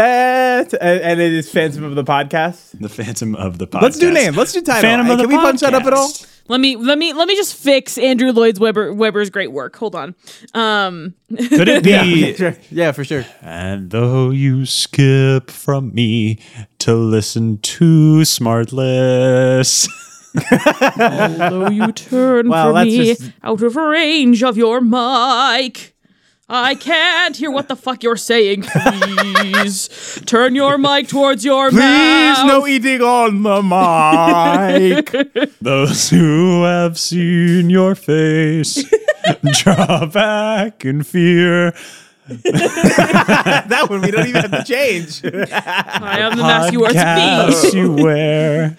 Fat, 0.00 0.74
and, 0.78 1.00
and 1.00 1.20
it 1.22 1.32
is 1.32 1.50
Phantom 1.50 1.82
of 1.82 1.94
the 1.94 2.04
podcast. 2.04 2.78
The 2.78 2.90
Phantom 2.90 3.34
of 3.34 3.56
the 3.56 3.66
Podcast. 3.66 3.80
Let's 3.80 3.98
do 3.98 4.12
names. 4.12 4.36
Let's 4.36 4.52
do 4.52 4.60
title. 4.60 4.82
Phantom 4.82 5.06
Hey, 5.06 5.12
of 5.12 5.18
the 5.18 5.24
can 5.24 5.30
we 5.30 5.36
punch 5.38 5.60
that 5.60 5.72
up 5.72 5.84
at 5.84 5.94
all? 5.94 6.12
Let 6.48 6.60
me 6.60 6.76
let 6.76 6.98
me 6.98 7.14
let 7.14 7.26
me 7.26 7.34
just 7.34 7.54
fix 7.56 7.96
Andrew 7.96 8.30
Lloyd's 8.30 8.60
Webber 8.60 8.92
Webber's 8.92 9.30
great 9.30 9.52
work. 9.52 9.74
Hold 9.76 9.94
on. 9.94 10.14
Um, 10.52 11.14
Could 11.30 11.66
it 11.68 11.82
be? 11.82 11.92
Yeah, 11.92 12.32
sure. 12.36 12.56
yeah, 12.70 12.92
for 12.92 13.04
sure. 13.04 13.24
And 13.40 13.88
though 13.90 14.28
you 14.28 14.66
skip 14.66 15.50
from 15.50 15.94
me 15.94 16.40
to 16.80 16.94
listen 16.94 17.56
to 17.62 18.20
Smartless. 18.20 19.88
although 21.00 21.70
you 21.70 21.90
turn 21.92 22.48
Well, 22.50 22.74
for 22.74 22.84
me 22.84 23.14
just- 23.14 23.32
out 23.42 23.62
of 23.62 23.74
range 23.76 24.42
of 24.42 24.58
your 24.58 24.82
mic. 24.82 25.95
I 26.48 26.76
can't 26.76 27.36
hear 27.36 27.50
what 27.50 27.66
the 27.66 27.74
fuck 27.74 28.04
you're 28.04 28.16
saying. 28.16 28.62
Please 28.62 30.22
turn 30.26 30.54
your 30.54 30.78
mic 30.78 31.08
towards 31.08 31.44
your 31.44 31.70
Please, 31.70 31.78
mouth. 31.80 32.46
no 32.46 32.66
eating 32.68 33.00
on 33.02 33.42
the 33.42 33.62
mic. 33.62 35.10
Those 35.60 36.08
who 36.08 36.62
have 36.62 36.98
seen 37.00 37.68
your 37.68 37.96
face 37.96 38.84
draw 39.54 40.06
back 40.06 40.84
in 40.84 41.02
fear. 41.02 41.72
that 42.28 43.86
one 43.88 44.02
we 44.02 44.10
don't 44.12 44.28
even 44.28 44.42
have 44.48 44.50
to 44.52 44.64
change. 44.64 45.24
I 45.24 46.18
am 46.20 46.36
the 46.36 46.42
mask 46.44 46.72
you 46.72 46.84
are 46.84 46.92
to 46.92 46.94
Podcast 46.96 47.74
me. 47.74 47.80
you 47.80 47.92
wear. 48.04 48.76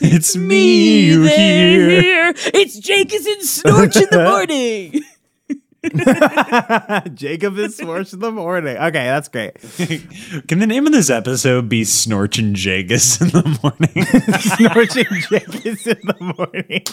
It's 0.00 0.36
me 0.36 1.06
you 1.06 1.22
they 1.28 1.36
hear. 1.36 2.00
hear. 2.02 2.34
It's 2.54 2.78
Jacobson 2.78 3.42
Snorch 3.42 3.96
in 3.96 4.06
the 4.12 4.24
morning. 4.24 5.02
Jacob 7.14 7.56
is 7.58 7.76
Snorch 7.76 8.12
in 8.12 8.18
the 8.18 8.32
morning. 8.32 8.76
Okay, 8.76 9.04
that's 9.04 9.28
great. 9.28 9.54
Can 10.48 10.58
the 10.58 10.66
name 10.66 10.86
of 10.86 10.92
this 10.92 11.08
episode 11.08 11.68
be 11.68 11.84
Snorch 11.84 12.38
and 12.38 12.56
Jagus 12.56 13.20
in 13.20 13.28
the 13.28 13.44
morning? 13.62 14.04
Snorch 14.40 14.96
and 14.96 15.22
Jenkins 15.28 15.86
in 15.86 15.98
the 16.02 16.34
morning. 16.36 16.84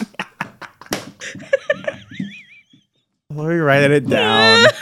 Let 3.36 3.48
me 3.48 3.56
writing 3.56 3.92
it 3.92 4.08
down. 4.08 4.64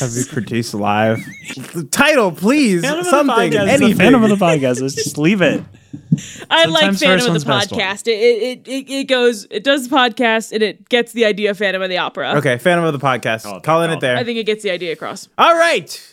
Have 0.00 0.12
you 0.14 0.24
produced 0.26 0.74
live? 0.74 1.18
The 1.74 1.86
title, 1.90 2.32
please. 2.32 2.82
Phantom 2.82 2.98
of 3.00 3.04
the 3.04 3.10
Something. 3.10 3.34
podcast, 3.52 3.68
Anything. 3.68 3.88
The 3.90 3.94
Phantom 3.94 4.24
of 4.24 4.30
the 4.30 4.36
podcast. 4.36 4.80
Let's 4.82 4.94
just 4.96 5.16
leave 5.16 5.42
it. 5.42 5.62
I 6.50 6.64
like 6.66 6.94
Phantom 6.96 7.36
of 7.36 7.44
the 7.44 7.48
podcast. 7.50 8.08
It, 8.08 8.12
it 8.12 8.68
it 8.68 8.90
it 8.90 9.04
goes. 9.04 9.46
It 9.50 9.62
does 9.62 9.88
the 9.88 9.94
podcast 9.96 10.50
and 10.52 10.62
it 10.62 10.88
gets 10.88 11.12
the 11.12 11.24
idea 11.24 11.50
of 11.52 11.58
Phantom 11.58 11.82
of 11.82 11.88
the 11.88 11.98
Opera. 11.98 12.34
Okay, 12.38 12.58
Phantom 12.58 12.84
of 12.84 12.92
the 12.92 12.98
podcast. 12.98 13.44
Call 13.44 13.56
it 13.58 13.62
Calling 13.62 13.90
it 13.90 14.00
there. 14.00 14.16
I 14.16 14.24
think 14.24 14.38
it 14.38 14.44
gets 14.44 14.64
the 14.64 14.70
idea 14.70 14.92
across. 14.92 15.28
All 15.38 15.54
right. 15.54 16.09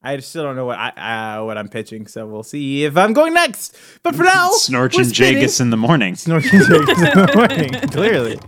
I 0.00 0.16
still 0.20 0.44
don't 0.44 0.54
know 0.54 0.64
what 0.64 0.78
I 0.78 1.38
uh, 1.38 1.44
what 1.44 1.58
I'm 1.58 1.68
pitching, 1.68 2.06
so 2.06 2.24
we'll 2.26 2.44
see 2.44 2.84
if 2.84 2.96
I'm 2.96 3.12
going 3.12 3.34
next. 3.34 3.76
But 4.04 4.14
for 4.14 4.22
now, 4.22 4.50
Snorch 4.52 4.96
and 4.96 5.06
Jagus 5.06 5.60
in 5.60 5.70
the 5.70 5.76
morning. 5.76 6.14
Snorch 6.14 6.52
and 6.52 6.62
Jagus 6.62 6.98
in 6.98 7.26
the 7.26 7.32
morning. 7.34 7.70
Clearly. 7.90 8.38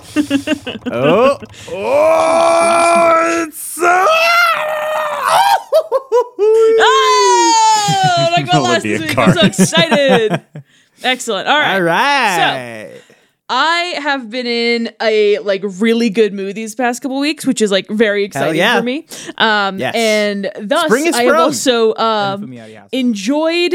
oh, 0.93 1.39
oh, 1.73 3.45
it's 3.49 3.59
so. 3.59 4.07
Oh, 6.43 8.29
like 8.33 8.47
my 8.47 8.59
last 8.59 8.85
Olivia 8.85 9.07
week. 9.07 9.19
I'm 9.19 9.33
so 9.33 9.41
Carr. 9.41 9.47
excited. 9.47 10.43
Excellent. 11.03 11.49
All 11.49 11.59
right. 11.59 11.75
All 11.75 11.83
right. 11.83 13.03
I 13.53 13.95
have 14.01 14.31
been 14.31 14.47
in 14.47 14.91
a 15.03 15.39
like 15.41 15.63
really 15.65 16.09
good 16.09 16.33
mood 16.33 16.55
these 16.55 16.75
past 16.77 17.03
couple 17.03 17.19
weeks, 17.19 17.45
which 17.45 17.61
is 17.61 17.71
like 17.73 17.89
very 17.89 18.23
exciting 18.25 18.57
yeah. 18.57 18.79
for 18.79 18.85
me. 18.85 19.07
Um, 19.39 19.79
Yes. 19.79 19.95
and 19.97 20.51
thus 20.61 20.85
Spring 20.87 21.07
is 21.07 21.17
I 21.17 21.25
have 21.25 21.35
also 21.37 21.95
um, 21.97 22.53
enjoyed 22.93 23.75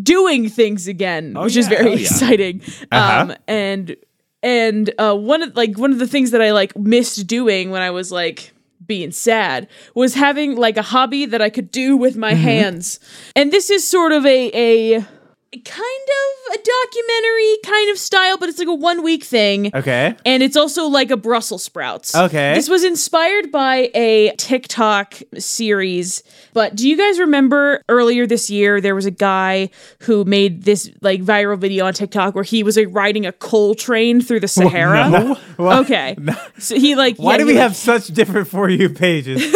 doing 0.00 0.48
things 0.48 0.86
again, 0.86 1.34
which 1.34 1.56
is 1.56 1.66
Oh, 1.66 1.70
very 1.70 1.90
Oh, 1.90 1.94
yeah. 1.94 2.00
exciting. 2.00 2.62
Uh-huh. 2.92 3.22
Um, 3.22 3.34
and 3.48 3.96
and 4.42 4.94
uh, 4.98 5.16
one 5.16 5.42
of 5.42 5.56
like 5.56 5.76
one 5.76 5.90
of 5.92 5.98
the 5.98 6.06
things 6.06 6.30
that 6.30 6.40
I 6.40 6.52
like 6.52 6.76
missed 6.76 7.26
doing 7.26 7.70
when 7.70 7.82
I 7.82 7.90
was 7.90 8.12
like 8.12 8.52
being 8.86 9.10
sad 9.10 9.66
was 9.94 10.14
having 10.14 10.56
like 10.56 10.76
a 10.76 10.82
hobby 10.82 11.26
that 11.26 11.42
I 11.42 11.50
could 11.50 11.70
do 11.72 11.96
with 11.96 12.12
Mm-hmm. 12.12 12.20
my 12.20 12.34
hands. 12.34 13.00
And 13.34 13.52
this 13.52 13.68
is 13.68 13.86
sort 13.86 14.12
of 14.12 14.24
a 14.24 14.50
a 14.96 15.06
kind 15.50 15.64
of 15.64 16.54
a 16.54 16.58
documentary 16.58 17.56
kind 17.64 17.90
of 17.90 17.98
style, 17.98 18.36
but 18.36 18.50
it's 18.50 18.58
like 18.58 18.68
a 18.68 18.74
one 18.74 19.02
week 19.02 19.24
thing. 19.24 19.70
Okay. 19.74 20.14
And 20.26 20.42
it's 20.42 20.56
also 20.56 20.84
like 20.86 21.10
a 21.10 21.16
Brussels 21.16 21.62
sprouts. 21.64 22.14
Okay. 22.14 22.52
This 22.54 22.68
was 22.68 22.84
inspired 22.84 23.50
by 23.50 23.90
a 23.94 24.34
TikTok 24.36 25.14
series. 25.38 26.22
But 26.52 26.74
do 26.76 26.86
you 26.88 26.98
guys 26.98 27.18
remember 27.18 27.82
earlier 27.88 28.26
this 28.26 28.50
year 28.50 28.80
there 28.80 28.94
was 28.94 29.06
a 29.06 29.10
guy 29.10 29.70
who 30.00 30.24
made 30.24 30.64
this 30.64 30.90
like 31.00 31.22
viral 31.22 31.58
video 31.58 31.86
on 31.86 31.94
TikTok 31.94 32.34
where 32.34 32.44
he 32.44 32.62
was 32.62 32.76
like 32.76 32.88
riding 32.90 33.24
a 33.24 33.32
coal 33.32 33.74
train 33.74 34.20
through 34.20 34.40
the 34.40 34.48
Sahara? 34.48 35.08
no. 35.08 35.34
What? 35.56 35.80
Okay. 35.86 36.16
So 36.58 36.76
he 36.78 36.94
like 36.94 37.16
Why 37.16 37.32
yeah, 37.32 37.38
do 37.38 37.46
we 37.46 37.54
like- 37.54 37.62
have 37.62 37.74
such 37.76 38.08
different 38.08 38.48
for 38.48 38.68
you 38.68 38.90
pages? 38.90 39.42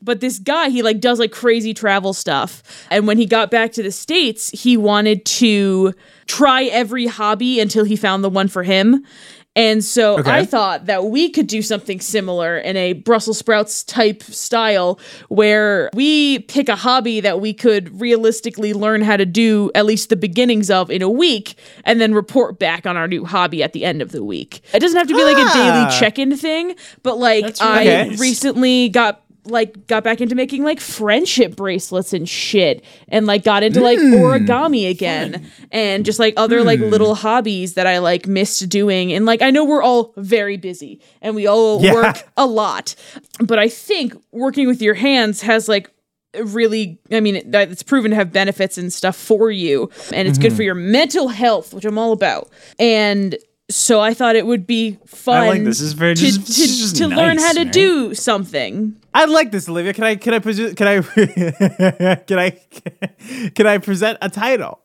but 0.00 0.20
this 0.20 0.38
guy 0.38 0.68
he 0.68 0.82
like 0.82 1.00
does 1.00 1.18
like 1.18 1.32
crazy 1.32 1.74
travel 1.74 2.12
stuff 2.12 2.62
and 2.90 3.06
when 3.06 3.18
he 3.18 3.26
got 3.26 3.50
back 3.50 3.72
to 3.72 3.82
the 3.82 3.92
states 3.92 4.50
he 4.50 4.76
wanted 4.76 5.24
to 5.24 5.92
try 6.26 6.64
every 6.64 7.06
hobby 7.06 7.60
until 7.60 7.84
he 7.84 7.96
found 7.96 8.22
the 8.24 8.30
one 8.30 8.48
for 8.48 8.62
him 8.62 9.04
and 9.54 9.84
so 9.84 10.18
Okay. 10.18 10.30
I 10.30 10.44
thought 10.46 10.86
that 10.86 11.04
we 11.04 11.28
could 11.28 11.46
do 11.46 11.60
something 11.60 12.00
similar 12.00 12.56
in 12.56 12.74
a 12.74 12.94
Brussels 12.94 13.36
sprouts 13.36 13.84
type 13.84 14.22
style 14.22 14.98
where 15.28 15.90
we 15.92 16.38
pick 16.38 16.70
a 16.70 16.74
hobby 16.76 17.20
that 17.20 17.38
we 17.38 17.52
could 17.52 18.00
realistically 18.00 18.72
learn 18.72 19.02
how 19.02 19.18
to 19.18 19.26
do 19.26 19.70
at 19.74 19.84
least 19.84 20.08
the 20.08 20.16
beginnings 20.16 20.70
of 20.70 20.90
in 20.90 21.02
a 21.02 21.10
week 21.10 21.58
and 21.84 22.00
then 22.00 22.14
report 22.14 22.58
back 22.58 22.86
on 22.86 22.96
our 22.96 23.06
new 23.06 23.26
hobby 23.26 23.62
at 23.62 23.74
the 23.74 23.84
end 23.84 24.00
of 24.00 24.10
the 24.12 24.24
week. 24.24 24.62
It 24.72 24.80
doesn't 24.80 24.96
have 24.96 25.08
to 25.08 25.14
be 25.14 25.22
like 25.22 25.36
a 25.36 25.42
Ah. 25.44 25.52
daily 25.90 25.98
check-in 26.00 26.34
thing, 26.34 26.74
but 27.02 27.18
like 27.18 27.44
That's 27.44 27.60
I 27.60 27.84
really 27.84 28.08
nice. 28.10 28.20
recently 28.20 28.88
got 28.88 29.21
like 29.44 29.86
got 29.88 30.04
back 30.04 30.20
into 30.20 30.34
making 30.34 30.62
like 30.62 30.78
friendship 30.78 31.56
bracelets 31.56 32.12
and 32.12 32.28
shit 32.28 32.84
and 33.08 33.26
like 33.26 33.42
got 33.42 33.62
into 33.64 33.80
like 33.80 33.98
Hmm. 33.98 34.14
origami 34.14 34.88
again 34.88 35.50
and 35.72 36.04
just 36.04 36.18
like 36.20 36.34
other 36.36 36.62
like 36.62 36.78
little 36.78 37.14
hobbies 37.16 37.74
that 37.74 37.86
I 37.86 37.98
like 37.98 38.26
missed 38.28 38.68
doing 38.68 39.12
and 39.12 39.26
like 39.26 39.42
I 39.42 39.50
know 39.50 39.64
we're 39.64 39.82
all 39.82 40.12
very 40.16 40.56
busy 40.56 41.00
and 41.20 41.34
we 41.34 41.46
all 41.48 41.82
Yeah. 41.82 41.92
work 41.94 42.28
a 42.36 42.46
lot 42.46 42.94
but 43.40 43.58
I 43.58 43.68
think 43.68 44.14
working 44.30 44.68
with 44.68 44.80
your 44.80 44.94
hands 44.94 45.40
has 45.42 45.68
like 45.68 45.90
really 46.44 46.98
i 47.10 47.20
mean 47.20 47.42
that 47.50 47.70
it's 47.70 47.82
proven 47.82 48.10
to 48.10 48.14
have 48.14 48.32
benefits 48.32 48.78
and 48.78 48.90
stuff 48.90 49.16
for 49.16 49.50
you 49.50 49.90
and 50.14 50.26
it's 50.26 50.38
Mm-hmm. 50.38 50.48
good 50.48 50.52
for 50.56 50.62
your 50.62 50.74
mental 50.74 51.28
health 51.28 51.74
which 51.74 51.84
i'm 51.84 51.98
all 51.98 52.12
about 52.12 52.48
and 52.78 53.36
so 53.74 54.00
i 54.00 54.12
thought 54.14 54.36
it 54.36 54.46
would 54.46 54.66
be 54.66 54.98
fun 55.06 55.42
I 55.44 55.48
like 55.48 55.64
this. 55.64 55.80
Is 55.80 55.92
very 55.94 56.14
to, 56.14 56.20
just, 56.22 56.46
to, 56.46 56.52
just 56.52 56.96
to 56.96 57.06
learn 57.08 57.38
how 57.38 57.52
to 57.52 57.64
man. 57.64 57.72
do 57.72 58.14
something 58.14 58.96
I 59.14 59.26
like 59.26 59.50
this, 59.50 59.68
Olivia. 59.68 59.92
Can 59.92 60.04
I 60.04 60.16
can 60.16 60.32
I 60.32 60.38
present 60.38 60.76
can 60.76 60.88
I 60.88 61.02
can 62.26 62.38
I 62.38 62.58
can 63.54 63.66
I 63.66 63.78
present 63.78 64.18
a 64.22 64.30
title? 64.30 64.80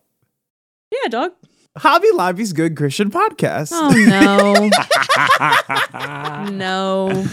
yeah 0.91 1.09
dog 1.09 1.31
Hobby 1.77 2.07
Lobby's 2.13 2.53
Good 2.53 2.75
Christian 2.75 3.09
Podcast. 3.11 3.69
oh 3.73 3.91
no 6.49 6.49
no 6.51 7.25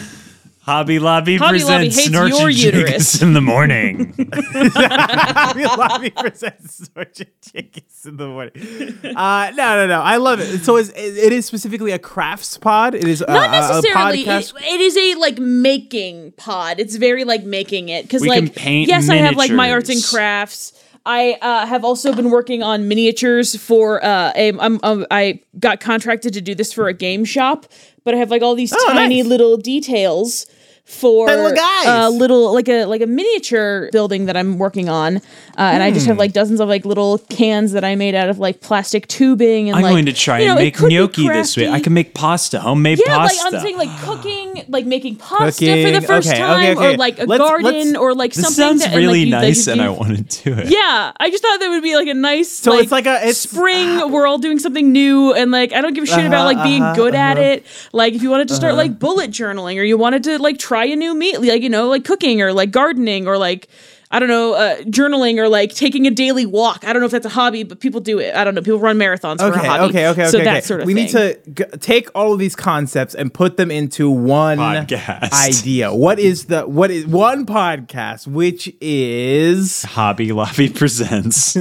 Hobby 0.65 0.99
Lobby 0.99 1.37
Hobby 1.37 1.59
Lobby 1.59 1.85
presents 1.85 1.97
hates 1.97 2.09
Snorch 2.09 2.31
your 2.31 2.49
and 2.49 2.57
uterus. 2.57 3.17
Jagus 3.17 3.23
in 3.23 3.33
the 3.35 3.41
morning. 3.43 4.15
Hobby 4.75 5.65
Lobby 5.65 6.11
presents 6.11 6.89
Sergeant 6.95 7.29
Jenkins 7.43 8.07
in 8.07 8.17
the 8.17 8.27
morning. 8.29 8.99
Uh, 9.15 9.51
no, 9.55 9.77
no, 9.77 9.87
no. 9.87 10.01
I 10.01 10.17
love 10.17 10.41
it. 10.41 10.61
So 10.65 10.77
it's, 10.77 10.89
it 10.91 11.33
is 11.35 11.45
specifically 11.45 11.93
a 11.93 11.99
crafts 11.99 12.57
pod. 12.57 12.95
It 12.95 13.05
is 13.07 13.21
uh, 13.23 13.27
not 13.33 13.51
a- 13.51 13.57
a 13.57 13.61
necessarily 13.83 14.25
podcast. 14.25 14.55
it, 14.57 14.63
it 14.65 14.81
is 14.81 14.97
a 14.97 15.15
like 15.21 15.39
making 15.39 16.33
pod 16.33 16.81
it's 16.81 16.97
very 16.97 17.25
like 17.25 17.45
making 17.45 17.89
it 17.91 18.05
because 18.05 18.23
We 18.23 18.29
like 18.29 18.39
can 18.39 18.49
paint 18.51 18.89
yes 18.89 19.09
i 19.09 19.17
have 19.17 19.37
like 19.37 19.51
my 19.51 19.71
arts 19.71 19.89
and 19.89 19.97
miniatures. 19.97 20.11
crafts 20.11 20.81
I 21.07 21.37
uh, 21.43 21.67
have 21.67 21.85
also 21.85 22.15
been 22.15 22.31
working 22.31 22.63
on 22.63 22.89
miniatures 22.89 23.55
for 23.55 24.03
uh, 24.03 24.33
a, 24.35 24.59
I'm, 24.59 24.81
um, 24.83 25.05
I 25.11 25.41
got 25.59 25.79
contracted 25.79 26.33
to 26.33 26.41
do 26.41 26.55
this 26.55 26.73
for 26.73 26.89
a 26.89 26.95
game 26.95 27.27
shop, 27.27 27.67
but 28.05 28.15
I 28.15 28.17
have 28.17 28.31
like 28.31 28.41
all 28.41 28.55
these 28.55 28.73
Oh, 28.75 28.91
tiny 28.91 29.21
nice. 29.21 29.29
little 29.29 29.59
details 29.59 30.47
for 30.87 31.31
a 31.31 32.11
little 32.11 32.49
uh, 32.49 32.53
like 32.53 32.69
a 32.69 32.85
like 32.85 33.01
a 33.01 33.07
miniature 33.07 33.89
building 33.91 34.27
that 34.27 34.37
I'm 34.37 34.59
working 34.59 34.91
on, 34.91 35.17
uh, 35.17 35.21
and 35.57 35.83
I 35.83 35.91
just 35.91 36.07
have 36.07 36.19
like 36.19 36.33
dozens 36.33 36.61
of 36.61 36.69
like 36.69 36.85
little 36.85 37.19
cans 37.31 37.73
that 37.73 37.85
I 37.85 37.95
made 37.95 38.15
out 38.15 38.29
of 38.29 38.39
like 38.39 38.61
plastic 38.61 39.09
tubing 39.09 39.71
and 39.71 39.77
I'm 39.77 39.83
like, 39.83 39.93
going 39.93 40.07
to 40.07 40.13
try 40.13 40.41
you 40.41 40.47
know, 40.49 40.53
and 40.53 40.61
make 40.61 40.79
gnocchi 40.79 41.27
this 41.27 41.57
week. 41.57 41.71
I 41.71 41.81
can 41.81 41.95
make 41.95 42.13
pasta, 42.15 42.61
homemade 42.61 43.01
Yeah, 43.05 43.17
pasta. 43.17 43.45
like 43.45 43.55
I'm 43.55 43.61
saying, 43.61 43.79
like 43.79 44.01
cooking, 44.01 44.65
like 44.69 44.85
making 44.85 45.17
pasta 45.17 45.65
for 45.85 45.91
the 45.91 46.07
first 46.07 46.29
okay, 46.29 46.39
time, 46.39 46.61
okay, 46.61 46.77
okay. 46.77 46.95
or 46.95 46.97
like 46.99 47.19
a 47.19 47.25
Let's- 47.25 47.39
garden, 47.39 47.73
let's- 47.73 47.97
or 47.97 48.15
like 48.15 48.35
something. 48.35 48.49
this 48.51 48.57
sounds 48.57 48.81
that, 48.83 48.89
and, 48.93 48.97
really 48.99 49.21
like, 49.21 49.27
you- 49.27 49.31
nice, 49.31 49.67
you- 49.67 49.73
and 49.73 49.81
I 49.81 49.89
want 49.89 50.31
to 50.31 50.43
do 50.45 50.59
it. 50.59 50.67
Yeah, 50.69 51.13
I 51.19 51.31
just 51.31 51.43
thought 51.43 51.61
that 51.61 51.69
would 51.71 51.83
be 51.83 51.97
like 51.97 52.09
a 52.09 52.15
nice. 52.15 52.51
So 52.51 52.73
like, 52.73 52.83
it's 52.83 52.93
like 52.93 53.07
a- 53.07 53.17
it's- 53.17 53.39
spring. 53.39 54.11
we're 54.13 54.27
all 54.27 54.39
doing 54.39 54.59
something 54.59 54.93
new, 54.93 55.33
and 55.33 55.51
like 55.51 55.73
I 55.73 55.81
don't 55.81 55.95
give 55.95 56.05
a 56.05 56.07
shit 56.07 56.27
about 56.27 56.45
like 56.45 56.63
being 56.63 56.83
uh-huh, 56.83 56.95
good 56.95 57.15
at 57.15 57.39
uh-huh. 57.39 57.47
it. 57.47 57.67
Like 57.95 58.13
if 58.13 58.23
you 58.23 58.29
wanted 58.29 58.49
to 58.49 58.55
start 58.55 58.75
like 58.75 58.99
bullet 58.99 59.31
journaling, 59.31 59.79
or 59.79 59.83
you 59.83 59.97
wanted 59.97 60.25
to 60.25 60.39
like 60.39 60.59
try 60.59 60.74
a 60.83 60.97
new 60.97 61.15
meat, 61.15 61.41
like 61.41 61.63
you 61.63 61.69
know, 61.71 61.89
like 61.89 62.05
cooking 62.05 62.43
or 62.43 62.53
like 62.53 62.71
gardening 62.71 63.27
or 63.29 63.39
like. 63.39 63.69
I 64.11 64.21
don't 64.21 64.29
know, 64.29 64.55
uh, 64.55 64.77
journaling 64.83 65.39
or 65.39 65.49
like 65.49 65.75
taking 65.75 66.07
a 66.07 66.11
daily 66.13 66.47
walk. 66.47 66.85
I 66.87 66.93
don't 66.93 67.01
know 67.03 67.07
if 67.07 67.11
that's 67.11 67.27
a 67.27 67.31
hobby, 67.31 67.65
but 67.65 67.81
people 67.81 68.01
do 68.01 68.21
it. 68.21 68.33
I 68.37 68.45
don't 68.45 68.55
know. 68.55 68.61
People 68.61 68.79
run 68.79 68.97
marathons 68.97 69.39
for 69.39 69.47
a 69.47 69.49
Okay, 69.49 69.67
hobby. 69.67 69.85
okay, 69.89 70.07
okay, 70.09 70.23
okay. 70.23 70.31
So 70.31 70.39
okay. 70.39 70.45
that 70.45 70.63
sort 70.63 70.83
of 70.83 70.87
we 70.87 70.95
thing. 70.95 71.05
need 71.07 71.11
to 71.11 71.41
g- 71.51 71.79
take 71.79 72.11
all 72.15 72.33
of 72.33 72.39
these 72.39 72.55
concepts 72.55 73.17
and 73.17 73.35
put 73.35 73.57
them 73.57 73.73
into 73.73 74.09
one 74.09 74.59
Podcast. 74.59 75.33
idea. 75.33 75.93
What 75.93 76.21
is 76.21 76.45
the 76.45 76.63
what 76.63 76.93
is 76.93 77.07
one 77.09 77.45
podcast, 77.45 78.29
which 78.29 78.73
is 78.81 79.83
Hobby 79.83 80.31
Lobby 80.31 80.69
presents. 80.69 81.57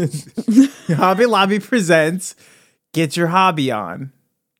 Hobby 0.90 1.26
Lobby 1.26 1.60
presents 1.60 2.36
Get 2.94 3.18
Your 3.18 3.28
Hobby 3.28 3.72
On. 3.72 4.12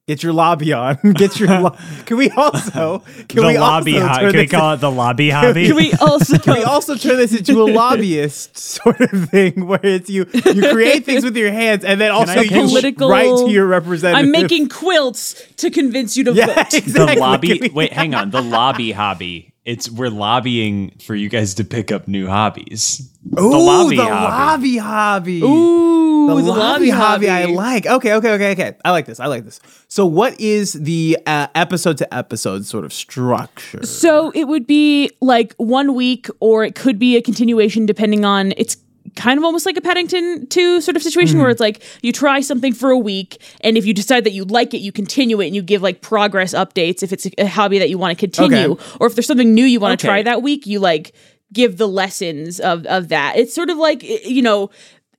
Get 0.06 0.22
your 0.22 0.34
lobby 0.34 0.74
on. 0.74 0.98
Get 1.14 1.40
your. 1.40 1.48
Lo- 1.62 1.78
can 2.06 2.18
we 2.18 2.30
also? 2.32 3.00
Can 3.30 3.42
the 3.42 3.48
we 3.48 3.58
lobby 3.58 3.96
also 4.00 4.08
hobby. 4.08 4.22
turn 4.24 4.32
Can 4.32 4.38
we 4.40 4.46
this- 4.48 4.52
call 4.52 4.74
it 4.74 4.78
the 4.82 4.92
lobby 4.92 5.30
hobby? 5.32 5.68
Can 5.68 5.76
we 5.78 5.94
also 5.94 6.38
Can 6.40 6.56
we 6.56 6.64
also 6.64 6.96
turn 6.96 7.16
this 7.16 7.34
into 7.34 7.62
a 7.62 7.72
lobbyist 7.72 8.58
sort 8.58 9.00
of 9.00 9.30
thing 9.30 9.66
where 9.66 9.80
it's 9.82 10.10
you 10.10 10.26
you 10.34 10.72
create 10.72 11.06
things 11.06 11.24
with 11.24 11.38
your 11.38 11.54
hands 11.54 11.86
and 11.86 12.02
then 12.02 12.12
also 12.12 12.34
I 12.34 12.42
you 12.42 12.50
pitch? 12.50 12.68
Political- 12.70 13.10
write 13.10 13.38
to 13.46 13.50
your 13.50 13.66
representative. 13.66 14.26
I'm 14.26 14.32
making 14.32 14.68
quilts 14.68 15.42
to 15.58 15.72
convince 15.72 16.18
you 16.18 16.26
to 16.26 16.34
yeah, 16.34 16.48
vote. 16.48 16.74
exactly. 16.74 17.16
the 17.16 17.20
lobby. 17.22 17.60
We- 17.62 17.70
Wait, 17.70 17.94
hang 17.94 18.14
on. 18.14 18.30
The 18.32 18.42
lobby 18.42 18.92
hobby 18.92 19.53
it's 19.66 19.90
we're 19.90 20.10
lobbying 20.10 20.98
for 21.00 21.16
you 21.16 21.30
guys 21.30 21.54
to 21.56 21.64
pick 21.64 21.92
up 21.92 22.08
new 22.08 22.28
hobbies. 22.28 23.10
Ooh, 23.40 23.50
the 23.50 23.58
lobby 23.58 23.96
the 23.96 24.04
hobby. 24.04 24.78
lobby 24.78 24.78
hobby. 24.78 25.42
Ooh, 25.42 26.28
the, 26.28 26.36
the 26.36 26.42
lobby, 26.42 26.60
lobby 26.60 26.90
hobby, 26.90 27.30
I 27.30 27.46
like. 27.46 27.86
Okay, 27.86 28.14
okay, 28.14 28.32
okay, 28.34 28.52
okay. 28.52 28.78
I 28.84 28.92
like 28.92 29.06
this. 29.06 29.20
I 29.20 29.28
like 29.28 29.46
this. 29.46 29.62
So, 29.88 30.06
what 30.06 30.40
is 30.40 30.74
the 30.74 31.18
uh, 31.26 31.48
episode 31.56 31.98
to 32.00 32.14
episode 32.14 32.66
sort 32.66 32.84
of 32.84 32.92
structure? 32.92 33.86
So 33.86 34.32
it 34.32 34.46
would 34.46 34.68
be 34.68 35.12
like 35.22 35.54
one 35.56 35.96
week, 35.96 36.28
or 36.42 36.66
it 36.66 36.76
could 36.76 37.00
be 37.00 37.16
a 37.16 37.22
continuation 37.22 37.86
depending 37.86 38.26
on 38.26 38.54
it's 38.58 38.76
kind 39.16 39.38
of 39.38 39.44
almost 39.44 39.66
like 39.66 39.78
a 39.78 39.82
Paddington 39.82 40.48
2 40.48 40.82
sort 40.82 40.96
of 40.96 41.04
situation 41.04 41.36
Mm-hmm. 41.36 41.42
where 41.42 41.50
it's 41.52 41.60
like 41.60 41.84
you 42.02 42.12
try 42.12 42.40
something 42.42 42.74
for 42.74 42.90
a 42.90 42.98
week, 42.98 43.42
and 43.62 43.78
if 43.78 43.86
you 43.86 43.94
decide 43.94 44.24
that 44.24 44.32
you 44.34 44.44
like 44.46 44.74
it, 44.74 44.80
you 44.80 44.92
continue 44.92 45.40
it 45.42 45.48
and 45.48 45.56
you 45.56 45.62
give 45.62 45.82
like 45.82 46.02
progress 46.02 46.54
updates 46.54 47.04
if 47.04 47.12
it's 47.14 47.28
a 47.38 47.46
hobby 47.48 47.80
that 47.80 47.90
you 47.90 47.98
want 47.98 48.18
to 48.18 48.20
continue, 48.28 48.72
Okay. 48.72 48.84
or 49.00 49.08
if 49.08 49.16
there's 49.16 49.28
something 49.28 49.54
new 49.54 49.66
you 49.66 49.80
want 49.80 50.00
to 50.00 50.06
Okay. 50.08 50.12
try 50.12 50.22
that 50.24 50.42
week, 50.42 50.66
you 50.66 50.80
like 50.80 51.14
give 51.52 51.78
the 51.78 51.88
lessons 51.88 52.60
of 52.60 52.86
of 52.88 53.10
that. 53.10 53.38
It's 53.38 53.54
sort 53.54 53.70
of 53.70 53.78
like 53.78 54.02
you 54.04 54.42
know 54.42 54.70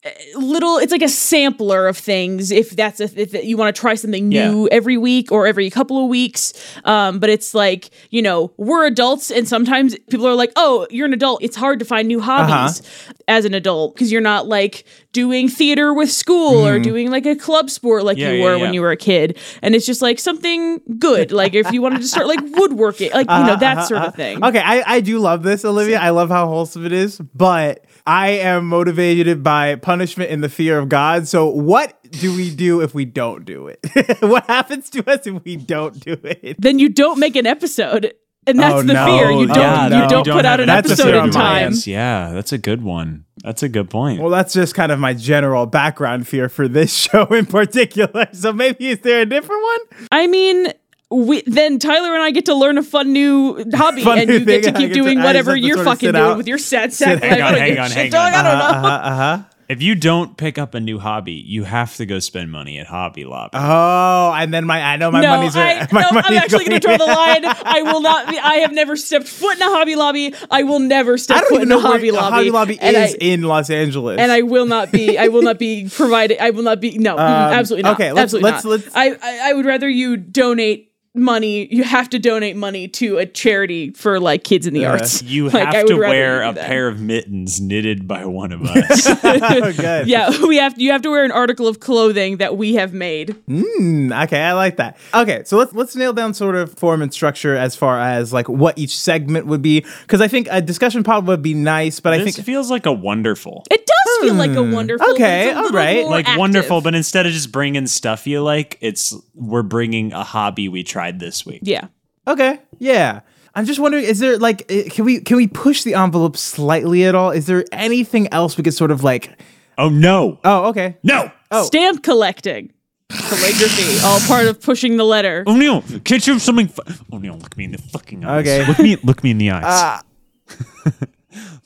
Uh, 0.05 0.11
little 0.38 0.79
it's 0.79 0.93
like 0.93 1.03
a 1.03 1.09
sampler 1.09 1.88
of 1.88 1.97
things 1.97 2.51
if 2.51 2.71
that's 2.71 3.01
a, 3.01 3.05
if 3.21 3.33
you 3.45 3.57
want 3.57 3.75
to 3.75 3.81
try 3.81 3.95
something 3.95 4.29
new 4.29 4.69
every 4.69 4.99
week 4.99 5.33
or 5.33 5.47
every 5.47 5.71
couple 5.71 6.03
of 6.03 6.09
weeks. 6.09 6.53
Um 6.85 7.19
but 7.19 7.31
it's 7.31 7.55
like 7.55 7.90
you 8.11 8.21
know 8.21 8.53
we're 8.57 8.87
adults 8.87 9.31
and 9.31 9.49
sometimes 9.49 9.97
people 10.11 10.27
are 10.27 10.35
like 10.35 10.53
oh 10.57 10.87
you're 10.90 11.07
an 11.07 11.14
adult. 11.14 11.43
It's 11.43 11.57
hard 11.57 11.79
to 11.79 11.85
find 11.85 12.09
new 12.09 12.21
uh-huh. 12.21 12.47
hobbies 12.47 12.83
as 13.29 13.45
an 13.45 13.55
adult 13.55 13.95
because 13.95 14.12
you're 14.12 14.21
not 14.21 14.47
like 14.47 14.85
doing 15.12 15.49
theater 15.49 15.95
with 15.95 16.11
school 16.11 16.67
or 16.67 16.77
hmm. 16.77 16.83
doing 16.83 17.11
like 17.11 17.25
a 17.25 17.37
club 17.37 17.71
sport 17.71 18.05
like 18.05 18.19
Yeah, 18.19 18.33
you 18.33 18.43
were 18.43 18.57
yeah. 18.57 18.62
when 18.62 18.75
you 18.75 18.83
were 18.83 18.90
a 18.90 18.97
kid. 18.97 19.38
And 19.62 19.75
it's 19.75 19.87
just 19.87 20.03
like 20.03 20.19
something 20.19 20.83
good 20.99 21.33
like 21.33 21.55
if 21.55 21.73
you 21.73 21.81
wanted 21.81 22.01
to 22.03 22.07
start 22.07 22.27
like 22.27 22.40
woodworking 22.43 23.11
like 23.12 23.31
you 23.31 23.45
know 23.45 23.57
that 23.57 23.79
uh-huh. 23.79 23.87
sort 23.87 24.03
of 24.03 24.14
thing. 24.14 24.45
Okay, 24.45 24.61
I, 24.61 24.97
I 24.97 25.01
do 25.01 25.19
love 25.19 25.43
this, 25.43 25.64
Olivia. 25.64 25.99
I 25.99 26.11
love 26.11 26.29
how 26.29 26.47
wholesome 26.47 26.85
it 26.85 26.93
is, 26.93 27.19
but 27.19 27.85
I 28.07 28.31
am 28.31 28.67
motivated 28.67 29.43
by 29.43 29.77
punishment 29.77 30.31
and 30.31 30.45
the 30.45 30.49
fear 30.49 30.79
of 30.79 30.88
God. 30.88 31.27
So, 31.27 31.49
what 31.49 31.99
do 32.11 32.37
we 32.37 32.55
do 32.55 32.83
if 32.83 32.95
we 32.95 33.05
don't 33.05 33.45
do 33.45 33.69
it? 33.69 33.81
what 34.21 34.47
happens 34.47 34.90
to 34.90 35.11
us 35.11 35.27
if 35.27 35.43
we 35.45 35.57
don't 35.57 35.99
do 36.01 36.17
it? 36.23 36.57
then 36.61 36.79
you 36.79 36.88
don't 36.90 37.19
make 37.19 37.35
an 37.37 37.47
episode 37.47 38.12
and 38.47 38.59
that's 38.59 38.75
Oh, 38.75 38.83
the 38.83 38.93
no. 38.93 39.07
fear 39.07 39.31
you 39.31 39.45
oh, 39.45 39.47
don't 39.47 39.57
Yeah, 39.57 39.88
no. 39.88 40.03
you 40.03 40.09
don't 40.09 40.29
put 40.29 40.45
out 40.45 40.61
an 40.61 40.69
episode 40.69 41.05
fear 41.05 41.19
on 41.19 41.29
in 41.29 41.33
time. 41.33 41.73
Yeah, 41.87 42.33
that's 42.33 42.53
a 42.53 42.59
good 42.59 42.83
one. 42.83 43.25
That's 43.43 43.62
a 43.62 43.69
good 43.69 43.90
point. 43.90 44.21
Well, 44.21 44.31
that's 44.31 44.55
just 44.55 44.75
kind 44.75 44.93
of 44.93 44.99
my 44.99 45.14
general 45.14 45.67
background 45.67 46.27
fear 46.29 46.49
for 46.49 46.69
this 46.69 46.95
show 46.97 47.25
in 47.27 47.47
particular. 47.47 48.29
So, 48.33 48.53
maybe 48.53 48.88
is 48.88 49.01
there 49.01 49.23
a 49.23 49.27
different 49.27 49.62
one? 49.62 50.09
I 50.12 50.27
mean, 50.27 50.69
we 51.14 51.42
then 51.46 51.79
Tyler 51.79 52.14
and 52.14 52.22
I 52.22 52.31
get 52.31 52.46
to 52.46 52.55
learn 52.55 52.79
a 52.79 52.83
fun 52.83 53.12
new 53.12 53.64
hobby, 53.74 54.03
Fun 54.05 54.18
and 54.18 54.29
new 54.29 54.38
you 54.38 54.44
get 54.44 54.64
to 54.64 54.72
keep 54.72 54.88
get 54.88 54.94
doing 54.94 55.18
I 55.18 55.22
just 55.22 55.27
whatever 55.27 55.57
you're 55.57 55.77
sort 55.77 55.87
of 55.87 55.92
fucking 55.94 56.12
doing 56.12 56.24
out- 56.24 56.37
with 56.37 56.48
your 56.48 56.59
sad 56.72 56.92
sack. 56.92 57.22
Hang 57.22 57.40
on, 57.42 57.55
hang 57.55 57.79
on, 57.79 57.90
hang 57.90 58.14
on. 58.14 58.20
I 58.35 58.42
don't 58.42 58.59
know. 58.59 58.88
Huh. 58.88 59.00
Huh. 59.16 59.42
if 59.68 59.81
you 59.81 59.94
don't 59.94 60.37
pick 60.37 60.59
up 60.59 60.74
a 60.74 60.81
new 60.81 60.98
hobby, 60.98 61.33
you 61.33 61.64
have 61.64 61.96
to 61.96 62.05
go 62.05 62.18
spend 62.18 62.50
money 62.53 62.79
at 62.79 62.87
Hobby 62.87 63.24
Lobby. 63.24 63.57
Oh, 63.57 64.33
and 64.37 64.53
then 64.53 64.66
my 64.66 64.81
I 64.83 64.96
know 64.98 65.11
my 65.11 65.22
no, 65.22 65.37
money's 65.37 65.57
are, 65.57 65.64
I, 65.64 65.88
my 65.92 66.03
no, 66.03 66.09
I'm 66.20 66.35
actually 66.35 66.66
going 66.66 66.81
to 66.81 66.87
draw 66.87 66.96
the 66.98 67.07
line. 67.22 67.44
I 67.46 67.81
will 67.83 68.03
not. 68.03 68.29
Be, 68.29 68.38
I 68.38 68.57
have 68.57 68.72
never 68.72 68.94
stepped 68.96 69.27
foot 69.27 69.57
in 69.57 69.62
a 69.62 69.66
Hobby 69.70 69.96
Lobby. 69.96 70.35
I 70.50 70.64
will 70.64 70.81
never 70.81 71.14
I 71.14 71.16
step 71.16 71.37
don't 71.38 71.48
foot 71.48 71.55
even 71.57 71.62
in 71.62 71.68
know 71.70 71.79
a 71.79 71.81
Hobby 71.81 72.11
where 72.11 72.20
Lobby. 72.20 72.35
Hobby 72.37 72.50
Lobby 72.50 72.79
and 72.81 72.96
is 72.96 73.14
I, 73.14 73.16
in 73.20 73.42
Los 73.42 73.70
Angeles. 73.70 74.18
and 74.20 74.31
I 74.31 74.42
will 74.42 74.66
not 74.66 74.92
be. 74.92 75.16
I 75.16 75.29
will 75.29 75.42
not 75.42 75.59
be 75.59 75.88
provided. 75.88 76.42
I 76.42 76.50
will 76.50 76.62
not 76.62 76.81
be. 76.81 76.98
No, 76.98 77.16
mm, 77.16 77.18
absolutely 77.20 77.85
not. 77.85 77.88
Um, 77.90 77.94
okay, 77.94 78.12
let's- 78.12 78.35
absolutely 78.35 78.50
let's- 78.50 78.64
not. 78.64 78.70
let's- 78.70 78.90
I, 78.94 79.16
I 79.22 79.50
I 79.50 79.53
would 79.55 79.64
rather 79.64 79.88
you 79.88 80.16
donate 80.18 80.90
money. 81.14 81.72
You 81.72 81.85
have 81.85 82.11
to 82.11 82.18
donate 82.18 82.57
money 82.57 82.88
to 82.88 83.18
a 83.18 83.27
charity 83.27 83.90
for 83.92 84.18
like 84.18 84.42
kids 84.44 84.66
in 84.66 84.74
the 84.74 84.85
arts. 84.87 85.22
You 85.22 85.48
Like, 85.55 85.72
have 85.72 85.87
to 85.87 85.96
wear 85.96 86.42
a 86.42 86.53
that. 86.53 86.66
pair 86.66 86.88
of 86.88 87.00
mittens 87.00 87.61
knitted 87.61 88.09
by 88.09 88.24
one 88.24 88.50
of 88.53 88.62
us. 88.64 89.07
oh, 89.24 89.72
good. 89.72 90.09
Yeah, 90.14 90.44
we 90.46 90.57
have. 90.57 90.79
You 90.79 90.90
have 90.92 91.03
to 91.03 91.11
wear 91.11 91.24
an 91.24 91.31
article 91.33 91.68
of 91.68 91.79
clothing 91.81 92.38
that 92.38 92.57
we 92.57 92.74
have 92.74 92.92
made. 92.92 93.37
Mm, 93.48 94.24
okay, 94.24 94.40
I 94.42 94.53
like 94.53 94.77
that. 94.77 94.96
Okay, 95.14 95.42
so 95.44 95.57
let's 95.57 95.72
let's 95.72 95.94
nail 95.96 96.12
down 96.12 96.35
sort 96.35 96.57
of 96.57 96.74
form 96.74 97.00
and 97.03 97.12
structure 97.12 97.55
as 97.57 97.77
far 97.77 98.00
as 98.00 98.33
like 98.33 98.48
what 98.48 98.77
each 98.77 98.98
segment 98.98 99.46
would 99.46 99.62
be, 99.62 99.85
because 100.03 100.20
I 100.20 100.29
think 100.29 100.48
a 100.50 100.61
discussion 100.61 101.05
pod 101.05 101.27
would 101.29 101.42
be 101.42 101.55
nice, 101.55 102.00
but 102.00 102.12
I 102.12 102.18
this 102.18 102.35
think 102.37 102.46
feels 102.46 102.70
like 102.70 102.87
a 102.87 102.92
wonderful. 102.92 103.64
It 103.70 103.87
does 103.87 104.18
feel 104.29 104.35
like 104.35 104.50
a 104.57 104.62
wonderful. 104.62 105.12
okay, 105.12 105.53
a 105.53 105.57
alright. 105.59 106.07
Like 106.07 106.27
active. 106.27 106.38
wonderful, 106.40 106.81
but 106.81 106.94
instead 106.94 107.27
of 107.27 107.33
just 107.33 107.53
bringing 107.53 107.87
stuff 107.87 108.27
you 108.27 108.42
like, 108.42 108.79
it's 108.81 109.14
we're 109.35 109.62
bringing 109.62 110.12
a 110.12 110.24
hobby 110.24 110.68
we 110.68 110.83
tried 111.05 111.21
this 111.21 111.45
week. 111.47 111.61
yeah. 111.62 111.87
okay, 112.27 112.61
yeah. 112.79 113.21
I'm 113.57 113.67
just 113.67 113.79
wondering, 113.79 114.05
is 114.05 114.19
there 114.19 114.37
like, 114.38 114.64
eh, 114.69 114.88
can 114.90 115.05
we 115.05 115.21
can 115.21 115.37
we 115.37 115.47
push 115.47 115.85
the 115.85 115.95
envelope 115.95 116.37
slightly 116.37 117.05
at 117.05 117.14
all? 117.14 117.31
Is 117.31 117.47
there 117.47 117.64
anything 117.71 118.27
else 118.33 118.57
we 118.57 118.64
could 118.64 118.75
sort 118.75 118.90
of 118.90 119.05
like? 119.05 119.38
Oh 119.79 119.88
no, 119.90 120.38
Oh, 120.45 120.67
okay. 120.71 120.97
no! 121.05 121.31
Oh. 121.51 121.64
Stamp 121.64 122.03
collecting, 122.03 122.73
calligraphy, 123.11 123.99
all 124.05 124.19
part 124.27 124.47
of 124.47 124.61
pushing 124.61 124.97
the 124.97 125.05
letter. 125.05 125.45
Oh 125.47 125.55
no! 125.57 125.83
Can't 126.05 126.27
you 126.27 126.33
have 126.33 126.43
something? 126.43 126.69
Fu- 126.69 126.83
oh 127.12 127.19
no! 127.19 127.35
Look 127.35 127.57
me 127.57 127.64
in 127.64 127.73
the 127.73 127.79
fucking 127.79 128.25
eyes. 128.25 128.40
Okay. 128.47 128.67
Look 128.67 128.79
me. 128.81 128.97
Look 129.05 129.23
me 129.23 129.31
in 129.31 129.38
the 129.38 129.51
eyes. 129.53 129.62
Ah. 129.67 130.03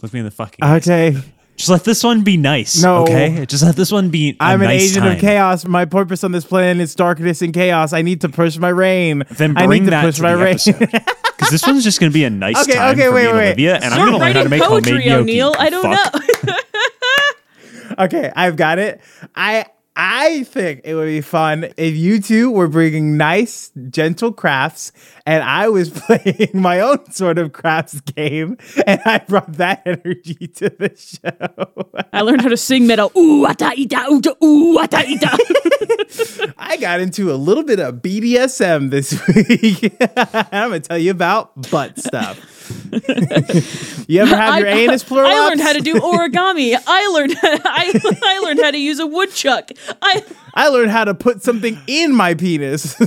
look 0.03 0.13
me 0.13 0.21
in 0.21 0.25
the 0.27 0.31
fucking 0.31 0.63
eyes. 0.63 0.87
Okay, 1.59 1.65
Just 1.65 1.71
let 1.71 1.85
this 1.85 2.05
one 2.05 2.23
be 2.23 2.37
nice. 2.37 2.81
No. 2.83 3.03
Okay. 3.03 3.45
Just 3.47 3.65
let 3.65 3.75
this 3.75 3.91
one 3.91 4.11
be. 4.11 4.37
i 4.39 4.53
I'm 4.53 4.63
an 4.63 4.71
agent 4.71 5.05
time. 5.05 5.15
of 5.17 5.21
chaos. 5.21 5.65
My 5.65 5.85
purpose 5.87 6.23
on 6.23 6.31
this 6.33 6.45
planet 6.45 6.81
is 6.81 6.95
darkness 6.95 7.43
and 7.43 7.53
chaos. 7.53 7.93
I 7.93 8.03
need 8.03 8.21
to 8.21 8.29
push 8.29 8.57
my 8.59 8.69
reign. 8.69 9.25
Then 9.31 9.57
I 9.57 9.67
bring 9.67 9.83
need 9.83 9.87
to 9.87 9.91
that 9.91 10.05
push 10.05 10.17
to 10.17 10.23
my 10.23 10.35
the 10.35 10.45
reign. 10.45 10.55
episode. 10.55 11.03
Because 11.39 11.53
this 11.53 11.65
one's 11.69 11.85
just 11.85 12.01
gonna 12.01 12.11
be 12.11 12.25
a 12.25 12.31
nice 12.31 12.61
Okay, 12.65 12.73
time 12.75 12.95
okay, 12.97 13.07
for 13.07 13.13
wait, 13.15 13.23
me 13.23 13.29
and 13.29 13.37
wait. 13.39 13.47
Olivia, 13.47 13.77
and 13.77 13.95
I'm 13.95 14.07
gonna 14.07 14.19
learn 14.19 14.21
how 14.21 14.43
to 14.43 14.49
writing 14.49 14.51
make 14.51 14.61
poetry, 14.63 14.91
homemade 14.91 15.07
gnocchi. 15.07 15.21
O'Neill. 15.21 15.55
I 15.57 15.71
don't 15.71 15.83
Fuck. 15.97 16.45
know. 16.45 16.55
Okay, 18.05 18.31
I've 18.35 18.57
got 18.57 18.79
it. 18.79 19.01
I 19.35 19.67
I 20.01 20.45
think 20.45 20.83
it 20.85 20.95
would 20.95 21.07
be 21.07 21.21
fun 21.21 21.73
if 21.77 21.97
you 21.97 22.23
two 22.23 22.53
were 22.53 22.69
bringing 22.69 23.17
nice, 23.17 23.73
gentle 23.91 24.33
crafts, 24.33 24.93
and 25.27 25.43
I 25.43 25.69
was 25.71 25.91
playing 26.07 26.51
my 26.55 26.79
own 26.79 27.11
sort 27.11 27.37
of 27.37 27.53
crafts 27.53 28.01
game, 28.03 28.59
and 28.87 29.01
I 29.05 29.19
brought 29.19 29.55
that 29.55 29.83
energy 29.85 30.47
to 30.47 30.71
the 30.71 30.95
show. 30.97 32.05
I 32.13 32.21
learned 32.21 32.43
how 32.43 32.49
to 32.49 32.57
sing 32.57 32.87
metal. 32.87 33.11
Ooh, 33.17 33.45
ata 33.45 33.73
ita 33.77 34.07
uta, 34.09 34.37
ooh, 34.43 34.79
ata 34.79 34.99
ita. 35.05 36.55
I 36.59 36.77
got 36.77 37.01
into 37.01 37.33
a 37.33 37.35
little 37.35 37.65
bit 37.65 37.81
of 37.81 37.97
BDSM 37.97 38.91
this 38.91 39.21
week. 39.35 39.97
I'm 40.01 40.71
gonna 40.71 40.81
tell 40.81 40.99
you 40.99 41.11
about 41.11 41.71
butt 41.73 41.99
stuff. 41.99 42.39
you 44.09 44.21
ever 44.23 44.37
have 44.37 44.59
your 44.59 44.69
I- 44.69 44.73
anus 44.73 45.03
plural? 45.05 45.31
I 45.31 45.49
learned 45.49 45.61
how 45.61 45.73
to 45.73 45.81
do 45.81 45.95
origami. 45.95 46.77
I 46.87 47.09
learned 47.09 47.37
I, 47.43 48.19
I 48.25 48.39
learned 48.41 48.61
how 48.61 48.71
to 48.71 48.79
use 48.79 48.99
a 48.99 49.07
woodchuck. 49.07 49.71
I 50.03 50.25
I 50.55 50.69
learned 50.69 50.91
how 50.91 51.05
to 51.05 51.15
put 51.15 51.43
something 51.43 51.79
in 51.87 52.15
my 52.15 52.35
penis. 52.35 52.97
we're 52.99 53.07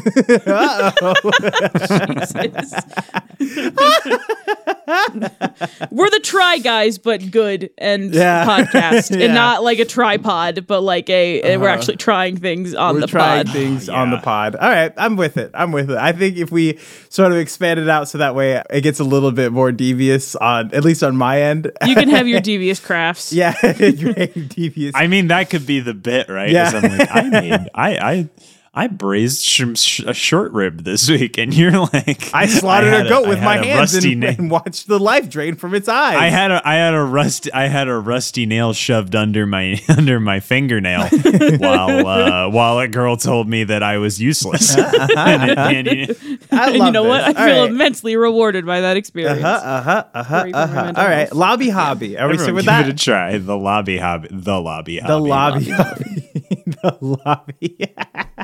the 6.09 6.19
try 6.23 6.57
guys, 6.59 6.97
but 6.97 7.31
good 7.31 7.69
and 7.77 8.13
Yeah. 8.13 8.45
podcast, 8.45 9.11
Yeah. 9.17 9.25
and 9.25 9.33
not 9.33 9.63
like 9.63 9.79
a 9.79 9.85
tripod, 9.85 10.65
but 10.67 10.81
like 10.81 11.09
a 11.09 11.41
we're 11.57 11.67
uh-huh. 11.67 11.73
actually 11.77 11.97
trying 11.97 12.37
things 12.37 12.73
on 12.73 12.95
We're 12.95 13.01
the 13.01 13.07
trying 13.07 13.45
pod. 13.45 13.53
things 13.53 13.89
on 13.89 14.11
the 14.11 14.17
pod. 14.17 14.55
All 14.55 14.69
right, 14.69 14.93
I'm 14.97 15.15
with 15.15 15.37
it. 15.37 15.51
I'm 15.53 15.71
with 15.71 15.91
it. 15.91 15.97
I 15.97 16.11
think 16.11 16.37
if 16.37 16.51
we 16.51 16.79
sort 17.09 17.31
of 17.31 17.37
expand 17.37 17.79
it 17.79 17.89
out 17.89 18.07
so 18.07 18.17
that 18.19 18.35
way 18.35 18.61
it 18.69 18.81
gets 18.81 18.99
a 18.99 19.03
little 19.03 19.31
bit 19.31 19.50
more 19.51 19.71
devious 19.71 20.35
on 20.35 20.73
at 20.73 20.83
least 20.83 21.03
on 21.03 21.15
my 21.15 21.41
end. 21.41 21.71
You 21.85 21.95
can 21.95 22.09
have 22.09 22.27
your 22.27 22.41
devious 22.51 22.79
crafts. 22.79 23.31
yeah, 23.33 23.53
devious. 23.61 24.93
I 24.95 25.07
mean, 25.07 25.27
that 25.27 25.49
could 25.49 25.65
be 25.65 25.79
the 25.79 25.93
bit, 25.93 26.29
right? 26.29 26.49
Yeah. 26.49 26.71
I'm 26.73 26.97
like, 26.97 27.09
I 27.11 27.21
made, 27.29 27.69
I, 27.73 27.97
I, 27.97 28.29
I 28.73 28.87
braised 28.87 29.43
sh- 29.43 29.63
sh- 29.75 29.99
a 30.07 30.13
short 30.13 30.53
rib 30.53 30.85
this 30.85 31.09
week, 31.09 31.37
and 31.37 31.53
you're 31.53 31.71
like, 31.77 32.33
I 32.33 32.45
slaughtered 32.45 32.93
had 32.93 33.05
a 33.07 33.09
goat 33.09 33.25
I 33.25 33.27
with 33.27 33.43
my 33.43 33.57
hands 33.57 33.93
and, 33.95 34.19
na- 34.21 34.27
and 34.29 34.49
watched 34.49 34.87
the 34.87 34.97
life 34.97 35.29
drain 35.29 35.55
from 35.55 35.75
its 35.75 35.89
eyes. 35.89 36.15
I 36.15 36.27
had 36.29 36.51
a 36.51 36.61
I 36.65 36.75
had 36.75 36.93
a 36.93 37.03
rusty 37.03 37.51
I 37.51 37.67
had 37.67 37.89
a 37.89 37.95
rusty 37.99 38.45
nail 38.45 38.71
shoved 38.71 39.13
under 39.13 39.45
my 39.45 39.77
under 39.89 40.21
my 40.21 40.39
fingernail 40.39 41.09
while 41.57 42.07
uh, 42.07 42.49
while 42.49 42.79
a 42.79 42.87
girl 42.87 43.17
told 43.17 43.49
me 43.49 43.65
that 43.65 43.83
I 43.83 43.97
was 43.97 44.21
useless. 44.21 44.73
And 44.77 45.49
it- 45.51 45.57
and 45.57 45.87
you- 45.87 46.37
I 46.53 46.69
And 46.69 46.77
love 46.79 46.87
you 46.87 46.91
know 46.93 47.03
what? 47.03 47.23
I. 47.23 47.27
All 47.27 47.33
feel 47.33 47.61
right. 47.63 47.71
immensely 47.71 48.15
rewarded 48.15 48.65
by 48.65 48.79
that 48.81 48.95
experience. 48.95 49.43
Uh-huh, 49.43 49.67
uh-huh, 49.67 50.03
uh-huh, 50.13 50.35
Or 50.43 50.47
even 50.47 50.51
my 50.53 50.63
uh-huh. 50.63 50.83
mental 50.85 51.03
All 51.03 51.09
right, 51.09 51.17
health. 51.27 51.33
lobby 51.33 51.69
hobby. 51.69 52.17
Are 52.17 52.29
we 52.29 52.35
still 52.35 52.43
everyone 52.49 52.55
with 52.55 52.65
give 52.65 52.71
that? 52.71 52.87
it 52.87 53.01
a 53.01 53.03
try. 53.03 53.37
The 53.37 53.57
lobby 53.57 53.97
hobby. 53.97 54.29
The 54.31 54.59
lobby 54.61 54.99
hobby. 54.99 55.25
the 55.25 55.33
hobby. 55.33 55.65
lobby 55.65 55.71
hobby. 55.71 56.63
the 56.81 56.97
lobby. 57.01 57.95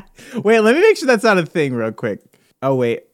wait, 0.34 0.60
let 0.60 0.74
me 0.74 0.80
make 0.80 0.96
sure 0.96 1.06
that's 1.06 1.24
not 1.24 1.38
a 1.38 1.46
thing 1.46 1.74
real 1.74 1.92
quick. 1.92 2.20
Oh 2.62 2.74
wait. 2.74 3.04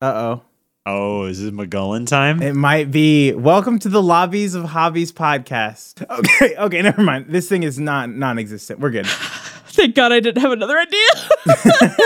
Uh 0.00 0.12
oh. 0.14 0.42
Oh, 0.88 1.24
is 1.24 1.42
this 1.42 1.50
McGullen 1.50 2.06
time? 2.06 2.40
It 2.40 2.54
might 2.54 2.92
be. 2.92 3.32
Welcome 3.32 3.80
to 3.80 3.88
the 3.88 4.02
Lobbies 4.02 4.54
of 4.54 4.64
Hobbies 4.64 5.12
podcast. 5.12 6.04
Okay, 6.18 6.56
okay, 6.56 6.82
never 6.82 7.02
mind. 7.02 7.26
This 7.28 7.48
thing 7.48 7.64
is 7.64 7.78
not 7.78 8.08
non-existent. 8.10 8.78
We're 8.78 8.90
good. 8.90 9.06
Thank 9.68 9.94
God 9.94 10.12
I 10.12 10.20
didn't 10.20 10.40
have 10.42 10.52
another 10.52 10.78
idea. 10.78 11.96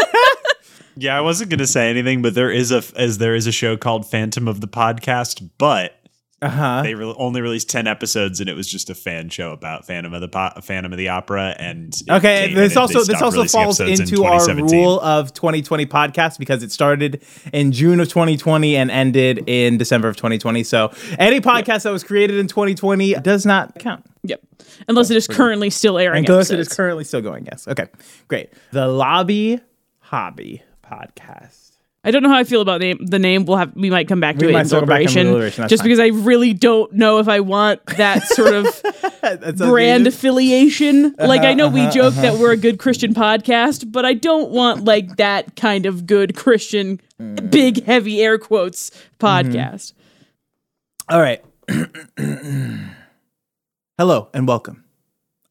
Yeah, 0.97 1.17
I 1.17 1.21
wasn't 1.21 1.51
gonna 1.51 1.67
say 1.67 1.89
anything, 1.89 2.21
but 2.21 2.35
there 2.35 2.51
is 2.51 2.73
a 2.73 2.83
as 2.97 3.19
there 3.19 3.35
is 3.35 3.47
a 3.47 3.53
show 3.53 3.77
called 3.77 4.07
Phantom 4.11 4.49
of 4.49 4.61
the 4.61 4.69
Podcast, 4.69 5.49
but 5.57 5.95
Uh 6.43 6.49
huh. 6.49 6.83
they 6.83 6.95
re- 6.95 7.15
only 7.19 7.43
released 7.43 7.69
ten 7.69 7.87
episodes, 7.87 8.41
and 8.41 8.49
it 8.49 8.55
was 8.55 8.67
just 8.67 8.89
a 8.89 8.95
fan 8.95 9.29
show 9.29 9.53
about 9.53 9.87
Phantom 9.87 10.15
of 10.15 10.23
the 10.23 10.29
po- 10.29 10.53
Phantom 10.63 10.91
of 10.91 10.97
the 10.97 11.09
Opera. 11.11 11.55
And 11.59 11.95
Okay, 12.09 12.47
came- 12.47 12.55
this 12.57 12.73
and 12.73 12.79
also 12.79 13.05
this 13.05 13.21
also 13.21 13.45
falls 13.45 13.79
episodes 13.81 14.01
in 14.01 14.07
into 14.07 14.25
our 14.25 14.55
rule 14.55 14.99
of 15.01 15.35
2020 15.35 15.85
podcast 15.87 16.39
because 16.39 16.63
it 16.63 16.73
started 16.73 17.23
in 17.53 17.73
June 17.73 18.01
of 18.01 18.09
2020 18.09 18.75
and 18.77 18.91
ended 18.91 19.45
in 19.49 19.77
December 19.77 20.09
of 20.09 20.17
2020. 20.17 20.65
So 20.65 20.93
any 21.19 21.41
podcast 21.43 21.83
that 21.83 21.91
was 21.93 22.05
created 22.05 22.39
in 22.39 22.47
2020 22.47 23.15
does 23.17 23.45
not 23.45 23.79
count. 23.79 24.05
Yep. 24.23 24.41
Unless 24.89 25.11
it 25.11 25.17
is 25.19 25.27
currently 25.27 25.69
still 25.69 25.99
airing. 25.99 26.27
Unless 26.29 26.51
it 26.51 26.59
is 26.61 26.69
currently 26.69 27.05
still 27.05 27.21
going. 27.21 27.45
Yes. 27.47 27.69
Okay. 27.69 27.87
Great. 28.29 28.51
The 28.73 28.87
Lobby 28.89 29.61
Hobby 29.99 30.63
podcast. 30.83 31.70
I 32.03 32.11
don't 32.11 32.23
know 32.23 32.31
how 32.31 32.39
I 32.39 32.45
feel 32.45 32.63
about 32.63 32.81
name, 32.81 33.05
the 33.05 33.19
name. 33.19 33.45
We'll 33.45 33.59
have 33.59 33.77
we 33.77 33.91
might 33.91 34.09
come 34.09 34.21
back 34.21 34.39
to 34.39 34.47
We 34.47 34.55
it 34.55 34.59
in 34.59 34.67
deliberation, 34.67 35.27
deliberation, 35.27 35.69
just 35.69 35.83
fine. 35.83 35.89
because 35.91 36.01
I 36.01 36.07
really 36.07 36.55
don't 36.55 36.91
know 36.95 37.19
if 37.19 37.29
I 37.29 37.41
want 37.41 37.85
that 37.87 38.23
sort 38.29 38.55
of 38.55 39.57
brand 39.59 40.07
affiliation. 40.07 41.15
Like 41.19 41.43
I 41.43 41.53
know 41.53 41.69
we 41.69 41.83
uh-huh, 41.83 41.91
joke 41.91 42.15
that 42.15 42.39
we're 42.39 42.53
a 42.53 42.57
good 42.57 42.79
Christian 42.79 43.13
podcast, 43.13 43.93
but 43.93 44.07
I 44.07 44.15
don't 44.15 44.51
want 44.51 44.85
like 44.87 45.17
that 45.17 45.57
kind 45.57 45.85
of 45.87 46.07
good 46.07 46.35
Christian, 46.37 47.01
Mm. 47.21 47.51
big 47.51 47.85
heavy 47.85 48.23
air 48.23 48.39
quotes 48.39 48.91
podcast. 49.19 49.93
All 51.07 51.21
right. 51.21 51.45
Hello 53.99 54.31
and 54.33 54.49
welcome. 54.49 54.85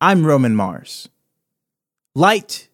I'm 0.02 0.26
Roman 0.26 0.56
Mars. 0.56 1.10
Light 2.16 2.69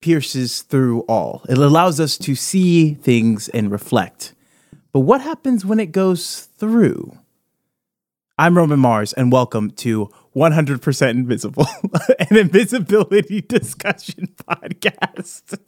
pierces 0.00 0.62
through 0.62 1.00
all. 1.02 1.42
It 1.48 1.58
allows 1.58 2.00
us 2.00 2.16
to 2.18 2.34
see 2.34 2.94
things 2.94 3.48
and 3.48 3.70
reflect. 3.70 4.34
But 4.92 5.00
what 5.00 5.20
happens 5.20 5.64
when 5.64 5.78
it 5.78 5.92
goes 5.92 6.48
through? 6.56 7.18
I'm 8.38 8.56
Roman 8.56 8.80
Mars, 8.80 9.12
and 9.12 9.30
welcome 9.30 9.70
to 9.72 10.08
100% 10.34 11.10
Invisible, 11.10 11.66
an 12.30 12.36
invisibility 12.36 13.42
discussion 13.42 14.34
podcast. 14.48 15.58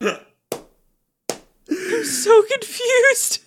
I'm 0.00 2.04
so 2.04 2.42
confused. 2.42 3.40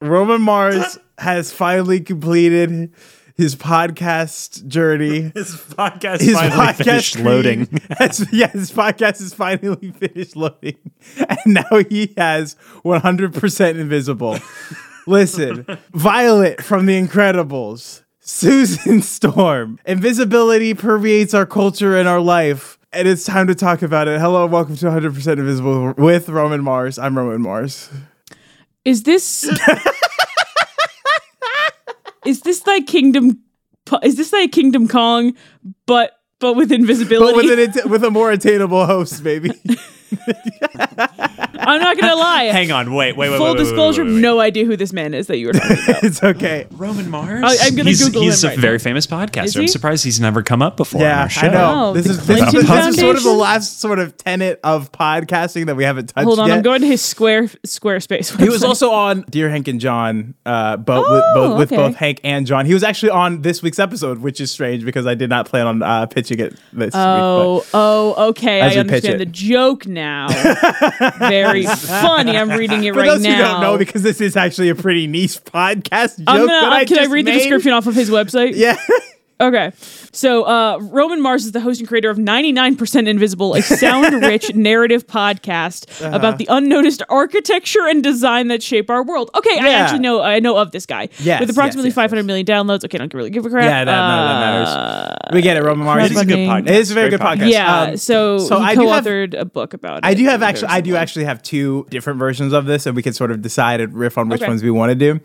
Roman 0.00 0.40
Mars 0.40 0.98
has 1.18 1.52
finally 1.52 2.00
completed 2.00 2.94
his 3.40 3.56
podcast 3.56 4.66
journey. 4.68 5.20
His 5.34 5.56
podcast 5.56 6.20
His 6.20 6.36
finally 6.36 6.56
podcast 6.56 6.84
finished 6.84 7.18
loading. 7.18 7.80
has- 7.98 8.28
yeah, 8.30 8.48
his 8.48 8.70
podcast 8.70 9.22
is 9.22 9.32
finally 9.32 9.90
finished 9.98 10.36
loading, 10.36 10.76
and 11.16 11.38
now 11.46 11.78
he 11.88 12.12
has 12.18 12.54
100% 12.84 13.78
invisible. 13.78 14.36
Listen, 15.06 15.64
Violet 15.94 16.62
from 16.62 16.84
The 16.84 17.00
Incredibles, 17.00 18.02
Susan 18.20 19.00
Storm. 19.00 19.78
Invisibility 19.86 20.74
permeates 20.74 21.32
our 21.32 21.46
culture 21.46 21.96
and 21.96 22.06
our 22.06 22.20
life. 22.20 22.76
And 22.92 23.08
it's 23.08 23.24
time 23.24 23.46
to 23.46 23.54
talk 23.54 23.80
about 23.80 24.06
it. 24.06 24.20
Hello, 24.20 24.44
and 24.44 24.52
welcome 24.52 24.76
to 24.76 24.86
100% 24.86 25.32
Invisible 25.38 25.94
with 25.96 26.28
Roman 26.28 26.62
Mars. 26.62 26.98
I'm 26.98 27.16
Roman 27.16 27.40
Mars. 27.40 27.88
Is 28.84 29.04
this 29.04 29.48
like 32.70 32.86
Kingdom? 32.86 33.40
Is 34.02 34.16
this 34.16 34.32
like 34.32 34.52
Kingdom 34.52 34.88
Kong, 34.88 35.34
but 35.86 36.12
but 36.38 36.54
with 36.54 36.72
invisibility? 36.72 37.48
But 37.48 37.58
with, 37.58 37.76
an, 37.84 37.90
with 37.90 38.04
a 38.04 38.10
more 38.10 38.30
attainable 38.30 38.86
host, 38.86 39.22
baby. 39.22 39.50
I'm 41.62 41.80
not 41.80 41.98
gonna 41.98 42.16
lie. 42.16 42.44
Hang 42.52 42.70
on, 42.72 42.94
wait, 42.94 43.16
wait, 43.16 43.30
wait. 43.30 43.36
Full 43.36 43.46
wait, 43.46 43.52
wait, 43.52 43.58
wait, 43.58 43.64
disclosure, 43.64 44.04
wait, 44.04 44.14
wait. 44.14 44.20
no 44.20 44.40
idea 44.40 44.64
who 44.64 44.76
this 44.76 44.92
man 44.92 45.14
is 45.14 45.26
that 45.28 45.38
you 45.38 45.48
were 45.48 45.52
talking 45.52 45.76
about. 45.88 46.04
it's 46.04 46.22
okay. 46.22 46.66
Roman 46.72 47.08
Mars. 47.10 47.44
I- 47.44 47.66
I'm 47.66 47.74
gonna 47.76 47.90
he's, 47.90 48.04
Google 48.04 48.22
He's 48.22 48.42
him 48.42 48.48
a 48.48 48.52
right 48.54 48.58
very 48.58 48.78
now. 48.78 48.82
famous 48.84 49.06
podcaster. 49.06 49.60
I'm 49.60 49.68
surprised 49.68 50.04
he's 50.04 50.20
never 50.20 50.42
come 50.42 50.62
up 50.62 50.76
before 50.76 51.00
on 51.00 51.06
Yeah, 51.06 51.22
our 51.22 51.28
show. 51.28 51.46
I 51.46 51.50
know. 51.50 51.90
Oh, 51.90 51.92
this 51.92 52.06
is 52.06 52.26
this, 52.26 52.52
this 52.52 52.70
is 52.70 52.96
sort 52.98 53.16
of 53.16 53.22
the 53.22 53.32
last 53.32 53.80
sort 53.80 53.98
of 53.98 54.16
tenet 54.16 54.60
of 54.64 54.90
podcasting 54.92 55.66
that 55.66 55.76
we 55.76 55.84
haven't 55.84 56.08
touched 56.08 56.24
Hold 56.24 56.38
on, 56.40 56.48
yet. 56.48 56.56
I'm 56.56 56.62
going 56.62 56.80
to 56.80 56.86
his 56.86 57.02
Square 57.02 57.44
Squarespace. 57.66 58.38
he 58.38 58.48
was 58.48 58.64
also 58.64 58.90
on 58.90 59.22
Dear 59.30 59.48
Hank 59.50 59.68
and 59.68 59.80
John, 59.80 60.34
uh, 60.46 60.76
both 60.76 61.10
with, 61.10 61.22
Oh, 61.30 61.34
both, 61.34 61.58
with 61.58 61.70
both 61.70 61.94
Hank 61.96 62.20
and 62.24 62.46
John. 62.46 62.66
He 62.66 62.74
was 62.74 62.82
actually 62.82 63.10
on 63.10 63.42
this 63.42 63.62
week's 63.62 63.78
episode, 63.78 64.18
which 64.18 64.40
is 64.40 64.50
strange 64.50 64.84
because 64.84 65.06
I 65.06 65.14
did 65.14 65.30
not 65.30 65.46
plan 65.46 65.66
on 65.66 65.82
uh, 65.82 66.06
pitching 66.06 66.40
it 66.40 66.56
this 66.72 66.94
Oh, 66.94 67.64
oh, 67.74 68.28
okay. 68.30 68.60
I 68.60 68.70
understand 68.76 69.20
the 69.20 69.26
joke 69.26 69.86
now. 69.86 69.99
Very 71.18 71.66
funny. 71.66 72.36
I'm 72.36 72.50
reading 72.50 72.84
it 72.84 72.94
for 72.94 73.00
right 73.00 73.08
those 73.10 73.22
now. 73.22 73.36
who 73.36 73.42
don't 73.42 73.60
know, 73.60 73.78
because 73.78 74.02
this 74.02 74.20
is 74.20 74.36
actually 74.36 74.68
a 74.68 74.74
pretty 74.74 75.06
niche 75.06 75.42
podcast 75.44 76.18
joke 76.18 76.24
I'm 76.28 76.46
gonna, 76.46 76.46
that 76.48 76.72
uh, 76.72 76.76
I 76.76 76.84
can 76.84 76.98
I 76.98 77.04
read 77.06 77.26
the 77.26 77.32
description 77.32 77.72
off 77.72 77.86
of 77.86 77.94
his 77.94 78.10
website? 78.10 78.52
Yeah. 78.56 78.76
Okay. 79.40 79.72
So, 80.12 80.42
uh, 80.44 80.78
Roman 80.82 81.20
Mars 81.20 81.44
is 81.46 81.52
the 81.52 81.60
host 81.60 81.80
and 81.80 81.88
creator 81.88 82.10
of 82.10 82.18
99% 82.18 83.08
Invisible, 83.08 83.54
a 83.54 83.62
sound 83.62 84.22
rich 84.22 84.54
narrative 84.54 85.06
podcast 85.06 85.88
Uh-huh. 86.04 86.14
about 86.16 86.38
the 86.38 86.46
unnoticed 86.50 87.02
architecture 87.08 87.86
and 87.88 88.02
design 88.02 88.48
that 88.48 88.62
shape 88.62 88.90
our 88.90 89.02
world. 89.02 89.30
Okay, 89.34 89.58
I 89.58 89.70
actually 89.70 90.00
know 90.00 90.20
I 90.20 90.40
know 90.40 90.56
of 90.56 90.72
this 90.72 90.84
guy. 90.86 91.08
Yes, 91.20 91.40
With 91.40 91.50
approximately 91.50 91.88
yes, 91.88 91.96
yes, 91.96 92.04
500 92.10 92.24
million 92.26 92.44
downloads. 92.46 92.84
Okay, 92.84 92.98
don't 92.98 93.12
really 93.14 93.30
give 93.30 93.46
a 93.46 93.50
crap. 93.50 93.64
Yeah, 93.64 93.84
that, 93.84 93.90
none 93.90 94.18
of 94.18 94.28
that 94.28 94.36
Uh, 94.36 95.16
matters. 95.16 95.34
We 95.34 95.42
get 95.42 95.56
it, 95.56 95.62
Roman 95.62 95.84
Mars. 95.86 96.04
It 96.06 96.12
is 96.12 96.20
a 96.20 96.24
good 96.26 96.38
podcast. 96.48 96.68
It 96.68 96.74
is 96.76 96.90
a 96.90 96.94
very 96.94 97.08
Great 97.08 97.18
good 97.20 97.26
podcast. 97.26 97.50
Yeah, 97.50 97.80
Um, 97.82 97.96
so, 97.96 98.38
so 98.38 98.58
he 98.58 98.64
I 98.66 98.74
co-authored 98.74 99.38
a 99.38 99.44
book 99.44 99.74
about 99.74 99.98
it. 99.98 100.04
I 100.04 100.14
do 100.14 100.24
have 100.24 100.42
actually, 100.42 100.68
I 100.68 100.80
do 100.80 100.96
actually 100.96 101.24
have 101.24 101.42
two 101.42 101.86
different 101.90 102.18
versions 102.18 102.52
of 102.52 102.66
this, 102.66 102.86
and 102.86 102.94
we 102.96 103.02
can 103.02 103.12
sort 103.12 103.30
of 103.30 103.40
decide 103.42 103.80
and 103.80 103.94
riff 103.94 104.18
on 104.18 104.28
which 104.28 104.42
Okay. 104.42 104.48
ones 104.50 104.62
we 104.62 104.70
want 104.70 104.90
to 104.90 104.94
do. 104.94 105.20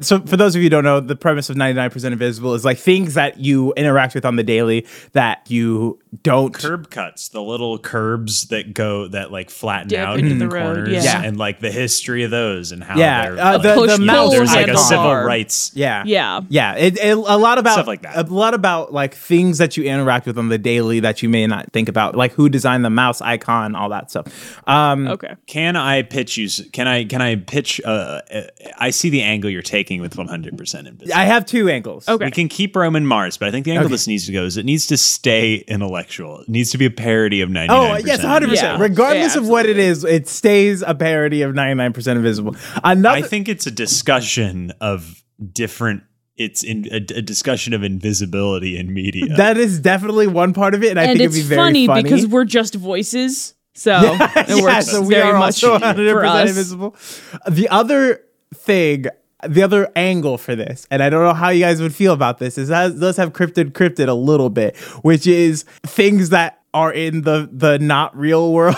So, 0.00 0.20
for 0.20 0.36
those 0.36 0.54
of 0.54 0.60
you 0.62 0.66
who 0.66 0.70
don't 0.70 0.84
know, 0.84 1.00
the 1.00 1.16
premise 1.16 1.50
of 1.50 1.56
99% 1.56 2.04
Invisible 2.12 2.54
is 2.54 2.64
like 2.64 2.78
things 2.78 3.14
that 3.14 3.38
you 3.38 3.72
interact 3.74 4.14
with 4.14 4.24
on 4.24 4.36
the 4.36 4.42
daily 4.42 4.86
that 5.12 5.50
you 5.50 5.98
don't. 6.22 6.54
curb 6.54 6.90
cuts, 6.90 7.28
the 7.28 7.42
little 7.42 7.78
curbs 7.78 8.46
that 8.48 8.72
go 8.74 9.08
that 9.08 9.30
like 9.30 9.50
flatten 9.50 9.88
Dip 9.88 9.98
out 10.00 10.18
into 10.18 10.30
in 10.32 10.38
the 10.38 10.46
the 10.46 10.54
road, 10.54 10.74
corners, 10.76 11.04
yeah. 11.04 11.22
and 11.22 11.36
like 11.36 11.60
the 11.60 11.70
history 11.70 12.22
of 12.24 12.30
those 12.30 12.72
and 12.72 12.82
how 12.82 12.96
Yeah, 12.98 13.22
they're, 13.30 13.38
uh, 13.38 13.58
the, 13.58 13.74
push 13.74 13.96
the 13.96 14.04
mouse 14.04 14.30
there's 14.32 14.52
like 14.54 14.68
a 14.68 14.70
icon. 14.72 14.82
civil 14.84 15.04
car. 15.04 15.26
rights. 15.26 15.70
Yeah, 15.74 16.02
Yeah. 16.06 16.40
yeah. 16.48 16.74
It, 16.74 16.98
it- 16.98 17.16
a 17.18 17.36
lot 17.36 17.58
about 17.58 17.74
Stuff 17.74 17.86
like 17.86 18.02
that. 18.02 18.16
A 18.28 18.32
lot 18.32 18.54
about 18.54 18.92
like 18.92 19.14
things 19.14 19.58
that 19.58 19.76
you 19.76 19.84
interact 19.84 20.26
with 20.26 20.38
on 20.38 20.48
the 20.48 20.58
daily 20.58 21.00
that 21.00 21.22
you 21.22 21.28
may 21.28 21.46
not 21.46 21.72
think 21.72 21.88
about, 21.88 22.14
like 22.16 22.32
who 22.32 22.48
designed 22.48 22.84
the 22.84 22.90
mouse 22.90 23.20
icon, 23.20 23.74
all 23.74 23.88
that 23.90 24.10
stuff. 24.10 24.58
Um, 24.68 25.06
Okay. 25.08 25.34
Can 25.46 25.76
I 25.76 26.02
pitch 26.02 26.36
you? 26.36 26.48
Can 26.72 26.86
I? 26.86 27.04
Can 27.04 27.20
I 27.22 27.36
pitch? 27.36 27.80
Uh, 27.84 28.20
uh, 28.32 28.42
I 28.78 28.90
see 28.90 29.10
the 29.10 29.22
angle 29.22 29.50
you're 29.50 29.62
taking 29.62 29.87
with 30.00 30.16
100 30.18 30.58
percent 30.58 30.86
invisible. 30.86 31.18
I 31.18 31.24
have 31.24 31.46
two 31.46 31.68
angles. 31.68 32.06
Okay. 32.08 32.26
We 32.26 32.30
can 32.30 32.48
keep 32.48 32.76
Roman 32.76 33.06
Mars, 33.06 33.38
but 33.38 33.48
I 33.48 33.50
think 33.50 33.64
the 33.64 33.70
angle 33.72 33.86
Okay. 33.86 33.94
this 33.94 34.06
needs 34.06 34.26
to 34.26 34.32
go 34.32 34.44
is 34.44 34.56
it 34.58 34.66
needs 34.66 34.86
to 34.88 34.96
stay 34.98 35.54
intellectual. 35.66 36.40
It 36.42 36.48
needs 36.48 36.70
to 36.72 36.78
be 36.78 36.84
a 36.84 36.90
parody 36.90 37.40
of 37.40 37.48
99. 37.50 37.70
Oh 37.80 37.96
yes, 38.04 38.20
hundred 38.22 38.46
Yeah. 38.48 38.52
percent. 38.76 38.80
Regardless 38.82 39.34
Yeah, 39.34 39.40
of 39.40 39.48
what 39.48 39.66
it 39.66 39.78
is, 39.78 40.04
it 40.04 40.28
stays 40.28 40.82
a 40.82 40.94
parody 40.94 41.40
of 41.42 41.54
ninety 41.54 41.74
nine 41.74 41.92
percent 41.94 42.18
invisible. 42.18 42.54
Another, 42.84 43.16
I 43.16 43.22
think 43.22 43.48
it's 43.48 43.66
a 43.66 43.70
discussion 43.70 44.72
of 44.80 45.24
different. 45.52 46.02
It's 46.36 46.62
in 46.62 46.86
a, 46.92 46.96
a 46.96 47.22
discussion 47.22 47.74
of 47.74 47.82
invisibility 47.82 48.78
in 48.78 48.92
media. 48.94 49.36
that 49.38 49.56
is 49.56 49.80
definitely 49.80 50.28
one 50.28 50.52
part 50.52 50.74
of 50.74 50.84
it, 50.84 50.90
and 50.90 51.00
I 51.00 51.04
and 51.04 51.18
think 51.18 51.28
it's 51.30 51.36
it'd 51.36 51.48
be 51.48 51.54
very 51.56 51.66
funny, 51.66 51.86
funny, 51.88 52.02
because 52.04 52.26
we're 52.28 52.44
just 52.44 52.74
voices. 52.76 53.54
So 53.74 53.90
yeah, 53.90 54.32
it 54.48 54.62
works 54.62 54.90
so 54.90 55.02
we 55.02 55.14
very 55.14 55.30
are 55.30 55.38
much 55.38 55.62
also 55.64 55.78
100% 55.78 56.24
us. 56.28 56.48
invisible. 56.48 56.96
The 57.48 57.68
other 57.68 58.20
thing, 58.54 59.06
the 59.46 59.62
other 59.62 59.90
angle 59.94 60.38
for 60.38 60.56
this, 60.56 60.86
and 60.90 61.02
I 61.02 61.10
don't 61.10 61.22
know 61.22 61.34
how 61.34 61.50
you 61.50 61.60
guys 61.60 61.80
would 61.80 61.94
feel 61.94 62.12
about 62.12 62.38
this, 62.38 62.58
is 62.58 62.68
that 62.68 62.98
does 62.98 63.16
have 63.16 63.32
cryptid 63.32 63.72
cryptid 63.72 64.08
a 64.08 64.14
little 64.14 64.50
bit, 64.50 64.76
which 65.02 65.26
is 65.26 65.64
things 65.84 66.30
that 66.30 66.58
are 66.74 66.92
in 66.92 67.22
the 67.22 67.48
the 67.50 67.78
not 67.78 68.16
real 68.16 68.52
world 68.58 68.76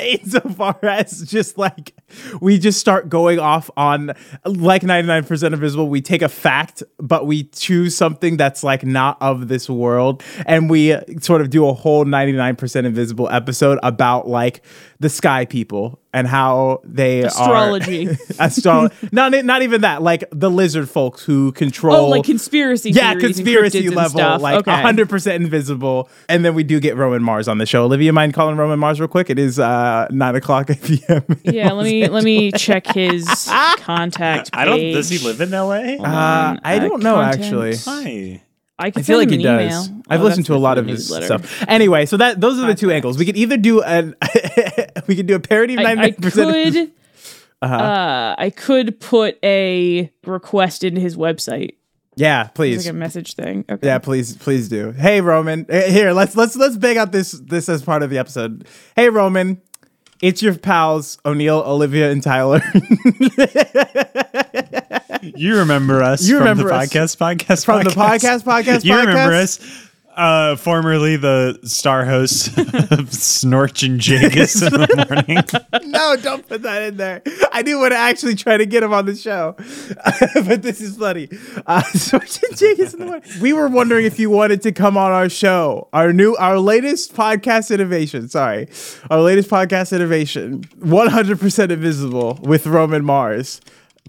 insofar 0.00 0.78
as 0.82 1.22
just 1.22 1.58
like 1.58 1.92
we 2.40 2.58
just 2.58 2.78
start 2.78 3.08
going 3.08 3.38
off 3.38 3.68
on 3.76 4.12
like 4.44 4.82
99% 4.82 5.52
invisible. 5.52 5.88
We 5.88 6.00
take 6.00 6.22
a 6.22 6.28
fact 6.28 6.82
but 6.98 7.26
we 7.26 7.44
choose 7.44 7.96
something 7.96 8.36
that's 8.36 8.62
like 8.62 8.84
not 8.84 9.18
of 9.20 9.48
this 9.48 9.68
world 9.68 10.22
and 10.46 10.70
we 10.70 10.96
sort 11.20 11.40
of 11.40 11.50
do 11.50 11.66
a 11.66 11.72
whole 11.72 12.04
99% 12.04 12.84
invisible 12.84 13.28
episode 13.28 13.78
about 13.82 14.28
like 14.28 14.62
the 15.00 15.08
sky 15.10 15.44
people 15.44 16.00
and 16.14 16.26
how 16.26 16.80
they 16.84 17.20
Astrology. 17.22 18.08
are 18.08 18.16
astro- 18.40 18.88
not 19.12 19.32
not 19.44 19.60
even 19.62 19.82
that 19.82 20.00
like 20.02 20.24
the 20.32 20.50
lizard 20.50 20.88
folks 20.88 21.22
who 21.22 21.52
control 21.52 21.96
Oh, 21.96 22.08
like 22.08 22.24
conspiracy 22.24 22.90
yeah, 22.90 23.14
conspiracy 23.14 23.90
level, 23.90 24.10
stuff. 24.18 24.40
like 24.40 24.56
okay. 24.60 24.80
hundred 24.82 25.10
percent 25.10 25.44
invisible. 25.44 26.08
And 26.28 26.44
then 26.44 26.54
we 26.54 26.64
do 26.64 26.80
get 26.80 26.96
Roman 26.96 27.22
Mars 27.22 27.48
on 27.48 27.58
the 27.58 27.66
show. 27.66 27.84
Olivia, 27.84 28.12
mind 28.12 28.32
calling 28.32 28.56
Roman 28.56 28.78
Mars 28.78 28.98
real 28.98 29.08
quick? 29.08 29.28
It 29.28 29.38
is 29.38 29.58
uh, 29.58 30.08
nine 30.10 30.34
o'clock 30.36 30.68
p.m. 30.82 31.24
Yeah, 31.42 31.72
let 31.72 31.84
me 31.84 32.08
let 32.08 32.24
me 32.24 32.50
check 32.52 32.86
his 32.86 33.26
contact. 33.78 34.50
I 34.54 34.64
don't. 34.64 34.80
Does 34.80 35.10
he 35.10 35.18
live 35.18 35.40
in 35.42 35.52
L.A.? 35.52 35.98
Uh, 35.98 36.56
I 36.64 36.76
Uh, 36.76 36.78
don't 36.78 37.02
know 37.02 37.16
content. 37.16 37.42
actually. 37.44 37.76
Hi. 37.76 38.42
I 38.78 38.90
can 38.90 39.00
I 39.00 39.02
feel 39.04 39.18
like 39.18 39.30
he 39.30 39.38
does. 39.42 39.88
email. 39.88 40.02
I've 40.08 40.20
Oh, 40.20 40.24
listened 40.24 40.46
to 40.46 40.54
a 40.54 40.58
lot 40.58 40.76
of 40.78 40.86
his 40.86 41.10
newsletter. 41.10 41.26
stuff. 41.26 41.64
Anyway, 41.68 42.04
so 42.06 42.16
that 42.18 42.40
those 42.40 42.58
are 42.60 42.66
the 42.66 42.74
two 42.74 42.90
angles. 42.90 43.16
We 43.18 43.24
could 43.24 43.36
either 43.36 43.56
do 43.56 43.82
an 43.82 44.14
we 45.06 45.16
could 45.16 45.26
do 45.26 45.34
a 45.34 45.40
parody 45.40 45.74
of 45.74 45.80
I, 45.80 45.92
I 45.92 46.10
99% 46.10 46.72
could. 46.74 46.92
uh 47.62 48.34
I 48.38 48.50
could 48.54 49.00
put 49.00 49.38
a 49.42 50.10
request 50.26 50.84
into 50.84 51.00
his 51.00 51.16
website. 51.16 51.76
Yeah, 52.18 52.44
It's 52.44 52.52
please. 52.54 52.86
like 52.86 52.94
a 52.94 52.96
message 52.96 53.34
thing. 53.34 53.66
Okay. 53.68 53.86
Yeah, 53.86 53.98
please, 53.98 54.36
please 54.38 54.70
do. 54.70 54.92
Hey, 54.92 55.20
Roman. 55.20 55.66
Here, 55.70 56.12
let's 56.12 56.34
let's 56.34 56.56
let's 56.56 56.76
bang 56.78 56.96
out 56.96 57.12
this 57.12 57.32
this 57.32 57.68
as 57.68 57.82
part 57.82 58.02
of 58.02 58.08
the 58.10 58.16
episode. 58.18 58.66
Hey, 58.94 59.10
Roman. 59.10 59.60
It's 60.22 60.42
your 60.42 60.54
pals 60.54 61.18
O'Neill, 61.24 61.62
Olivia, 61.66 62.10
and 62.10 62.22
Tyler. 62.22 62.62
You 65.34 65.58
remember 65.58 66.02
us 66.02 66.26
You 66.28 66.36
from 66.38 66.46
remember 66.48 66.68
the 66.68 66.74
us. 66.74 66.88
podcast, 66.88 67.16
podcast, 67.16 67.64
From 67.64 67.82
the 67.84 67.90
podcast, 67.90 68.44
podcast, 68.44 68.84
You 68.84 68.96
remember 68.96 69.34
us, 69.34 69.58
uh, 70.16 70.56
formerly 70.56 71.16
the 71.16 71.58
star 71.64 72.04
host 72.04 72.56
of 72.90 73.12
Snorch 73.12 73.82
and 73.82 74.00
Jegus 74.00 74.62
in 74.66 74.72
the 74.72 75.66
morning. 75.74 75.90
no, 75.90 76.16
don't 76.16 76.46
put 76.48 76.62
that 76.62 76.82
in 76.82 76.96
there. 76.96 77.22
I 77.52 77.62
do 77.62 77.78
want 77.78 77.92
to 77.92 77.96
actually 77.96 78.34
try 78.34 78.56
to 78.56 78.66
get 78.66 78.82
him 78.82 78.92
on 78.92 79.06
the 79.06 79.14
show, 79.14 79.54
but 80.46 80.62
this 80.62 80.80
is 80.80 80.96
funny. 80.96 81.28
Uh, 81.66 81.82
Sort 81.82 82.42
and 82.42 82.56
Jake 82.56 82.78
is 82.78 82.94
in 82.94 83.00
the 83.00 83.12
way. 83.12 83.20
We 83.40 83.52
were 83.52 83.68
wondering 83.68 84.06
if 84.06 84.18
you 84.18 84.30
wanted 84.30 84.62
to 84.62 84.72
come 84.72 84.96
on 84.96 85.12
our 85.12 85.28
show, 85.28 85.88
our 85.92 86.12
new, 86.12 86.34
our 86.36 86.58
latest 86.58 87.14
podcast 87.14 87.72
innovation. 87.72 88.28
Sorry, 88.28 88.68
our 89.10 89.20
latest 89.20 89.50
podcast 89.50 89.94
innovation, 89.94 90.62
100% 90.80 91.70
invisible 91.70 92.38
with 92.42 92.66
Roman 92.66 93.04
Mars. 93.04 93.60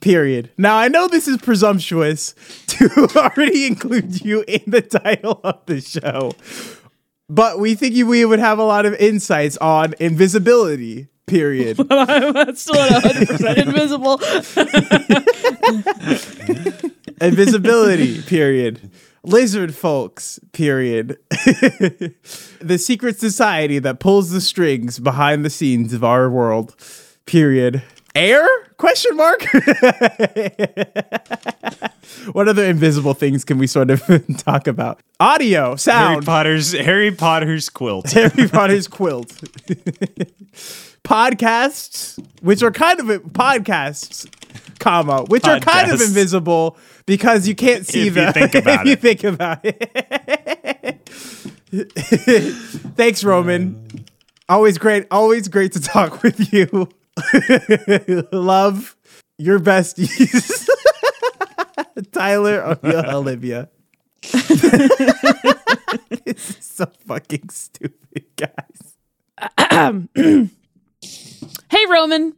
Period. 0.01 0.51
Now 0.57 0.77
I 0.77 0.87
know 0.89 1.07
this 1.07 1.27
is 1.27 1.37
presumptuous 1.37 2.33
to 2.67 3.07
already 3.15 3.65
include 3.67 4.23
you 4.23 4.43
in 4.47 4.61
the 4.67 4.81
title 4.81 5.39
of 5.43 5.65
the 5.65 5.81
show, 5.81 6.33
but 7.29 7.59
we 7.59 7.73
think 7.75 7.95
you- 7.95 8.05
we 8.07 8.23
would 8.25 8.39
have 8.39 8.59
a 8.59 8.63
lot 8.63 8.85
of 8.85 8.93
insights 8.95 9.57
on 9.57 9.93
invisibility. 9.99 11.07
Period. 11.25 11.77
I'm 11.91 12.55
still 12.55 12.75
at 12.77 13.03
100% 13.03 13.57
invisible. 13.67 14.17
invisibility 17.19 18.21
period 18.21 18.91
lizard 19.23 19.75
folks 19.75 20.39
period 20.53 21.17
the 22.61 22.77
secret 22.77 23.19
society 23.19 23.79
that 23.79 23.99
pulls 23.99 24.29
the 24.29 24.39
strings 24.39 24.99
behind 24.99 25.43
the 25.43 25.49
scenes 25.49 25.93
of 25.93 26.03
our 26.03 26.29
world 26.29 26.75
period 27.25 27.81
air 28.17 28.47
question 28.77 29.15
mark 29.15 29.43
what 32.31 32.47
other 32.47 32.63
invisible 32.65 33.13
things 33.13 33.43
can 33.45 33.57
we 33.57 33.67
sort 33.67 33.89
of 33.91 34.01
talk 34.37 34.65
about 34.67 34.99
audio 35.19 35.75
sound 35.75 35.97
Harry 36.07 36.13
sound 36.15 36.25
Potter's 36.25 36.71
Harry 36.73 37.11
Potter's 37.11 37.69
quilt. 37.69 38.09
Harry 38.13 38.47
Potter's 38.47 38.87
quilt. 38.87 39.29
podcasts, 41.03 42.17
which 42.41 42.63
are 42.63 42.71
kind 42.71 42.99
of 42.99 43.05
podcasts, 43.31 44.27
comma, 44.79 45.23
which 45.25 45.45
are 45.45 45.59
kind 45.59 45.91
of 45.91 46.01
invisible 46.01 46.77
because 47.05 47.47
you 47.47 47.55
can't 47.55 47.85
see 47.85 48.07
If 48.07 48.15
them. 48.15 48.27
you 48.27 48.33
think 48.33 48.55
about 48.55 48.81
if 48.81 48.87
you 48.87 48.95
think 48.95 49.23
about 49.23 49.59
it. 49.63 50.99
Thanks, 52.95 53.23
Roman. 53.23 54.05
Always 54.49 54.77
great. 54.77 55.05
Always 55.11 55.47
great 55.49 55.73
to 55.73 55.79
talk 55.81 56.23
with 56.23 56.51
you. 56.53 56.89
Love 58.31 58.95
your 59.37 59.59
besties. 59.59 60.67
Tyler, 62.11 62.63
oh, 62.63 62.77
O'Neill, 62.83 63.15
Olivia. 63.15 63.69
this 64.21 64.49
is 66.25 66.57
so 66.61 66.85
fucking 67.05 67.49
stupid, 67.49 68.25
guys. 68.35 68.95
hey, 71.69 71.85
Roman. 71.89 72.33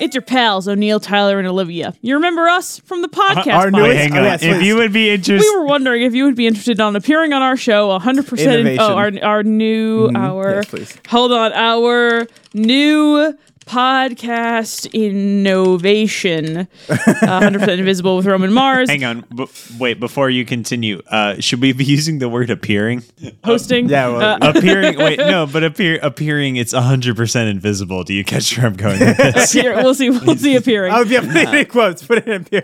It's 0.00 0.14
your 0.14 0.22
pals, 0.22 0.68
O'Neill, 0.68 1.00
Tyler, 1.00 1.38
and 1.38 1.48
Olivia. 1.48 1.94
You 2.02 2.14
remember 2.16 2.46
us 2.46 2.78
from 2.80 3.00
the 3.02 3.08
podcast? 3.08 3.54
Our 3.54 3.66
podcast. 3.66 3.72
newest- 3.72 3.88
Wait, 3.88 3.96
hang 3.96 4.16
Oh, 4.16 4.22
yes, 4.22 4.42
if 4.42 4.62
you 4.62 4.76
would 4.76 4.92
be 4.92 5.10
interested, 5.10 5.50
we 5.50 5.56
were 5.56 5.64
wondering 5.64 6.02
if 6.02 6.14
you 6.14 6.24
would 6.24 6.36
be 6.36 6.46
interested 6.46 6.78
on 6.78 6.94
appearing 6.94 7.32
on 7.32 7.40
our 7.42 7.56
show 7.56 7.98
100% 7.98 8.76
oh 8.78 8.94
our 8.94 9.10
our 9.22 9.42
new 9.42 10.08
mm-hmm. 10.08 10.16
our 10.16 10.56
Yes, 10.56 10.66
please. 10.66 10.98
hold 11.08 11.32
on 11.32 11.52
our 11.54 12.26
new 12.54 13.34
podcast 13.68 14.90
innovation 14.92 16.58
uh, 16.58 16.66
100% 16.88 17.68
invisible 17.78 18.16
with 18.16 18.26
roman 18.26 18.52
mars 18.52 18.88
hang 18.88 19.04
on. 19.04 19.24
B- 19.34 19.46
wait, 19.78 20.00
before 20.00 20.30
you 20.30 20.44
continue, 20.44 21.00
uh, 21.08 21.40
should 21.40 21.60
we 21.60 21.72
be 21.72 21.84
using 21.84 22.18
the 22.18 22.28
word 22.28 22.50
appearing? 22.50 23.02
hosting 23.44 23.88
Yeah, 23.88 24.08
well, 24.08 24.38
Uh, 24.42 24.52
appearing. 24.56 24.98
Wait, 24.98 25.18
no, 25.18 25.46
but 25.46 25.62
appear 25.64 25.98
appearing. 26.02 26.56
It's 26.56 26.72
hundred 26.72 27.16
percent 27.16 27.48
invisible. 27.50 28.04
Do 28.04 28.14
you 28.14 28.24
catch 28.24 28.56
where 28.56 28.66
I'm 28.66 28.74
going 28.74 28.98
with 29.00 29.16
this? 29.18 29.52
here, 29.52 29.74
we'll 29.76 29.94
see 29.94 30.10
we'll 30.10 30.36
see 30.36 30.56
appearing 30.56 30.92
Oh, 30.94 31.02
yeah, 31.02 31.20
put 31.20 31.36
it 31.36 31.54
in 31.54 31.66
quotes. 31.66 32.02
Put 32.02 32.18
it 32.26 32.28
in 32.28 32.46
here. 32.50 32.62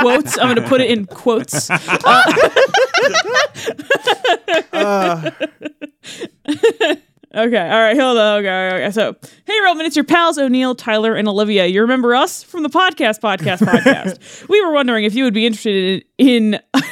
quotes 0.00 0.38
i'm 0.38 0.54
gonna 0.54 0.66
put 0.68 0.80
it 0.80 0.90
in 0.90 1.06
quotes 1.06 1.70
Okay, 7.32 7.60
all 7.60 7.80
right, 7.80 7.96
hold 7.96 8.18
on. 8.18 8.40
Okay, 8.40 8.70
okay. 8.74 8.90
So, 8.90 9.14
hey, 9.44 9.60
Roman, 9.62 9.86
it's 9.86 9.94
your 9.94 10.04
pals 10.04 10.36
O'Neill, 10.36 10.74
Tyler, 10.74 11.14
and 11.14 11.28
Olivia. 11.28 11.66
You 11.66 11.82
remember 11.82 12.12
us 12.12 12.42
from 12.42 12.64
the 12.64 12.68
podcast, 12.68 13.20
podcast, 13.20 13.58
podcast. 13.66 14.48
we 14.48 14.60
were 14.64 14.72
wondering 14.72 15.04
if 15.04 15.14
you 15.14 15.22
would 15.22 15.34
be 15.34 15.46
interested 15.46 16.04
in, 16.18 16.54
in 16.54 16.60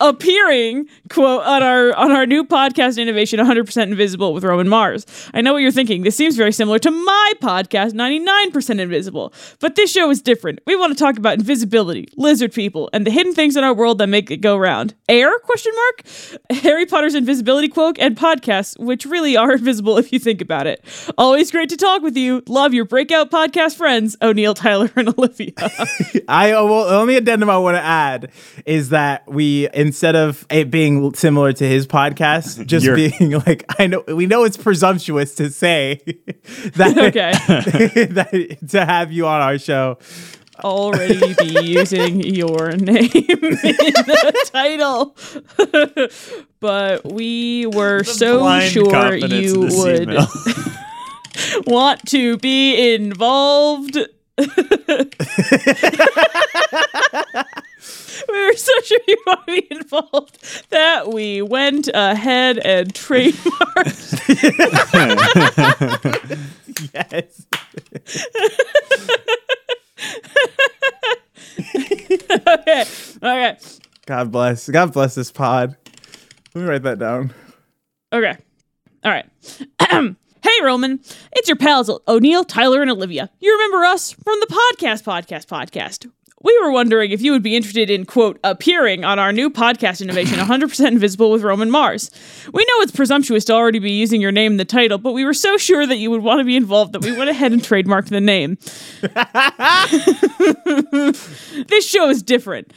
appearing 0.00 0.88
quote 1.08 1.44
on 1.44 1.62
our 1.62 1.94
on 1.96 2.12
our 2.12 2.26
new 2.26 2.44
podcast 2.44 3.00
innovation 3.00 3.38
100% 3.38 3.82
invisible 3.82 4.32
with 4.32 4.44
roman 4.44 4.68
mars. 4.68 5.06
I 5.34 5.40
know 5.40 5.52
what 5.52 5.62
you're 5.62 5.70
thinking. 5.70 6.02
This 6.02 6.16
seems 6.16 6.36
very 6.36 6.52
similar 6.52 6.78
to 6.78 6.90
my 6.90 7.32
podcast 7.40 7.92
99% 7.92 8.80
invisible. 8.80 9.32
But 9.58 9.76
this 9.76 9.92
show 9.92 10.10
is 10.10 10.22
different. 10.22 10.60
We 10.66 10.76
want 10.76 10.96
to 10.96 11.02
talk 11.02 11.18
about 11.18 11.38
invisibility 11.38 12.08
lizard 12.16 12.52
people 12.52 12.88
and 12.92 13.06
the 13.06 13.10
hidden 13.10 13.34
things 13.34 13.56
in 13.56 13.64
our 13.64 13.74
world 13.74 13.98
that 13.98 14.06
make 14.06 14.30
it 14.30 14.38
go 14.38 14.56
round. 14.56 14.94
Air? 15.08 15.38
Question 15.40 15.72
mark? 15.74 16.04
Harry 16.62 16.86
potter's 16.86 17.14
invisibility 17.14 17.68
cloak 17.68 17.98
and 17.98 18.16
podcasts 18.16 18.78
which 18.78 19.04
really 19.04 19.36
are 19.36 19.52
invisible 19.60 19.98
if 19.98 20.12
you 20.12 20.18
think 20.18 20.40
about 20.40 20.66
it. 20.66 20.84
Always 21.18 21.50
great 21.50 21.68
to 21.70 21.76
talk 21.76 22.02
with 22.02 22.16
you. 22.16 22.42
Love 22.48 22.72
your 22.74 22.84
breakout 22.84 23.30
podcast 23.30 23.76
friends 23.76 24.16
o'neill 24.22 24.54
tyler 24.54 24.90
and 24.96 25.08
olivia. 25.18 25.52
I 26.28 26.52
well, 26.52 26.88
the 26.88 26.96
only 26.96 27.16
addendum 27.16 27.50
I 27.50 27.58
want 27.58 27.76
to 27.76 27.82
add 27.82 28.30
is 28.64 28.90
that 28.90 29.28
we 29.30 29.49
instead 29.74 30.16
of 30.16 30.46
it 30.50 30.70
being 30.70 31.12
similar 31.14 31.52
to 31.52 31.64
his 31.68 31.86
podcast, 31.86 32.64
just 32.72 32.84
You're- 32.86 33.10
being 33.10 33.32
like 33.46 33.64
I 33.78 33.86
know 33.86 34.02
we 34.08 34.26
know 34.26 34.44
it's 34.44 34.56
presumptuous 34.56 35.34
to 35.36 35.50
say 35.50 36.00
that 36.76 36.96
Okay. 36.98 37.32
that 38.06 38.58
to 38.70 38.84
have 38.84 39.12
you 39.12 39.26
on 39.26 39.40
our 39.40 39.58
show. 39.58 39.98
already 40.62 41.32
be 41.34 41.64
using 41.64 42.20
your 42.20 42.72
name 42.72 43.08
in 43.14 43.56
the 43.56 44.48
title. 44.52 45.16
but 46.60 47.10
we 47.10 47.66
were 47.66 48.04
so 48.04 48.60
sure 48.68 49.14
you 49.14 49.60
would 49.60 50.08
want 51.66 52.06
to 52.10 52.36
be 52.38 52.94
involved. 52.94 53.96
we 58.28 58.46
were 58.46 58.56
so 58.56 58.72
sure 58.84 58.98
you 59.06 59.16
want 59.26 59.46
to 59.46 59.52
be 59.52 59.66
involved 59.70 60.70
that 60.70 61.08
we 61.08 61.42
went 61.42 61.88
ahead 61.92 62.58
and 62.58 62.92
trademarked. 62.94 64.20
Yes. 66.94 67.46
okay. 72.46 72.84
Okay. 73.22 73.56
God 74.06 74.32
bless. 74.32 74.68
God 74.68 74.92
bless 74.92 75.14
this 75.14 75.30
pod. 75.30 75.76
Let 76.54 76.62
me 76.62 76.68
write 76.68 76.82
that 76.84 76.98
down. 76.98 77.32
Okay. 78.12 78.36
All 79.04 79.10
right. 79.10 79.26
hey, 80.42 80.64
Roman. 80.64 81.00
It's 81.32 81.48
your 81.48 81.56
pals, 81.56 81.90
O'Neill, 82.08 82.44
Tyler, 82.44 82.82
and 82.82 82.90
Olivia. 82.90 83.30
You 83.40 83.52
remember 83.52 83.84
us 83.84 84.12
from 84.12 84.40
the 84.40 84.46
podcast, 84.46 85.04
podcast, 85.04 85.46
podcast. 85.46 86.10
We 86.42 86.58
were 86.62 86.72
wondering 86.72 87.10
if 87.10 87.20
you 87.20 87.32
would 87.32 87.42
be 87.42 87.54
interested 87.54 87.90
in, 87.90 88.06
quote, 88.06 88.40
appearing 88.42 89.04
on 89.04 89.18
our 89.18 89.30
new 89.30 89.50
podcast 89.50 90.00
innovation, 90.00 90.38
100% 90.38 90.88
Invisible 90.88 91.30
with 91.30 91.42
Roman 91.42 91.70
Mars. 91.70 92.10
We 92.52 92.62
know 92.62 92.80
it's 92.80 92.92
presumptuous 92.92 93.44
to 93.46 93.52
already 93.52 93.78
be 93.78 93.92
using 93.92 94.22
your 94.22 94.32
name 94.32 94.52
in 94.52 94.56
the 94.56 94.64
title, 94.64 94.96
but 94.96 95.12
we 95.12 95.24
were 95.24 95.34
so 95.34 95.58
sure 95.58 95.86
that 95.86 95.98
you 95.98 96.10
would 96.10 96.22
want 96.22 96.40
to 96.40 96.44
be 96.44 96.56
involved 96.56 96.94
that 96.94 97.04
we 97.04 97.14
went 97.14 97.28
ahead 97.28 97.52
and 97.52 97.60
trademarked 97.60 98.08
the 98.08 98.22
name. 98.22 98.56
this 101.68 101.86
show 101.86 102.08
is 102.08 102.22
different. 102.22 102.72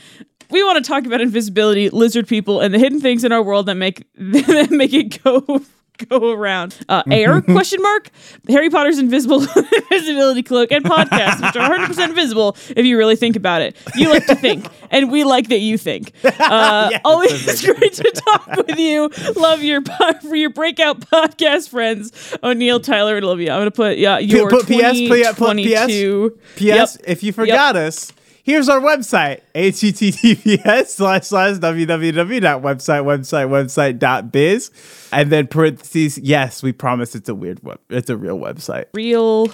We 0.50 0.62
want 0.64 0.84
to 0.84 0.88
talk 0.88 1.06
about 1.06 1.22
invisibility, 1.22 1.90
lizard 1.90 2.28
people, 2.28 2.60
and 2.60 2.74
the 2.74 2.80
hidden 2.80 3.00
things 3.00 3.24
in 3.24 3.32
our 3.32 3.42
world 3.42 3.68
that 3.68 3.76
make 3.76 4.06
that 4.16 4.72
make 4.72 4.94
it 4.94 5.24
go 5.24 5.62
go 6.10 6.32
around. 6.32 6.78
Uh, 6.90 7.04
air 7.10 7.42
question 7.42 7.82
mark 7.82 8.10
Harry 8.50 8.70
Potter's 8.70 8.98
invisible 9.00 9.42
invisibility 9.92 10.44
cloak 10.44 10.72
and 10.72 10.84
podcast, 10.84 11.42
which 11.46 11.56
are 11.56 11.70
100 11.70 11.88
percent 11.88 12.10
invisible 12.12 12.56
if 12.76 12.86
you 12.86 12.98
really 12.98 13.16
think 13.16 13.36
about 13.36 13.62
it. 13.62 13.76
You 13.96 14.10
like 14.10 14.26
to 14.28 14.36
think, 14.36 14.66
and 14.92 15.12
we 15.12 15.24
like 15.24 15.50
that 15.50 15.60
you 15.60 15.78
think. 15.78 16.12
Uh, 16.44 16.90
Yes, 16.92 17.02
always 17.06 17.66
great 17.66 17.94
to 17.94 18.12
talk 18.28 18.48
with 18.68 18.78
you. 18.78 19.10
Love 19.36 19.64
your 19.64 19.82
for 20.22 20.36
your 20.36 20.50
breakout 20.50 21.00
podcast 21.00 21.70
friends, 21.70 22.36
O'Neill, 22.44 22.80
Tyler, 22.80 23.16
and 23.16 23.26
Olivia. 23.26 23.54
I'm 23.54 23.60
gonna 23.62 23.72
put 23.72 23.98
yeah 23.98 24.18
your 24.20 24.50
put 24.50 24.66
PS, 24.66 24.68
put- 24.68 25.36
put 25.38 25.58
PS. 25.58 25.88
2022. 25.88 26.40
P.S. 26.58 26.98
Yep. 27.00 27.10
If 27.10 27.24
you 27.24 27.32
forgot 27.34 27.76
us, 27.76 28.12
here's 28.44 28.70
our 28.70 28.80
website: 28.80 29.42
https 29.56 30.88
slash 30.88 31.24
slash 31.28 31.58
www 31.58 32.42
dot 32.42 32.62
website 32.62 33.04
website 33.04 33.50
website 33.50 34.00
dot 34.00 34.32
biz, 34.32 34.70
and 35.12 35.32
then 35.32 35.48
parentheses. 35.48 36.18
Yes, 36.20 36.62
we 36.62 36.72
promise 36.72 37.16
it's 37.16 37.30
a 37.30 37.36
weird 37.36 37.64
web. 37.64 37.80
It's 37.90 38.10
a 38.10 38.18
real 38.18 38.38
website. 38.38 38.86
real 38.94 39.48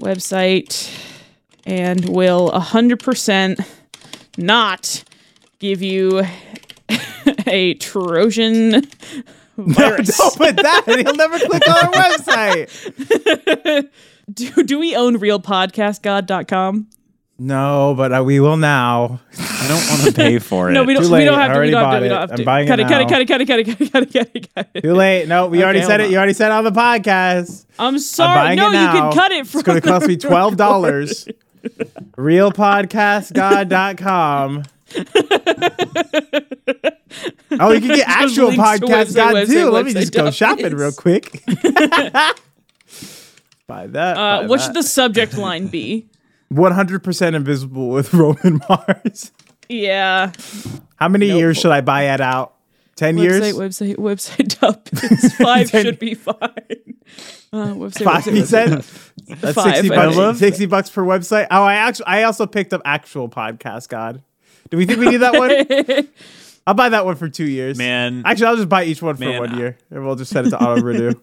website 0.00 0.90
and 1.66 2.08
will 2.08 2.50
100% 2.50 3.64
not 4.36 5.04
give 5.60 5.80
you 5.82 6.22
a 7.46 7.74
Trojan 7.74 8.82
virus. 9.56 10.18
Don't 10.18 10.36
put 10.36 10.56
that. 10.56 10.82
He'll 10.86 11.14
never 11.14 11.38
click 11.38 11.68
on 11.68 11.76
our 11.86 11.92
website. 11.92 13.88
do, 14.32 14.62
do 14.64 14.78
we 14.78 14.94
own 14.96 15.16
realpodcastgod.com? 15.18 16.88
No, 17.36 17.94
but 17.96 18.12
uh, 18.12 18.22
we 18.24 18.38
will 18.38 18.56
now. 18.56 19.18
I 19.36 19.66
don't 19.68 19.84
want 19.88 20.02
to 20.04 20.12
pay 20.12 20.38
for 20.50 20.70
it. 20.70 20.74
No, 20.74 20.84
we 20.84 20.94
don't, 20.94 21.02
Too 21.02 21.08
we 21.08 21.14
late. 21.14 21.24
don't 21.24 21.36
have 21.38 21.50
I 21.50 21.54
to. 21.54 21.60
We 21.60 21.74
already 21.74 21.82
don't 21.90 21.90
have 21.90 21.98
to. 21.98 22.02
We 22.02 22.08
don't 22.08 22.20
have 22.20 22.30
I'm 22.30 22.36
to. 22.36 22.44
buying 22.44 22.66
it 22.66 22.68
cut 22.68 22.78
it, 22.80 22.88
cut 22.88 23.00
it, 23.00 23.04
now. 23.04 23.08
cut 23.08 23.20
it, 23.22 23.28
cut 23.28 23.40
it, 23.40 23.46
cut 23.46 23.58
it, 23.58 23.64
cut 23.66 23.80
it, 23.80 23.92
cut 23.92 24.02
it, 24.02 24.12
cut 24.12 24.30
it, 24.36 24.54
cut 24.54 24.68
it. 24.74 24.82
Too 24.82 24.94
late. 24.94 25.26
No, 25.26 25.48
we 25.48 25.62
already 25.66 25.82
said 25.82 25.98
hold 26.00 26.10
it. 26.10 26.12
You 26.12 26.18
already 26.18 26.32
said 26.32 26.46
it 26.46 26.52
on 26.52 26.62
the 26.64 26.70
podcast. 26.70 27.64
I'm 27.78 27.94
I'm 27.94 27.98
sorry. 27.98 28.56
buying 28.56 28.58
No, 28.58 28.66
you 28.68 28.72
now. 28.74 28.92
can 28.92 29.12
cut 29.18 29.32
it 29.32 29.46
from 29.48 29.58
It's 29.60 29.66
going 29.66 29.80
to 29.80 29.86
cost 29.88 30.06
me 30.06 30.16
twelve 30.16 30.56
dollars. 30.66 31.26
Realpodcastgod.com. 32.16 34.62
oh, 37.58 37.72
you 37.72 37.80
can 37.80 37.96
get 37.96 38.08
actual 38.08 38.50
podcast 38.52 38.80
website, 38.82 39.14
god 39.16 39.34
website, 39.34 39.46
too. 39.48 39.70
Let 39.70 39.86
me 39.86 39.92
just 39.92 40.12
go 40.12 40.30
shopping 40.30 40.66
biz. 40.66 40.74
real 40.74 40.92
quick. 40.92 41.42
Buy 43.66 43.86
that. 43.88 44.16
Uh, 44.16 44.46
what 44.46 44.60
should 44.60 44.74
the 44.74 44.82
subject 44.84 45.36
line 45.36 45.66
be? 45.68 46.06
One 46.54 46.72
hundred 46.72 47.02
percent 47.02 47.34
invisible 47.34 47.88
with 47.88 48.12
Roman 48.14 48.60
Mars. 48.68 49.32
Yeah. 49.68 50.30
How 50.96 51.08
many 51.08 51.26
years 51.26 51.56
should 51.58 51.72
I 51.72 51.80
buy 51.80 52.12
it 52.14 52.20
out? 52.20 52.54
Ten 52.96 53.18
years. 53.18 53.40
Website, 53.42 53.96
website, 53.96 53.96
website, 53.96 54.62
up. 54.62 54.88
It's 54.92 55.34
five 55.42 55.68
Ten- 55.70 55.84
should 55.84 55.98
be 55.98 56.14
fine. 56.14 56.34
Uh, 57.52 57.74
website, 57.74 58.04
Five, 58.04 58.24
website, 58.24 58.32
he 58.32 58.40
website, 58.42 58.46
said. 58.46 59.38
That's 59.40 59.54
Five, 59.54 59.76
sixty 59.76 59.90
I 59.92 59.96
bucks. 60.06 60.16
think. 60.16 60.36
Sixty 60.36 60.66
bucks 60.66 60.90
per 60.90 61.02
website. 61.02 61.48
Oh, 61.50 61.62
I 61.64 61.74
actually, 61.74 62.06
I 62.06 62.22
also 62.24 62.46
picked 62.46 62.72
up 62.72 62.82
actual 62.84 63.28
podcast 63.28 63.88
god. 63.88 64.22
Do 64.70 64.76
we 64.76 64.86
think 64.86 65.00
we 65.00 65.06
need 65.08 65.18
that 65.18 65.34
one? 65.34 66.08
I'll 66.66 66.74
buy 66.74 66.88
that 66.90 67.04
one 67.04 67.16
for 67.16 67.28
two 67.28 67.44
years. 67.46 67.76
Man. 67.76 68.22
Actually, 68.24 68.46
I'll 68.46 68.56
just 68.56 68.68
buy 68.68 68.84
each 68.84 69.02
one 69.02 69.16
for 69.16 69.20
Man, 69.24 69.40
one 69.40 69.54
I- 69.54 69.58
year, 69.58 69.78
and 69.90 70.04
we'll 70.06 70.14
just 70.16 70.30
set 70.30 70.46
it 70.46 70.50
to 70.50 70.58
auto 70.62 70.80
renew. 70.82 71.14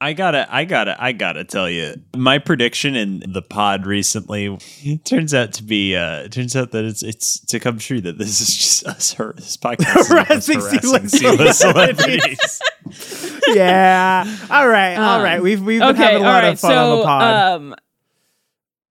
I 0.00 0.12
gotta, 0.12 0.46
I 0.54 0.64
gotta, 0.64 0.96
I 1.02 1.12
gotta 1.12 1.44
tell 1.44 1.68
you, 1.70 1.94
my 2.16 2.38
prediction 2.38 2.94
in 2.94 3.22
the 3.26 3.42
pod 3.42 3.86
recently 3.86 4.56
turns 5.04 5.32
out 5.34 5.52
to 5.54 5.62
be, 5.62 5.96
uh, 5.96 6.28
turns 6.28 6.54
out 6.56 6.72
that 6.72 6.84
it's 6.84 7.02
it's 7.02 7.40
to 7.46 7.58
come 7.60 7.78
true 7.78 8.00
that 8.02 8.18
this 8.18 8.40
is 8.40 8.54
just 8.56 8.86
us, 8.86 9.12
her, 9.14 9.32
this 9.36 9.56
podcast 9.56 9.96
is 10.00 10.08
Harassing 10.08 10.60
harassing 10.60 10.80
C-list 10.80 11.16
C-list 11.18 11.58
celebrities. 11.60 12.60
celebrities. 12.90 13.42
yeah. 13.54 14.24
All 14.50 14.68
right. 14.68 14.96
all 14.96 15.16
Um, 15.18 15.22
right. 15.22 15.42
We've 15.42 15.62
we've 15.62 15.80
been 15.80 15.90
Okay, 15.90 16.02
having 16.02 16.22
a 16.22 16.24
lot 16.24 16.42
right. 16.42 16.52
of 16.52 16.60
fun 16.60 16.76
on 16.76 16.90
the 16.90 17.02
So, 17.02 17.04
pod. 17.04 17.22
um, 17.60 17.74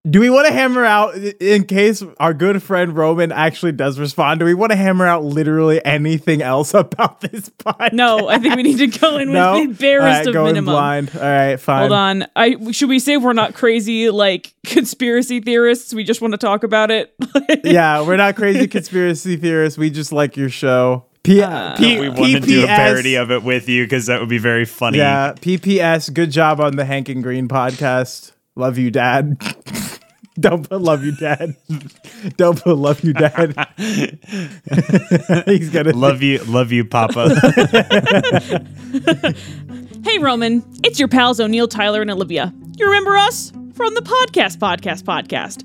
do 0.10 0.20
we 0.20 0.30
want 0.30 0.48
to 0.48 0.54
hammer 0.54 0.84
out 0.84 1.16
in 1.16 1.64
case 1.64 2.04
our 2.20 2.34
good 2.34 2.62
friend 2.62 2.94
Roman 2.96 3.32
actually 3.32 3.72
does 3.72 3.98
respond? 3.98 4.40
Do 4.42 4.46
we 4.46 4.54
want 4.54 4.72
to 4.74 4.76
hammer 4.76 5.08
out 5.08 5.24
literally 5.24 5.84
anything 5.86 6.42
else 6.42 6.74
about 6.74 7.22
this 7.22 7.50
podcast? 7.50 7.94
no, 7.94 8.28
I 8.28 8.38
think 8.38 8.56
we 8.58 8.64
need 8.64 8.80
to 8.80 8.88
go 8.88 9.18
in 9.18 9.30
with 9.30 9.36
No. 9.36 9.66
the 9.66 9.74
barest 9.74 10.04
all 10.04 10.12
right, 10.12 10.28
of 10.28 10.34
going 10.34 10.46
minimum. 10.48 10.74
blind. 10.74 11.12
All 11.16 11.22
right. 11.22 11.56
Fine. 11.58 11.80
Hold 11.80 11.92
on. 11.94 12.26
I 12.36 12.72
should 12.72 12.90
we 12.90 13.00
say 13.00 13.16
we're 13.16 13.32
not 13.34 13.54
crazy 13.54 14.10
like 14.10 14.54
conspiracy 14.66 15.40
theorists? 15.40 15.94
We 15.94 16.04
just 16.04 16.20
want 16.22 16.34
to 16.34 16.38
talk 16.38 16.64
about 16.66 16.92
it. 16.92 17.16
yeah, 17.64 18.02
we're 18.06 18.18
not 18.18 18.36
crazy 18.36 18.68
conspiracy 18.68 19.38
theorists. 19.38 19.78
We 19.78 19.90
just 19.90 20.12
like 20.12 20.36
your 20.36 20.50
show. 20.50 21.06
P- 21.24 21.42
Uh, 21.42 21.78
P- 21.78 22.02
we 22.02 22.10
want 22.10 22.34
to 22.34 22.40
do 22.42 22.64
a 22.66 22.68
parody 22.68 23.16
of 23.16 23.32
it 23.32 23.44
with 23.44 23.70
you 23.70 23.86
because 23.86 24.08
that 24.08 24.20
would 24.20 24.28
be 24.28 24.38
very 24.38 24.66
funny. 24.66 24.98
Yeah, 24.98 25.32
PPS. 25.32 26.14
Good 26.14 26.32
job 26.32 26.60
on 26.60 26.76
the 26.76 26.84
Hank 26.84 27.08
and 27.08 27.24
Green 27.24 27.48
podcast. 27.48 28.34
Love 28.56 28.78
you, 28.78 28.92
Dad. 28.92 29.38
Don't 30.40 30.68
put 30.68 30.82
love 30.82 31.04
you, 31.06 31.12
Dad. 31.16 31.56
Don't 32.38 32.60
put 32.62 32.76
love 32.76 33.04
you, 33.04 33.14
Dad. 33.14 33.54
He's 35.46 35.70
gonna 35.70 35.92
Love 35.96 36.24
you, 36.24 36.40
love 36.46 36.72
you, 36.72 36.84
Papa. 36.86 37.30
hey 40.04 40.18
Roman, 40.18 40.64
it's 40.84 40.98
your 40.98 41.08
pals 41.08 41.40
O'Neill, 41.40 41.68
Tyler, 41.68 42.02
and 42.02 42.10
Olivia. 42.10 42.52
You 42.78 42.88
remember 42.88 43.16
us 43.16 43.52
from 43.76 43.94
the 43.94 44.02
podcast, 44.02 44.58
podcast, 44.58 45.04
podcast. 45.04 45.64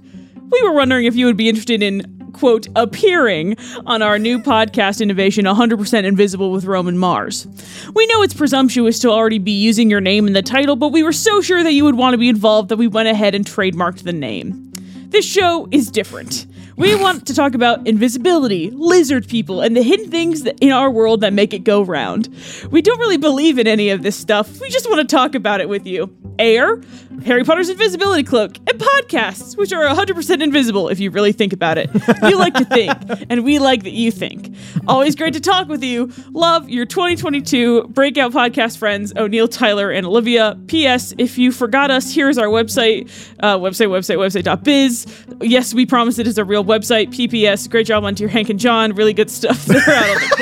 We 0.50 0.62
were 0.62 0.74
wondering 0.74 1.06
if 1.06 1.16
you 1.16 1.24
would 1.24 1.38
be 1.38 1.48
interested 1.48 1.82
in 1.82 2.02
quote 2.38 2.68
appearing 2.76 3.56
on 3.86 4.02
our 4.02 4.18
new 4.18 4.38
podcast 4.38 5.00
innovation 5.00 5.44
100% 5.44 6.04
invisible 6.04 6.50
with 6.50 6.64
roman 6.64 6.96
mars 6.96 7.46
we 7.94 8.06
know 8.06 8.22
it's 8.22 8.34
presumptuous 8.34 8.98
to 8.98 9.10
already 9.10 9.38
be 9.38 9.52
using 9.52 9.90
your 9.90 10.00
name 10.00 10.26
in 10.26 10.32
the 10.32 10.42
title 10.42 10.76
but 10.76 10.88
we 10.88 11.02
were 11.02 11.12
so 11.12 11.40
sure 11.40 11.62
that 11.62 11.72
you 11.72 11.84
would 11.84 11.96
want 11.96 12.14
to 12.14 12.18
be 12.18 12.28
involved 12.28 12.68
that 12.68 12.76
we 12.76 12.86
went 12.86 13.08
ahead 13.08 13.34
and 13.34 13.44
trademarked 13.44 14.04
the 14.04 14.12
name 14.12 14.68
this 15.10 15.24
show 15.24 15.66
is 15.70 15.90
different. 15.90 16.46
We 16.76 16.94
want 16.94 17.26
to 17.28 17.34
talk 17.34 17.54
about 17.54 17.86
invisibility, 17.86 18.70
lizard 18.70 19.26
people, 19.26 19.62
and 19.62 19.74
the 19.74 19.82
hidden 19.82 20.10
things 20.10 20.44
in 20.44 20.70
our 20.70 20.90
world 20.90 21.22
that 21.22 21.32
make 21.32 21.54
it 21.54 21.64
go 21.64 21.80
round. 21.80 22.28
We 22.70 22.82
don't 22.82 22.98
really 22.98 23.16
believe 23.16 23.58
in 23.58 23.66
any 23.66 23.88
of 23.88 24.02
this 24.02 24.16
stuff. 24.16 24.60
We 24.60 24.68
just 24.68 24.88
want 24.88 25.08
to 25.08 25.16
talk 25.16 25.34
about 25.34 25.62
it 25.62 25.68
with 25.68 25.86
you. 25.86 26.14
Air, 26.38 26.80
Harry 27.24 27.44
Potter's 27.44 27.68
invisibility 27.68 28.22
cloak, 28.22 28.56
and 28.58 28.78
podcasts, 28.78 29.56
which 29.56 29.72
are 29.72 29.84
100% 29.84 30.42
invisible 30.42 30.88
if 30.88 31.00
you 31.00 31.10
really 31.10 31.32
think 31.32 31.52
about 31.52 31.78
it. 31.78 31.90
You 32.22 32.38
like 32.38 32.54
to 32.54 32.64
think, 32.64 32.92
and 33.30 33.44
we 33.44 33.58
like 33.58 33.82
that 33.82 33.92
you 33.92 34.10
think. 34.10 34.54
Always 34.86 35.16
great 35.16 35.34
to 35.34 35.40
talk 35.40 35.68
with 35.68 35.82
you. 35.82 36.12
Love 36.30 36.68
your 36.68 36.86
2022 36.86 37.88
breakout 37.88 38.32
podcast 38.32 38.78
friends, 38.78 39.12
O'Neill, 39.16 39.48
Tyler, 39.48 39.90
and 39.90 40.06
Olivia. 40.06 40.58
P.S. 40.66 41.12
If 41.18 41.38
you 41.38 41.52
forgot 41.52 41.90
us, 41.90 42.14
here's 42.14 42.38
our 42.38 42.46
website, 42.46 43.10
uh, 43.40 43.58
website, 43.58 43.88
website, 43.88 44.16
website.biz. 44.18 45.06
Yes, 45.40 45.74
we 45.74 45.86
promise 45.86 46.18
it 46.18 46.26
is 46.26 46.38
a 46.38 46.44
real 46.44 46.64
website. 46.64 47.08
PPS. 47.08 47.68
Great 47.70 47.86
job 47.86 48.04
on 48.04 48.14
to 48.14 48.22
your 48.22 48.30
Hank 48.30 48.48
and 48.48 48.58
John. 48.58 48.94
Really 48.94 49.12
good 49.12 49.30
stuff 49.30 49.64
there 49.66 49.80
out 49.88 50.10
on 50.10 50.16
the 50.16 50.36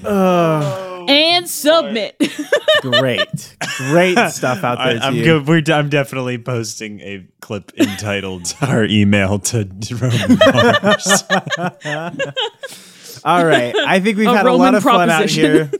court. 0.00 0.80
and 1.10 1.48
submit. 1.48 2.16
great, 2.80 3.56
great 3.76 4.16
stuff 4.30 4.62
out 4.64 4.78
there. 4.78 4.98
I'm 5.02 5.14
to 5.14 5.18
you. 5.18 5.24
good. 5.24 5.48
We're, 5.48 5.62
I'm 5.74 5.88
definitely 5.88 6.38
posting 6.38 7.00
a 7.00 7.26
clip 7.40 7.72
entitled 7.76 8.54
"Our 8.62 8.84
Email 8.84 9.38
to 9.40 9.68
Roman 9.90 10.38
Mars." 10.38 11.24
All 13.24 13.44
right, 13.44 13.74
I 13.76 14.00
think 14.00 14.16
we've 14.16 14.28
A 14.28 14.36
had 14.36 14.46
a 14.46 14.52
lot 14.52 14.72
Roman 14.72 14.74
of 14.76 14.82
fun 14.82 15.10
out 15.10 15.28
here. 15.28 15.70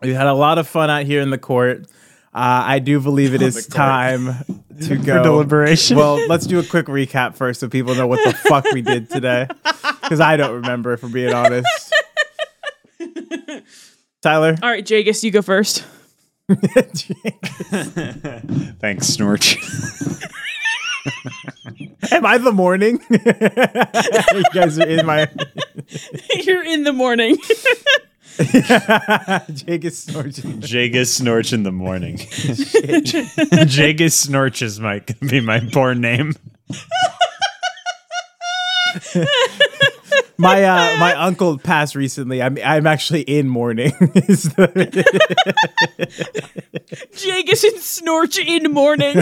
We've 0.00 0.14
had 0.14 0.26
a 0.26 0.34
lot 0.34 0.58
of 0.58 0.68
fun 0.68 0.90
out 0.90 1.06
here 1.06 1.20
in 1.20 1.30
the 1.30 1.38
court. 1.38 1.86
Uh, 2.34 2.64
I 2.64 2.78
do 2.78 2.98
believe 3.00 3.34
it 3.34 3.42
is 3.42 3.66
time 3.66 4.34
to 4.82 4.96
go 4.96 5.22
deliberation. 5.22 5.96
Well, 5.96 6.26
let's 6.28 6.46
do 6.46 6.58
a 6.58 6.64
quick 6.64 6.86
recap 6.86 7.36
first, 7.36 7.60
so 7.60 7.68
people 7.68 7.94
know 7.94 8.06
what 8.06 8.24
the 8.24 8.32
fuck 8.32 8.64
we 8.72 8.80
did 8.82 9.10
today. 9.10 9.48
Because 10.02 10.20
I 10.20 10.36
don't 10.36 10.54
remember, 10.62 10.92
if 10.92 11.02
we're 11.02 11.10
being 11.10 11.34
honest. 11.34 11.92
Tyler, 14.22 14.56
All 14.62 14.70
right, 14.70 14.86
Jegus, 14.86 15.24
you 15.24 15.32
go 15.32 15.42
first. 15.42 15.84
Thanks, 18.78 19.08
Snorch. 19.08 19.56
am 22.12 22.24
I 22.24 22.38
the 22.38 22.52
morning? 22.52 23.02
you 23.10 24.44
guys 24.52 24.78
are 24.78 24.86
in 24.86 25.04
my. 25.06 25.28
You're 26.44 26.64
in 26.64 26.84
the 26.84 26.92
morning. 26.92 27.36
Jake 29.52 29.84
is 29.84 29.98
snorting. 29.98 30.60
Jegus 30.60 31.08
Snorch 31.08 31.52
in 31.52 31.64
the 31.64 31.72
morning. 31.72 32.18
Jegus 32.18 34.12
Snorch 34.12 34.62
is 34.62 34.78
my 34.78 35.00
be 35.20 35.40
my 35.40 35.58
porn 35.72 36.00
name. 36.00 36.34
My 40.42 40.64
uh, 40.64 40.98
my 40.98 41.14
uncle 41.14 41.56
passed 41.56 41.94
recently. 41.94 42.42
I'm 42.42 42.58
I'm 42.64 42.86
actually 42.86 43.22
in 43.22 43.48
mourning. 43.48 43.92
Jegus 47.12 47.64
and 47.64 47.78
Snorch 47.78 48.38
in 48.38 48.72
morning. 48.72 49.14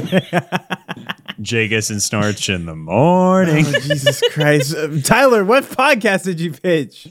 Jegus 1.41 1.91
and 1.91 2.03
Snorch 2.03 2.49
in 2.49 2.67
the 2.67 2.75
morning. 2.75 3.67
Oh, 3.67 3.73
Jesus 3.81 4.23
Christ. 4.31 4.77
Um, 4.77 5.03
Tyler, 5.03 5.45
what 5.45 5.65
podcast 5.65 6.25
did 6.25 6.41
you 6.41 6.53
pitch? 6.53 7.07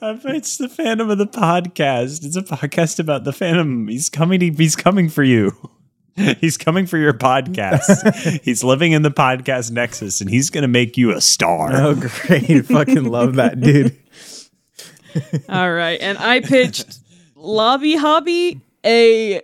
I 0.00 0.14
pitched 0.14 0.58
the 0.58 0.68
Phantom 0.68 1.10
of 1.10 1.18
the 1.18 1.26
podcast. 1.26 2.24
It's 2.24 2.36
a 2.36 2.42
podcast 2.42 2.98
about 2.98 3.24
the 3.24 3.32
Phantom. 3.32 3.88
He's 3.88 4.08
coming. 4.08 4.40
To, 4.40 4.50
he's 4.52 4.76
coming 4.76 5.08
for 5.08 5.24
you. 5.24 5.70
He's 6.40 6.56
coming 6.56 6.86
for 6.86 6.98
your 6.98 7.12
podcast. 7.12 8.40
he's 8.44 8.64
living 8.64 8.92
in 8.92 9.02
the 9.02 9.10
podcast 9.10 9.70
nexus, 9.70 10.20
and 10.20 10.28
he's 10.28 10.50
gonna 10.50 10.68
make 10.68 10.96
you 10.96 11.12
a 11.12 11.20
star. 11.20 11.70
Oh, 11.72 11.94
great. 11.94 12.66
Fucking 12.66 13.04
love 13.04 13.36
that, 13.36 13.60
dude. 13.60 13.96
All 15.48 15.72
right. 15.72 16.00
And 16.00 16.18
I 16.18 16.40
pitched 16.40 16.98
Lobby 17.34 17.96
Hobby, 17.96 18.60
a, 18.84 19.36
a 19.36 19.40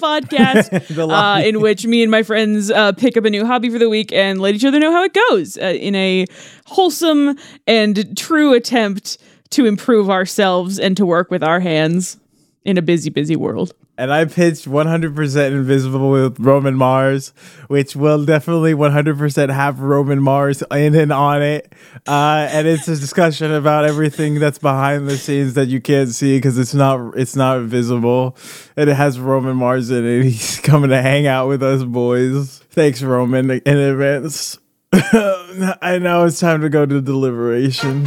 podcast 0.00 0.98
uh, 0.98 1.42
in 1.44 1.60
which 1.60 1.86
me 1.86 2.02
and 2.02 2.10
my 2.10 2.22
friends 2.22 2.70
uh, 2.70 2.92
pick 2.92 3.16
up 3.16 3.24
a 3.24 3.30
new 3.30 3.46
hobby 3.46 3.70
for 3.70 3.78
the 3.78 3.88
week 3.88 4.12
and 4.12 4.40
let 4.40 4.54
each 4.54 4.64
other 4.64 4.78
know 4.78 4.92
how 4.92 5.02
it 5.04 5.14
goes 5.30 5.58
uh, 5.58 5.66
in 5.66 5.94
a 5.94 6.26
wholesome 6.66 7.36
and 7.66 8.16
true 8.16 8.54
attempt 8.54 9.18
to 9.50 9.66
improve 9.66 10.08
ourselves 10.08 10.78
and 10.78 10.96
to 10.96 11.04
work 11.04 11.30
with 11.30 11.42
our 11.42 11.60
hands 11.60 12.18
in 12.64 12.78
a 12.78 12.82
busy, 12.82 13.10
busy 13.10 13.36
world. 13.36 13.72
And 13.98 14.12
I 14.12 14.24
pitched 14.24 14.66
100% 14.66 15.46
Invisible 15.52 16.10
with 16.10 16.40
Roman 16.40 16.74
Mars, 16.74 17.32
which 17.68 17.94
will 17.94 18.24
definitely 18.24 18.72
100% 18.72 19.52
have 19.52 19.80
Roman 19.80 20.22
Mars 20.22 20.62
in 20.70 20.94
and 20.94 21.12
on 21.12 21.42
it. 21.42 21.72
Uh, 22.06 22.48
and 22.50 22.66
it's 22.66 22.88
a 22.88 22.96
discussion 22.96 23.52
about 23.52 23.84
everything 23.84 24.38
that's 24.38 24.58
behind 24.58 25.08
the 25.08 25.18
scenes 25.18 25.54
that 25.54 25.68
you 25.68 25.80
can't 25.80 26.08
see 26.08 26.38
because 26.38 26.58
it's 26.58 26.74
not 26.74 27.16
it's 27.16 27.36
not 27.36 27.60
visible. 27.62 28.36
And 28.76 28.88
it 28.88 28.94
has 28.94 29.20
Roman 29.20 29.56
Mars 29.56 29.90
in 29.90 30.06
it. 30.06 30.22
He's 30.24 30.58
coming 30.60 30.90
to 30.90 31.02
hang 31.02 31.26
out 31.26 31.48
with 31.48 31.62
us 31.62 31.84
boys. 31.84 32.58
Thanks, 32.70 33.02
Roman, 33.02 33.50
in 33.50 33.76
advance. 33.76 34.58
I 34.92 35.98
know 36.00 36.24
it's 36.24 36.40
time 36.40 36.62
to 36.62 36.68
go 36.70 36.86
to 36.86 37.00
deliberation. 37.00 38.06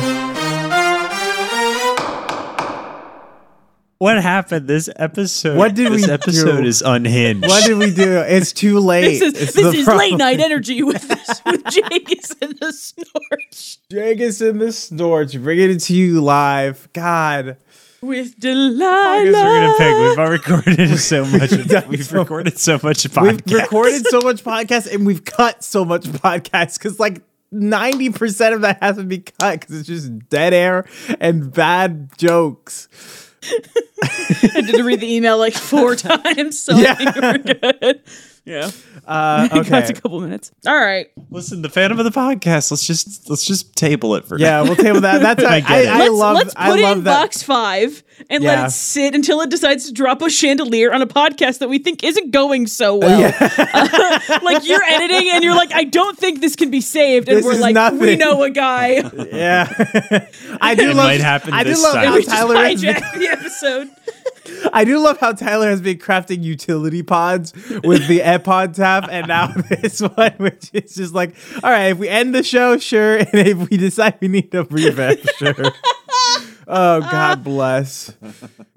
What 3.98 4.22
happened 4.22 4.68
this 4.68 4.89
episode? 4.98 5.58
What 5.58 5.74
did 5.74 5.91
this 5.93 6.06
we 6.06 6.12
episode 6.12 6.62
do? 6.62 6.68
is 6.68 6.82
unhinged. 6.82 7.48
What 7.48 7.64
did 7.66 7.78
we 7.78 7.93
do? 7.93 8.18
It's 8.20 8.52
too 8.52 8.80
late. 8.82 9.20
This 9.20 9.22
is, 9.22 9.41
It's 9.43 9.54
this 9.54 9.74
is 9.74 9.88
late 9.88 10.18
night 10.18 10.41
energy 10.41 10.84
with, 10.84 11.08
this, 11.08 11.41
with 11.46 11.64
Jegus 11.64 12.36
and 12.41 12.60
the 12.60 12.74
Snorch. 12.74 13.78
Jegus 13.89 14.48
and 14.50 14.60
the 14.60 14.74
Snorch, 14.74 15.41
bringing 15.41 15.72
it 15.72 15.80
to 15.84 15.93
you 15.96 16.20
live. 16.22 16.89
God, 16.91 17.56
With 18.02 18.36
I 18.38 19.24
guess 19.24 19.34
we're 19.34 19.34
gonna 19.34 19.74
pick. 19.78 19.96
We've 19.96 20.20
already 20.20 20.32
recorded 20.74 20.98
so 21.00 21.26
much. 21.26 21.68
done 21.68 21.88
We've 21.88 22.06
so 22.06 22.20
recorded 22.20 22.60
so 22.60 22.74
much 22.84 23.04
podcast. 23.06 23.46
we've 23.48 23.62
recorded 23.62 24.06
so 24.08 24.20
much 24.20 24.43
podcast 24.43 24.93
and 24.93 25.08
we've 25.08 25.24
cut 25.24 25.64
so 25.64 25.86
much 25.86 26.04
podcast 26.04 26.78
because 26.78 27.00
like 27.00 27.22
ninety 27.50 28.10
percent 28.10 28.56
of 28.56 28.62
that 28.62 28.84
has 28.84 28.98
to 28.98 29.04
be 29.04 29.20
cut 29.20 29.62
because 29.62 29.80
it's 29.80 29.88
just 29.88 30.28
dead 30.28 30.54
air 30.54 30.86
and 31.22 31.54
bad 31.54 32.10
jokes. 32.18 32.89
I 34.56 34.62
did 34.62 34.84
read 34.86 35.00
the 35.00 35.14
email 35.16 35.38
like 35.38 35.54
four 35.54 35.96
times, 35.96 36.60
so 36.60 36.76
Yeah. 36.76 36.96
I 36.98 37.12
think 37.12 37.16
we're 37.16 37.38
good. 37.72 38.02
Yeah, 38.46 38.70
Uh, 39.08 39.48
That's 39.64 39.89
a 39.89 39.93
couple 39.93 40.20
minutes. 40.22 40.52
All 40.68 40.80
right. 40.80 41.08
Listen, 41.32 41.64
the 41.64 41.70
Phantom 41.70 41.98
of 42.00 42.06
the 42.06 42.12
podcast. 42.12 42.70
Let's 42.70 42.86
just 42.86 43.28
let's 43.30 43.43
just 43.46 43.76
table 43.76 44.16
it 44.16 44.26
for 44.26 44.38
now. 44.38 44.46
yeah, 44.46 44.50
now. 44.62 44.64
we'll 44.66 44.76
table 44.76 45.02
that. 45.02 45.20
That's 45.22 45.43
I, 45.43 45.60
get 45.62 45.70
I, 45.72 45.80
it. 45.82 45.88
I 45.88 45.98
let's 46.00 46.14
love. 46.14 46.36
let's 46.36 46.54
I 46.56 46.70
put 46.70 46.80
it 46.80 46.84
in 46.98 47.04
that. 47.06 47.22
box 47.22 47.41
five 47.41 48.04
and 48.30 48.43
Yeah. 48.43 48.50
let 48.62 48.68
it 48.68 48.72
sit 48.72 49.16
until 49.16 49.41
it 49.41 49.50
decides 49.50 49.88
to 49.88 49.93
drop 49.93 50.22
a 50.22 50.30
chandelier 50.30 50.93
on 50.93 51.02
a 51.02 51.08
podcast 51.08 51.58
that 51.60 51.70
we 51.70 51.80
think 51.80 52.04
isn't 52.04 52.30
going 52.32 52.68
so 52.68 52.96
well. 52.98 53.20
like 54.43 54.68
you're 54.68 54.84
editing 54.84 55.30
and 55.34 55.43
you're 55.43 55.56
like, 55.56 55.74
I 55.74 55.84
don't 55.84 56.18
think 56.18 56.39
this 56.39 56.56
can 56.56 56.70
be 56.70 56.82
saved, 56.82 57.28
and 57.28 57.39
This 57.39 57.46
we're 57.46 57.54
is 57.54 57.60
like, 57.60 57.93
we 57.93 58.16
know 58.16 58.43
a 58.43 58.50
guy. 58.52 59.02
Yeah, 59.36 60.28
I 60.62 60.76
do 60.76 60.84
It 60.91 60.96
love. 60.96 61.08
might 61.08 61.20
happen 61.22 61.54
I 61.54 61.64
do 61.64 61.72
this 61.72 61.82
love 61.84 61.96
time. 61.96 62.06
how 62.08 62.16
we 62.16 62.24
Tyler 62.24 62.56
has 62.58 62.82
been 62.82 62.93
the 63.20 63.28
episode. 63.32 63.89
I 64.74 64.84
do 64.84 64.99
love 64.99 65.20
how 65.20 65.34
Tyler 65.34 65.70
has 65.70 65.82
been 65.82 65.97
crafting 65.97 66.43
utility 66.43 67.03
pods 67.03 67.53
with 67.84 68.07
the 68.07 68.20
Epod 68.24 68.76
tab, 68.76 69.07
and 69.09 69.28
now 69.28 69.47
this 69.70 70.01
one, 70.01 70.34
which 70.38 70.70
is 70.74 70.95
just 70.95 71.13
like, 71.13 71.36
all 71.63 71.72
right, 71.72 71.88
if 71.88 71.97
we 71.97 72.09
end 72.09 72.34
the 72.36 72.43
show, 72.43 72.78
sure, 72.78 73.18
and 73.20 73.30
if 73.34 73.70
we 73.70 73.78
decide 73.78 74.18
we 74.22 74.28
need 74.28 74.53
a 74.53 74.63
revamp, 74.63 75.20
sure. 75.38 75.72
Oh, 76.68 76.99
God 77.01 77.43
bless. 77.43 78.13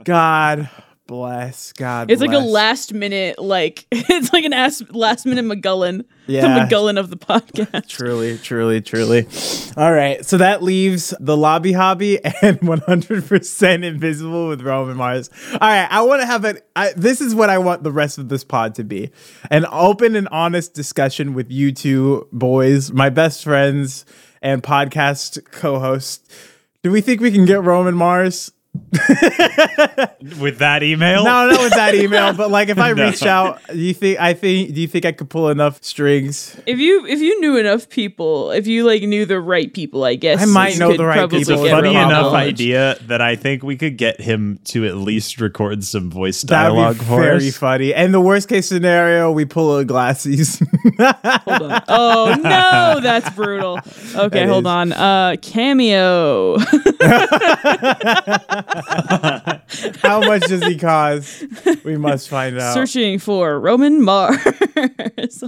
God 0.05 0.69
bless. 1.09 1.73
God 1.73 2.11
It's 2.11 2.21
like 2.21 2.33
a 2.33 2.39
last 2.39 2.95
minute, 2.95 3.41
like 3.41 3.87
it's 3.91 4.33
like 4.33 4.45
an 4.45 4.53
ass, 4.53 4.81
last 4.91 5.27
minute 5.27 5.45
McGullen. 5.45 6.05
Yeah. 6.29 6.43
The 6.43 6.61
McGullen 6.61 7.01
of 7.01 7.11
the 7.11 7.17
podcast. 7.17 7.89
Truly, 7.89 8.37
truly, 8.37 8.83
truly. 8.83 9.27
All 9.79 9.91
right, 9.91 10.25
so 10.25 10.37
that 10.37 10.63
leaves 10.63 11.15
the 11.19 11.37
lobby 11.37 11.73
hobby 11.73 12.23
and 12.43 12.61
100% 12.61 13.85
invisible 13.85 14.47
with 14.47 14.61
Roman 14.61 14.97
Mars. 14.99 15.31
All 15.55 15.59
right, 15.61 15.89
I 15.91 16.03
want 16.03 16.21
to 16.21 16.27
have 16.27 16.45
it. 16.45 16.69
This 16.97 17.23
is 17.23 17.35
what 17.35 17.49
I 17.49 17.57
want 17.57 17.83
the 17.83 17.91
rest 17.91 18.19
of 18.19 18.29
this 18.29 18.45
pod 18.45 18.75
to 18.77 18.85
be: 18.85 19.11
an 19.51 19.65
open 19.73 20.15
and 20.15 20.29
honest 20.29 20.75
discussion 20.75 21.33
with 21.33 21.51
you 21.51 21.73
two 21.73 22.29
boys, 22.31 22.93
my 22.93 23.09
best 23.09 23.43
friends 23.43 24.05
and 24.43 24.63
podcast 24.63 25.43
co-host. 25.51 26.31
Do 26.83 26.93
we 26.93 27.01
think 27.01 27.21
we 27.23 27.33
can 27.33 27.47
get 27.47 27.63
Roman 27.63 27.97
Mars? 27.97 28.53
With 30.41 30.59
that 30.59 30.83
email, 30.83 31.25
No, 31.25 31.49
not 31.49 31.61
with 31.61 31.73
that 31.73 31.95
email, 31.95 32.33
but 32.33 32.51
like 32.51 32.69
if 32.69 32.79
I 32.79 32.93
No. 32.99 33.07
reach 33.07 33.23
out, 33.23 33.61
do 33.69 33.79
you 33.79 33.93
think 33.95 34.19
I 34.21 34.35
think 34.35 34.75
do 34.75 34.81
you 34.81 34.87
think 34.87 35.05
I 35.05 35.13
could 35.13 35.29
pull 35.29 35.49
enough 35.51 35.83
strings? 35.83 36.59
If 36.67 36.79
you 36.79 37.05
if 37.07 37.19
you 37.21 37.39
knew 37.41 37.57
enough 37.57 37.89
people, 37.89 38.51
if 38.51 38.67
you 38.67 38.85
like 38.85 39.03
knew 39.03 39.27
the 39.27 39.41
right 39.41 39.73
people, 39.73 40.05
I 40.05 40.15
guess 40.15 40.41
I 40.43 40.47
might 40.47 40.79
know 40.79 40.97
the 40.97 41.05
right 41.05 41.19
probably 41.19 41.41
it's 41.41 41.49
a 41.51 41.55
people 41.55 41.69
funny 41.71 41.91
enough 41.91 42.33
Mars. 42.33 42.35
idea 42.35 42.97
that 43.07 43.21
I 43.21 43.37
think 43.37 43.63
we 43.63 43.77
could 43.77 43.97
get 43.99 44.21
him 44.21 44.59
to 44.67 44.87
at 44.87 44.97
least 44.97 45.41
record 45.41 45.83
some 45.85 46.11
voice 46.11 46.43
That'd 46.43 46.75
dialogue 46.75 46.99
be 46.99 47.05
for 47.05 47.23
very 47.23 47.49
us. 47.49 47.57
funny. 47.57 47.93
And 47.95 48.15
the 48.15 48.21
worst 48.21 48.49
case 48.49 48.69
scenario, 48.69 49.31
we 49.33 49.45
pull 49.45 49.77
a 49.79 49.85
glassies. 49.85 50.61
Hold 51.45 51.73
on. 51.73 51.83
Oh 51.89 52.35
no, 52.43 53.01
that's 53.03 53.29
brutal. 53.35 53.79
Okay, 54.15 54.41
That 54.41 54.49
hold 54.49 54.65
is. 54.65 54.69
on. 54.69 54.93
Uh 54.93 55.37
cameo. 55.43 56.57
How 60.03 60.21
much 60.21 60.43
does 60.47 60.65
he 60.65 60.77
cost? 60.77 61.45
We 61.85 61.97
must 61.97 62.29
find 62.29 62.59
out. 62.59 62.75
Searching 62.75 63.19
for 63.19 63.59
Roman 63.59 64.03
Mars. 64.03 64.39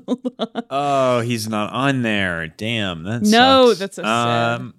Hold 0.06 0.34
on. 0.38 0.62
Oh, 0.70 1.20
he's 1.20 1.48
not 1.48 1.72
on 1.72 2.02
there. 2.02 2.48
Damn, 2.48 3.04
that 3.04 3.22
No, 3.22 3.68
sucks. 3.68 3.78
that's 3.80 3.96
so 3.96 4.02
sad. 4.02 4.60
Um, 4.60 4.74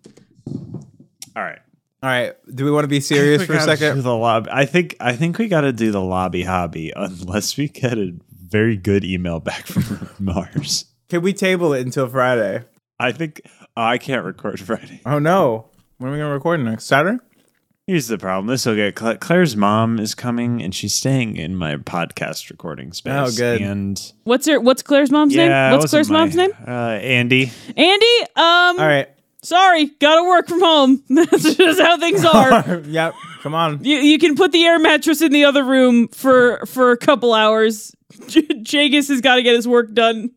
all 1.35 1.43
right. 1.43 1.59
All 2.03 2.09
right. 2.09 2.33
Do 2.53 2.65
we 2.65 2.71
want 2.71 2.83
to 2.83 2.87
be 2.89 2.99
serious 2.99 3.43
for 3.45 3.53
a 3.53 3.57
gotta 3.57 3.71
do 3.73 3.77
second? 3.77 4.03
the 4.03 4.15
lobby. 4.15 4.49
I 4.51 4.65
think 4.65 4.95
I 4.99 5.15
think 5.15 5.37
we 5.37 5.47
got 5.47 5.61
to 5.61 5.71
do 5.71 5.91
the 5.91 6.01
lobby 6.01 6.43
hobby 6.43 6.91
unless 6.95 7.57
we 7.57 7.67
get 7.67 7.97
a 7.97 8.13
very 8.43 8.75
good 8.75 9.03
email 9.05 9.39
back 9.39 9.67
from 9.67 10.09
Mars. 10.19 10.85
Can 11.09 11.21
we 11.21 11.33
table 11.33 11.73
it 11.73 11.85
until 11.85 12.07
Friday? 12.07 12.63
I 12.99 13.11
think 13.11 13.41
oh, 13.77 13.81
I 13.83 13.97
can't 13.99 14.25
record 14.25 14.59
Friday. 14.59 15.01
Oh 15.05 15.19
no. 15.19 15.67
When 15.97 16.09
are 16.09 16.13
we 16.13 16.19
gonna 16.19 16.33
record 16.33 16.59
next? 16.61 16.85
Saturday? 16.85 17.19
Here's 17.87 18.07
the 18.07 18.17
problem. 18.17 18.47
This 18.47 18.65
will 18.65 18.75
get 18.75 18.95
Cla- 18.95 19.17
Claire's 19.17 19.55
mom 19.57 19.99
is 19.99 20.13
coming 20.15 20.61
and 20.61 20.73
she's 20.73 20.93
staying 20.93 21.35
in 21.35 21.55
my 21.55 21.75
podcast 21.77 22.49
recording 22.49 22.93
space. 22.93 23.13
Oh, 23.13 23.35
good. 23.35 23.61
And 23.61 23.99
What's 24.23 24.47
her 24.47 24.59
what's 24.59 24.81
Claire's 24.83 25.11
mom's 25.11 25.33
yeah, 25.35 25.47
name? 25.69 25.71
What's 25.71 25.91
wasn't 25.91 26.07
Claire's 26.07 26.09
mom's 26.11 26.35
my- 26.35 26.43
name? 26.45 26.51
Uh, 26.67 26.99
Andy. 27.01 27.51
Andy? 27.75 28.21
Um 28.35 28.79
All 28.79 28.87
right. 28.87 29.09
sorry, 29.41 29.87
gotta 29.99 30.23
work 30.23 30.47
from 30.47 30.61
home. 30.61 31.03
That's 31.09 31.55
just 31.55 31.81
how 31.81 31.97
things 31.97 32.23
are. 32.23 32.79
yep. 32.85 33.13
Come 33.41 33.55
on. 33.55 33.83
You, 33.83 33.97
you 33.97 34.19
can 34.19 34.35
put 34.35 34.51
the 34.51 34.63
air 34.63 34.77
mattress 34.79 35.21
in 35.21 35.31
the 35.31 35.43
other 35.45 35.63
room 35.63 36.07
for 36.09 36.63
for 36.67 36.91
a 36.91 36.97
couple 36.97 37.33
hours. 37.33 37.93
J- 38.27 38.41
Jegus 38.63 39.09
has 39.09 39.21
got 39.21 39.35
to 39.37 39.43
get 39.43 39.55
his 39.55 39.67
work 39.67 39.91
done. 39.93 40.29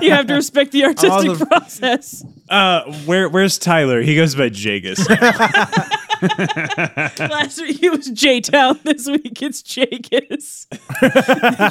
You 0.00 0.12
have 0.12 0.28
to 0.28 0.34
respect 0.34 0.70
the 0.70 0.84
artistic 0.84 1.36
the- 1.36 1.46
process. 1.46 2.24
Uh, 2.48 2.90
where 3.06 3.28
where's 3.28 3.58
Tyler? 3.58 4.00
He 4.02 4.14
goes 4.14 4.36
by 4.36 4.50
Jegus. 4.50 5.04
Last 7.18 7.60
week 7.60 7.82
it 7.82 7.90
was 7.90 8.06
J 8.10 8.40
Town. 8.40 8.78
This 8.82 9.06
week 9.08 9.40
it's 9.42 9.62
Jegus. 9.62 10.66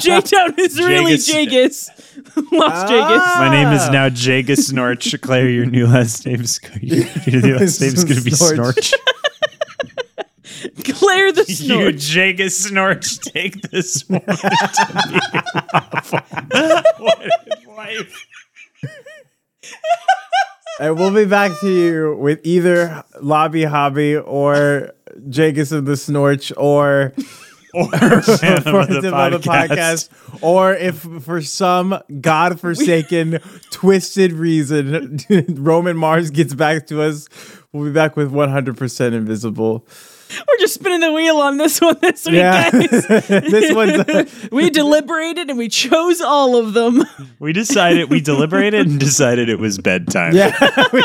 J 0.00 0.20
Town 0.20 0.54
is 0.58 0.78
really 0.78 1.14
Jegus. 1.14 1.90
Jegus. 1.90 2.52
Lost 2.52 2.86
Ah. 2.90 3.36
My 3.38 3.50
name 3.50 3.68
is 3.74 3.88
now 3.90 4.08
Jegus 4.08 4.68
Snorch. 4.68 5.14
Claire, 5.22 5.48
your 5.48 5.66
new 5.66 5.86
last 5.86 6.24
name's 6.26 6.60
your 6.82 7.42
new 7.42 7.56
last 7.58 7.80
name's 7.80 8.04
gonna 8.04 8.20
be 8.20 8.30
Snorch. 8.30 8.92
Snorch. 8.92 8.94
Claire 10.84 11.32
the 11.32 11.44
Snorch. 11.44 11.50
You 11.60 11.66
Snort. 11.66 11.94
Jegus 11.96 12.52
Snorch, 12.52 13.18
take 13.20 13.60
this 13.70 14.08
woman 14.08 14.24
to 14.26 14.92
be 15.08 16.58
your 16.58 16.82
lawful 16.98 17.74
wife. 17.76 18.26
And 20.80 20.96
we'll 20.96 21.14
be 21.14 21.24
back 21.24 21.58
to 21.60 21.68
you 21.68 22.16
with 22.16 22.40
either 22.44 23.02
Lobby 23.20 23.64
Hobby 23.64 24.16
or 24.16 24.92
Jegus 25.28 25.72
of 25.72 25.86
the 25.86 25.96
Snorch 25.96 26.52
or 26.56 27.12
or 27.74 28.22
Phantom 28.22 28.74
of 28.76 28.88
the 28.88 29.00
the, 29.02 29.14
on 29.14 29.32
the 29.32 29.38
podcast. 29.38 30.08
podcast, 30.08 30.42
or 30.42 30.74
if 30.74 31.00
for 31.22 31.42
some 31.42 32.00
godforsaken, 32.20 33.40
twisted 33.70 34.32
reason 34.32 35.18
Roman 35.48 35.96
Mars 35.96 36.30
gets 36.30 36.54
back 36.54 36.86
to 36.86 37.02
us, 37.02 37.28
we'll 37.72 37.84
be 37.84 37.92
back 37.92 38.16
with 38.16 38.32
100% 38.32 39.12
invisible. 39.12 39.86
We're 40.30 40.58
just 40.58 40.74
spinning 40.74 41.00
the 41.00 41.12
wheel 41.12 41.36
on 41.38 41.56
this 41.56 41.80
one 41.80 41.96
this 42.00 42.26
week, 42.26 42.34
Yeah, 42.36 42.70
guys. 42.70 42.88
this 43.28 43.74
one's 43.74 44.48
we 44.52 44.70
deliberated 44.70 45.48
and 45.48 45.58
we 45.58 45.68
chose 45.68 46.20
all 46.20 46.56
of 46.56 46.74
them. 46.74 47.02
We 47.40 47.52
decided, 47.52 48.10
we 48.10 48.20
deliberated 48.20 48.86
and 48.88 48.98
decided 48.98 49.48
it 49.48 49.58
was 49.60 49.78
bedtime. 49.78 50.34
yeah. 50.34 50.52
we 50.92 51.02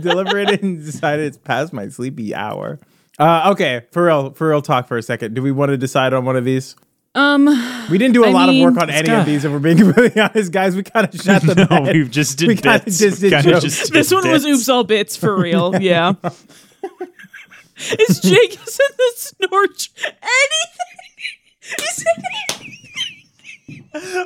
deliberated 0.00 0.62
and 0.64 0.84
decided 0.84 1.26
it's 1.26 1.38
past 1.38 1.72
my 1.72 1.88
sleepy 1.88 2.34
hour. 2.34 2.80
Uh, 3.18 3.50
okay, 3.52 3.84
for 3.92 4.04
real, 4.06 4.32
for 4.32 4.48
real 4.48 4.60
talk 4.62 4.88
for 4.88 4.96
a 4.98 5.02
second. 5.02 5.34
Do 5.34 5.42
we 5.42 5.52
want 5.52 5.70
to 5.70 5.76
decide 5.78 6.12
on 6.12 6.24
one 6.24 6.34
of 6.36 6.44
these? 6.44 6.74
Um, 7.14 7.46
We 7.88 7.96
didn't 7.98 8.14
do 8.14 8.24
a 8.24 8.28
I 8.28 8.32
lot 8.32 8.48
mean, 8.50 8.66
of 8.66 8.74
work 8.74 8.82
on 8.82 8.90
any 8.90 9.06
kinda- 9.08 9.24
these, 9.24 9.44
if 9.44 9.52
we're 9.52 9.58
being 9.60 9.78
really 9.78 10.20
honest, 10.20 10.52
guys. 10.52 10.74
We 10.76 10.82
kind 10.82 11.08
of 11.08 11.18
shot 11.18 11.40
the 11.42 11.54
No, 11.54 11.66
bed. 11.84 11.96
we 11.96 12.08
just 12.08 12.36
did 12.36 12.48
We 12.48 12.56
kinda 12.56 12.80
bits. 12.84 12.98
just 12.98 13.22
We 13.22 13.30
did 13.30 13.36
kinda 13.42 13.52
jokes. 13.60 13.64
just 13.64 13.92
this 13.92 14.08
did 14.10 14.14
one 14.16 14.28
was 14.30 14.44
oops 14.44 14.68
all 14.68 14.84
bits 14.84 15.16
for 15.16 15.34
real. 15.40 15.80
Yeah. 15.80 16.12
Is 17.76 18.20
Jake 18.20 18.58
is 18.66 18.80
in 18.80 18.96
the 18.96 19.12
snorch 19.16 19.90
anything? 20.22 21.78
Is 21.78 22.04
it- 22.06 22.24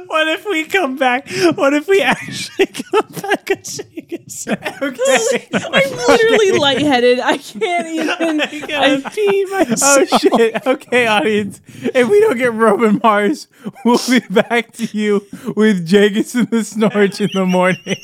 What 0.09 0.29
if 0.29 0.45
we 0.45 0.65
come 0.65 0.97
back? 0.97 1.29
What 1.55 1.73
if 1.75 1.89
we 1.89 2.03
actually 2.03 2.67
come 2.67 3.07
back 3.23 3.51
and 3.51 3.67
shake 3.67 4.21
us? 4.27 4.47
okay. 4.49 5.49
I'm 5.53 5.97
literally 5.97 6.53
lightheaded. 6.59 7.21
I 7.21 7.39
can't 7.39 7.87
even. 7.89 8.41
I 8.41 9.01
pee 9.15 9.47
Oh 9.83 10.05
shit. 10.19 10.67
Okay, 10.67 11.07
audience. 11.07 11.61
If 11.67 12.09
we 12.09 12.21
don't 12.21 12.37
get 12.37 12.53
Roman 12.53 13.01
Mars, 13.03 13.47
we'll 13.85 13.99
be 14.09 14.21
back 14.29 14.73
to 14.73 14.85
you 14.97 15.25
with 15.57 15.87
Jegus 15.89 16.35
and 16.35 16.51
the 16.51 16.65
Snorch 16.65 17.21
in 17.21 17.31
the 17.33 17.47
morning. 17.47 17.97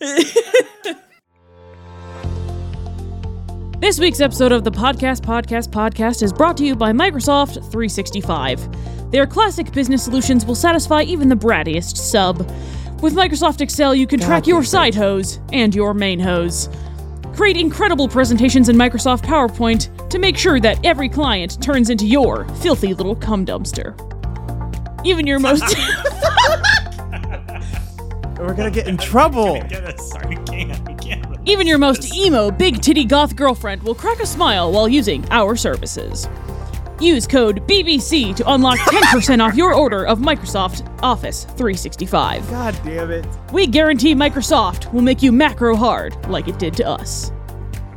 This 3.80 3.98
week's 3.98 4.20
episode 4.20 4.52
of 4.52 4.62
the 4.62 4.70
Podcast 4.70 5.22
Podcast 5.22 5.70
Podcast 5.70 6.22
is 6.22 6.34
brought 6.34 6.54
to 6.58 6.66
you 6.66 6.76
by 6.76 6.92
Microsoft 6.92 7.54
365. 7.54 9.10
Their 9.10 9.26
classic 9.26 9.72
business 9.72 10.04
solutions 10.04 10.44
will 10.44 10.54
satisfy 10.54 11.00
even 11.04 11.30
the 11.30 11.34
brattiest 11.34 11.96
sub. 11.96 12.40
With 13.00 13.14
Microsoft 13.14 13.62
Excel, 13.62 13.94
you 13.94 14.06
can 14.06 14.20
track 14.20 14.46
your 14.46 14.62
side 14.64 14.94
hose 14.94 15.40
and 15.54 15.74
your 15.74 15.94
main 15.94 16.20
hose. 16.20 16.68
Create 17.34 17.56
incredible 17.56 18.06
presentations 18.06 18.68
in 18.68 18.76
Microsoft 18.76 19.22
PowerPoint 19.22 20.10
to 20.10 20.18
make 20.18 20.36
sure 20.36 20.60
that 20.60 20.84
every 20.84 21.08
client 21.08 21.62
turns 21.62 21.88
into 21.88 22.06
your 22.06 22.44
filthy 22.56 22.92
little 22.92 23.16
cum 23.16 23.46
dumpster. 23.46 23.96
Even 25.06 25.26
your 25.26 25.38
most 25.38 25.64
We're 28.38 28.52
gonna 28.54 28.70
get 28.70 28.86
in 28.86 28.98
trouble. 28.98 29.54
Get 29.62 29.84
us. 29.84 30.10
Sorry, 30.10 30.36
even 31.50 31.66
your 31.66 31.78
most 31.78 32.14
emo 32.14 32.48
big 32.48 32.80
titty 32.80 33.04
goth 33.04 33.34
girlfriend 33.34 33.82
will 33.82 33.94
crack 33.94 34.20
a 34.20 34.26
smile 34.26 34.70
while 34.70 34.88
using 34.88 35.28
our 35.32 35.56
services. 35.56 36.28
Use 37.00 37.26
code 37.26 37.66
BBC 37.66 38.36
to 38.36 38.52
unlock 38.52 38.78
10% 38.86 39.44
off 39.44 39.56
your 39.56 39.74
order 39.74 40.06
of 40.06 40.20
Microsoft 40.20 40.86
Office 41.02 41.44
365. 41.44 42.48
God 42.50 42.78
damn 42.84 43.10
it. 43.10 43.26
We 43.52 43.66
guarantee 43.66 44.14
Microsoft 44.14 44.92
will 44.92 45.02
make 45.02 45.22
you 45.22 45.32
macro 45.32 45.74
hard 45.74 46.14
like 46.28 46.46
it 46.46 46.58
did 46.60 46.74
to 46.76 46.86
us. 46.86 47.32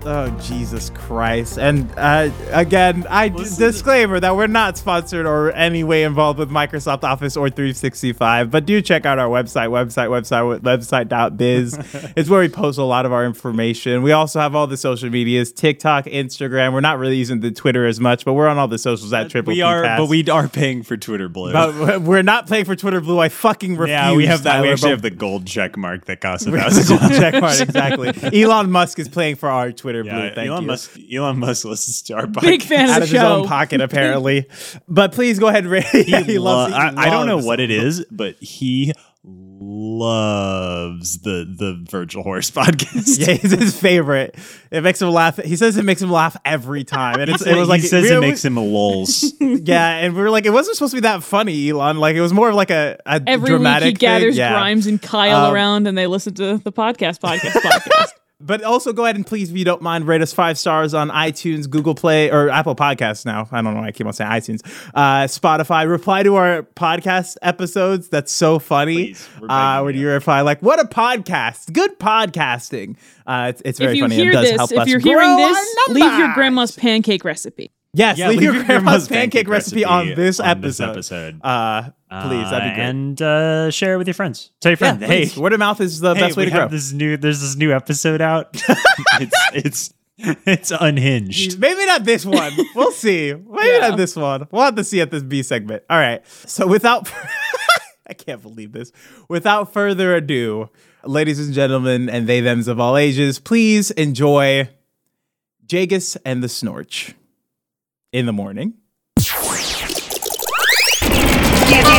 Oh 0.05 0.29
Jesus 0.41 0.89
Christ! 0.89 1.57
And 1.57 1.89
uh, 1.97 2.29
again, 2.51 3.05
I 3.09 3.29
disclaimer 3.29 4.19
that 4.19 4.35
we're 4.35 4.47
not 4.47 4.77
sponsored 4.77 5.25
or 5.25 5.53
any 5.53 5.85
way 5.85 6.03
involved 6.03 6.39
with 6.39 6.49
Microsoft 6.49 7.03
Office 7.05 7.37
or 7.37 7.49
365, 7.49 8.51
but 8.51 8.65
do 8.65 8.81
check 8.81 9.05
out 9.05 9.17
our 9.17 9.29
website, 9.29 9.69
website, 9.69 10.09
website, 10.09 10.59
website.biz. 10.59 12.11
it's 12.17 12.29
where 12.29 12.41
we 12.41 12.49
post 12.49 12.77
a 12.79 12.83
lot 12.83 13.05
of 13.05 13.13
our 13.13 13.25
information. 13.25 14.03
We 14.03 14.11
also 14.11 14.41
have 14.41 14.55
all 14.55 14.67
the 14.67 14.75
social 14.75 15.09
medias: 15.09 15.53
TikTok, 15.53 16.03
Instagram. 16.05 16.73
We're 16.73 16.81
not 16.81 16.99
really 16.99 17.15
using 17.17 17.39
the 17.39 17.51
Twitter 17.51 17.85
as 17.85 18.01
much, 18.01 18.25
but 18.25 18.33
we're 18.33 18.49
on 18.49 18.57
all 18.57 18.67
the 18.67 18.77
socials 18.77 19.13
at 19.13 19.29
Triple 19.29 19.53
We 19.53 19.61
are, 19.61 19.83
Cast. 19.83 19.99
but 20.01 20.09
we 20.09 20.27
are 20.29 20.49
paying 20.49 20.83
for 20.83 20.97
Twitter 20.97 21.29
Blue. 21.29 21.53
But 21.53 22.01
we're 22.01 22.23
not 22.23 22.49
paying 22.49 22.65
for 22.65 22.75
Twitter 22.75 22.99
Blue. 22.99 23.19
I 23.19 23.29
fucking 23.29 23.77
refuse. 23.77 23.89
yeah, 23.93 24.13
we 24.13 24.25
have 24.25 24.43
that. 24.43 24.61
We 24.61 24.69
actually 24.69 24.89
have 24.91 25.01
the 25.01 25.11
gold 25.11 25.47
check 25.47 25.77
mark 25.77 26.05
that 26.05 26.19
costs 26.19 26.45
a 26.45 26.51
thousand 26.57 26.87
gold 26.89 27.01
dollars. 27.01 27.17
check 27.19 27.41
mark, 27.41 27.59
exactly. 27.61 28.11
Elon 28.43 28.69
Musk 28.69 28.99
is 28.99 29.07
playing 29.07 29.37
for 29.37 29.47
our 29.49 29.71
Twitter 29.71 29.92
Blue. 30.01 30.11
Yeah, 30.11 30.33
Thank 30.33 30.49
Elon 30.49 30.61
you. 30.63 30.67
Musk. 30.67 30.99
Elon 31.13 31.37
Musk 31.37 31.65
listens 31.65 32.01
to 32.03 32.15
our 32.15 32.25
podcast. 32.25 32.41
Big 32.41 32.63
fan 32.63 32.89
out 32.89 32.97
of 32.97 33.03
of 33.03 33.09
the 33.11 33.15
his 33.17 33.23
own 33.23 33.43
show. 33.43 33.47
pocket, 33.49 33.81
apparently. 33.87 34.47
but 34.87 35.11
please 35.11 35.37
go 35.37 35.47
ahead 35.49 35.63
and 35.65 35.71
rate. 35.71 35.85
He, 35.85 36.23
He 36.23 36.39
loves. 36.39 36.73
he 36.73 36.79
I, 36.79 36.93
I 36.95 37.09
don't 37.11 37.27
know 37.27 37.37
what 37.37 37.59
it 37.59 37.69
is, 37.69 38.03
but 38.09 38.35
he 38.41 38.91
loves 40.05 41.19
the 41.19 41.45
the 41.57 41.81
Virgil 41.89 42.23
Horse 42.23 42.51
podcast. 42.51 43.19
Yeah, 43.19 43.35
it's 43.41 43.51
his 43.53 43.79
favorite. 43.79 44.35
It 44.71 44.81
makes 44.81 45.01
him 45.01 45.09
laugh. 45.11 45.37
He 45.37 45.55
says 45.55 45.77
it 45.77 45.85
makes 45.85 46.01
him 46.01 46.11
laugh 46.11 46.35
every 46.43 46.83
time, 46.83 47.19
and 47.19 47.29
it's, 47.29 47.45
it 47.45 47.55
was 47.55 47.69
like 47.69 47.81
he 47.81 47.87
says 47.87 48.03
we- 48.03 48.15
it 48.15 48.19
makes 48.19 48.43
him 48.43 48.57
a 48.57 48.63
lulz. 48.63 49.33
Yeah, 49.39 49.97
and 49.97 50.15
we 50.15 50.21
were 50.21 50.29
like, 50.29 50.45
it 50.45 50.49
wasn't 50.51 50.75
supposed 50.75 50.91
to 50.91 50.97
be 50.97 51.01
that 51.07 51.23
funny, 51.23 51.69
Elon. 51.69 51.97
Like 51.97 52.15
it 52.15 52.21
was 52.21 52.33
more 52.33 52.49
of 52.49 52.55
like 52.55 52.71
a, 52.71 52.97
a 53.05 53.21
Every 53.25 53.49
dramatic 53.49 53.85
week 53.87 53.97
he 53.97 53.99
gathers 53.99 54.33
thing. 54.35 54.39
Yeah. 54.39 54.53
Grimes 54.53 54.87
and 54.87 55.01
Kyle 55.01 55.45
Um, 55.47 55.53
around 55.53 55.87
and 55.87 55.97
they 55.97 56.07
listen 56.07 56.33
to 56.35 56.57
the 56.57 56.71
podcast, 56.71 57.19
podcast, 57.19 57.51
podcast. 57.61 58.09
But 58.45 58.61
also 58.63 58.91
go 58.91 59.05
ahead 59.05 59.15
and 59.15 59.25
please, 59.25 59.51
if 59.51 59.57
you 59.57 59.63
don't 59.63 59.81
mind, 59.81 60.05
rate 60.05 60.21
us 60.21 60.33
five 60.33 60.57
stars 60.57 60.93
on 60.93 61.09
iTunes, 61.09 61.69
Google 61.69 61.95
Play, 61.95 62.29
or 62.29 62.49
Apple 62.49 62.75
Podcasts 62.75 63.25
now. 63.25 63.47
I 63.51 63.61
don't 63.61 63.73
know 63.73 63.79
why 63.79 63.87
I 63.87 63.91
keep 63.91 64.05
on 64.05 64.13
saying 64.13 64.29
iTunes. 64.29 64.61
Uh, 64.93 65.23
Spotify. 65.27 65.87
Reply 65.89 66.23
to 66.23 66.35
our 66.35 66.63
podcast 66.63 67.37
episodes. 67.41 68.09
That's 68.09 68.31
so 68.31 68.59
funny. 68.59 69.13
Please, 69.13 69.29
uh, 69.47 69.81
when 69.81 69.95
you. 69.95 70.01
you 70.01 70.09
reply, 70.09 70.41
like, 70.41 70.61
what 70.61 70.79
a 70.79 70.85
podcast. 70.87 71.71
Good 71.71 71.97
podcasting. 71.99 72.97
Uh, 73.25 73.47
it's, 73.49 73.61
it's 73.63 73.79
very 73.79 73.93
if 73.93 73.97
you 73.97 74.03
funny. 74.03 74.15
and 74.15 74.23
hear 74.23 74.31
does 74.33 74.49
this, 74.49 74.57
help 74.57 74.71
if 74.71 74.79
us 74.79 74.87
you're 74.87 74.99
hearing 74.99 75.37
this, 75.37 75.75
leave 75.89 76.17
your 76.17 76.33
grandma's 76.33 76.75
pancake 76.75 77.23
recipe. 77.23 77.71
Yes, 77.95 78.17
Yeah, 78.17 78.29
leave, 78.29 78.39
leave 78.39 78.43
your, 78.43 78.53
your 78.55 78.63
grandma's 78.63 78.83
grandma's 78.83 79.07
pancake, 79.07 79.31
pancake 79.31 79.47
recipe, 79.49 79.83
recipe 79.83 79.85
on 79.85 80.15
this 80.15 80.39
on 80.39 80.47
episode. 80.47 80.95
this 80.95 81.11
episode. 81.11 81.39
Uh, 81.43 81.81
please, 82.09 82.49
that'd 82.49 82.71
be 82.71 82.75
great. 82.75 82.89
And 82.89 83.21
uh, 83.21 83.69
share 83.71 83.93
it 83.93 83.97
with 83.97 84.07
your 84.07 84.15
friends. 84.15 84.49
Tell 84.61 84.71
your 84.71 84.77
yeah, 84.81 84.97
hey, 84.97 85.25
please. 85.25 85.37
word 85.37 85.53
of 85.53 85.59
mouth 85.59 85.79
is 85.79 85.99
the 85.99 86.15
hey, 86.15 86.21
best 86.21 86.37
way 86.37 86.45
to 86.45 86.51
grow. 86.51 86.61
have 86.61 86.71
this 86.71 86.91
new. 86.91 87.17
There's 87.17 87.41
this 87.41 87.55
new 87.55 87.71
episode 87.71 88.19
out. 88.19 88.49
it's 89.19 89.35
it's 89.53 89.93
it's 90.17 90.71
unhinged. 90.71 91.59
Maybe 91.59 91.85
not 91.85 92.03
this 92.03 92.25
one. 92.25 92.51
We'll 92.75 92.91
see. 92.91 93.33
Maybe 93.33 93.67
Yeah. 93.67 93.89
not 93.89 93.97
this 93.97 94.15
one. 94.15 94.47
We'll 94.49 94.63
have 94.63 94.75
to 94.75 94.83
see 94.83 94.99
at 95.01 95.11
this 95.11 95.21
B 95.23 95.43
segment. 95.43 95.83
All 95.89 95.97
right. 95.99 96.25
So 96.47 96.65
without, 96.65 97.11
I 98.07 98.13
can't 98.13 98.41
believe 98.41 98.71
this. 98.71 98.91
Without 99.29 99.71
further 99.71 100.15
ado, 100.15 100.69
ladies 101.03 101.39
and 101.39 101.53
gentlemen, 101.53 102.09
and 102.09 102.25
they 102.27 102.41
them's 102.41 102.67
of 102.67 102.79
all 102.79 102.97
ages, 102.97 103.37
please 103.39 103.91
enjoy 103.91 104.69
Jegus 105.67 106.17
and 106.25 106.43
the 106.43 106.49
Snorch 106.49 107.13
in 108.13 108.25
the 108.27 108.33
morning. 108.33 108.75
Get, 109.17 109.25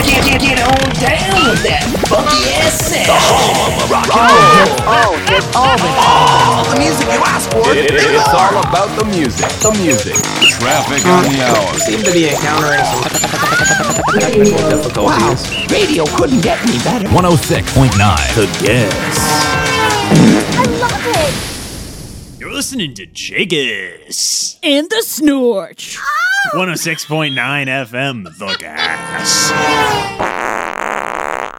get, 0.07 0.23
get, 0.25 0.41
get, 0.41 0.61
on 0.63 0.79
down 1.03 1.51
with 1.51 1.59
that 1.67 1.83
funky 2.07 2.55
ass 2.63 2.79
sound. 2.87 3.11
The 3.11 3.19
home 3.19 3.75
of 3.83 3.91
rock 3.91 4.07
and 4.07 4.71
roll. 4.87 4.87
Oh, 4.87 5.19
all 5.59 6.63
the 6.71 6.79
music 6.79 7.11
you 7.11 7.19
asked 7.27 7.51
for. 7.51 7.67
It- 7.75 7.91
it- 7.91 8.15
it's 8.15 8.31
all 8.31 8.63
about 8.63 8.95
the 8.97 9.03
music. 9.11 9.51
The 9.59 9.75
music. 9.83 10.15
Traffic 10.63 11.03
on 11.05 11.25
the 11.27 11.43
hour. 11.43 11.75
seem 11.83 11.99
to 12.07 12.13
be 12.13 12.29
encountering 12.31 12.79
some 12.87 13.03
technical 14.23 14.63
difficulties. 14.71 15.51
Wow, 15.51 15.67
radio 15.75 16.05
couldn't 16.15 16.43
get 16.43 16.63
any 16.63 16.79
better. 16.87 17.09
106.9. 17.11 17.91
The 18.39 18.47
Guess. 18.63 19.19
You're 20.15 20.47
listening 22.55 22.95
to 22.95 23.05
Jegus. 23.05 24.61
And 24.63 24.89
the 24.89 25.03
Snorch. 25.03 25.99
106.9 26.53 27.35
FM, 27.35 28.39
the 28.39 28.57
gas. 28.61 29.51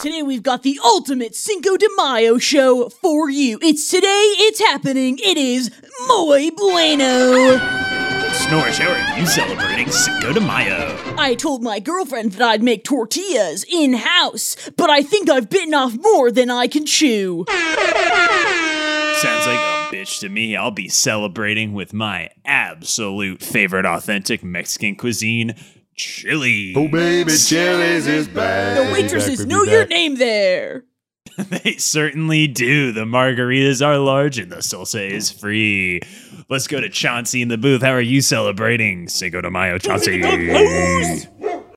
Today 0.01 0.23
we've 0.23 0.41
got 0.41 0.63
the 0.63 0.79
ultimate 0.85 1.35
Cinco 1.35 1.75
de 1.75 1.89
Mayo 1.97 2.37
show 2.37 2.87
for 2.87 3.29
you. 3.29 3.59
It's 3.61 3.91
today, 3.91 4.07
it's 4.07 4.61
happening, 4.61 5.19
it 5.21 5.35
is 5.37 5.69
Muy 6.07 6.51
Bueno. 6.51 7.57
Snorch, 8.31 8.77
how 8.77 8.91
are 8.91 9.19
you 9.19 9.25
celebrating 9.25 9.91
Cinco 9.91 10.31
de 10.31 10.39
Mayo? 10.39 10.97
I 11.17 11.35
told 11.35 11.61
my 11.61 11.81
girlfriend 11.81 12.31
that 12.33 12.41
I'd 12.41 12.63
make 12.63 12.85
tortillas 12.85 13.65
in 13.69 13.95
house, 13.95 14.55
but 14.77 14.89
I 14.89 15.01
think 15.01 15.29
I've 15.29 15.49
bitten 15.49 15.73
off 15.73 15.97
more 15.99 16.31
than 16.31 16.49
I 16.49 16.67
can 16.67 16.85
chew. 16.85 17.43
Sounds 17.49 19.45
like 19.45 19.59
a 19.59 19.74
bitch 19.95 20.19
to 20.19 20.29
me. 20.29 20.57
I'll 20.57 20.71
be 20.71 20.89
celebrating 20.89 21.73
with 21.73 21.93
my 21.93 22.29
absolute 22.43 23.41
favorite 23.41 23.85
authentic 23.85 24.43
Mexican 24.43 24.95
cuisine, 24.95 25.55
chili. 25.95 26.73
Oh, 26.75 26.89
baby, 26.89 27.31
Chili's 27.31 28.05
is 28.05 28.27
back. 28.27 28.77
The 28.77 28.91
waitresses 28.91 29.45
know 29.45 29.63
your 29.63 29.87
name 29.87 30.15
there. 30.15 30.83
they 31.37 31.73
certainly 31.77 32.47
do. 32.47 32.91
The 32.91 33.05
margaritas 33.05 33.85
are 33.85 33.97
large 33.97 34.37
and 34.37 34.51
the 34.51 34.57
salsa 34.57 35.09
is 35.09 35.31
free. 35.31 36.01
Let's 36.49 36.67
go 36.67 36.81
to 36.81 36.89
Chauncey 36.89 37.41
in 37.41 37.47
the 37.47 37.57
booth. 37.57 37.81
How 37.81 37.91
are 37.91 38.01
you 38.01 38.21
celebrating 38.21 39.07
Cinco 39.07 39.41
de 39.41 39.49
Mayo, 39.49 39.77
Chauncey? 39.77 40.23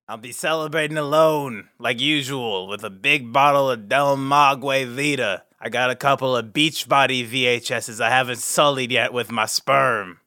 I'll 0.08 0.16
be 0.16 0.32
celebrating 0.32 0.96
alone, 0.96 1.68
like 1.78 2.00
usual, 2.00 2.66
with 2.66 2.82
a 2.82 2.90
big 2.90 3.32
bottle 3.32 3.70
of 3.70 3.88
Del 3.88 4.16
Maguey 4.16 4.84
Vida. 4.86 5.44
I 5.60 5.70
got 5.70 5.90
a 5.90 5.96
couple 5.96 6.36
of 6.36 6.46
Beachbody 6.46 7.28
VHSs 7.28 8.00
I 8.00 8.10
haven't 8.10 8.38
sullied 8.38 8.92
yet 8.92 9.12
with 9.12 9.32
my 9.32 9.46
sperm. 9.46 10.20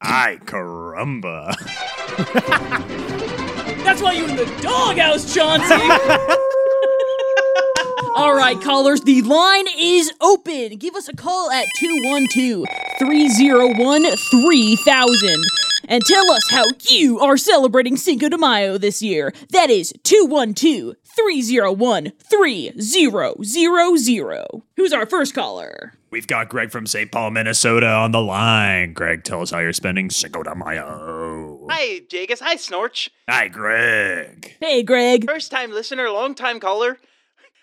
Ay, 0.00 0.38
caramba. 0.46 1.54
That's 3.84 4.00
why 4.00 4.12
you 4.12 4.26
in 4.26 4.36
the 4.36 4.46
doghouse, 4.62 5.34
Chauncey. 5.34 5.74
All 8.16 8.34
right, 8.34 8.58
callers, 8.58 9.02
the 9.02 9.20
line 9.22 9.66
is 9.76 10.10
open. 10.22 10.78
Give 10.78 10.94
us 10.94 11.08
a 11.08 11.14
call 11.14 11.50
at 11.50 11.66
212 11.78 12.64
301 12.98 14.04
3000 14.04 15.36
and 15.88 16.04
tell 16.04 16.30
us 16.30 16.48
how 16.50 16.64
you 16.88 17.18
are 17.18 17.36
celebrating 17.36 17.96
Cinco 17.96 18.28
de 18.28 18.38
Mayo 18.38 18.78
this 18.78 19.02
year. 19.02 19.32
That 19.50 19.70
is 19.70 19.92
212 20.04 20.94
301 21.02 22.12
3000. 22.30 24.62
Who's 24.76 24.92
our 24.92 25.06
first 25.06 25.34
caller? 25.34 25.94
We've 26.10 26.26
got 26.26 26.48
Greg 26.48 26.70
from 26.70 26.86
St. 26.86 27.10
Paul, 27.10 27.32
Minnesota 27.32 27.88
on 27.88 28.12
the 28.12 28.20
line. 28.20 28.92
Greg, 28.92 29.24
tell 29.24 29.42
us 29.42 29.50
how 29.50 29.58
you're 29.58 29.72
spending 29.72 30.10
Cinco 30.10 30.42
de 30.42 30.54
Mayo. 30.54 31.66
Hi, 31.70 32.00
Jegus. 32.08 32.40
Hi, 32.40 32.56
Snorch. 32.56 33.10
Hi, 33.28 33.48
Greg. 33.48 34.56
Hey, 34.60 34.82
Greg. 34.82 35.26
First 35.26 35.50
time 35.50 35.70
listener, 35.70 36.08
long 36.10 36.34
time 36.34 36.60
caller. 36.60 36.98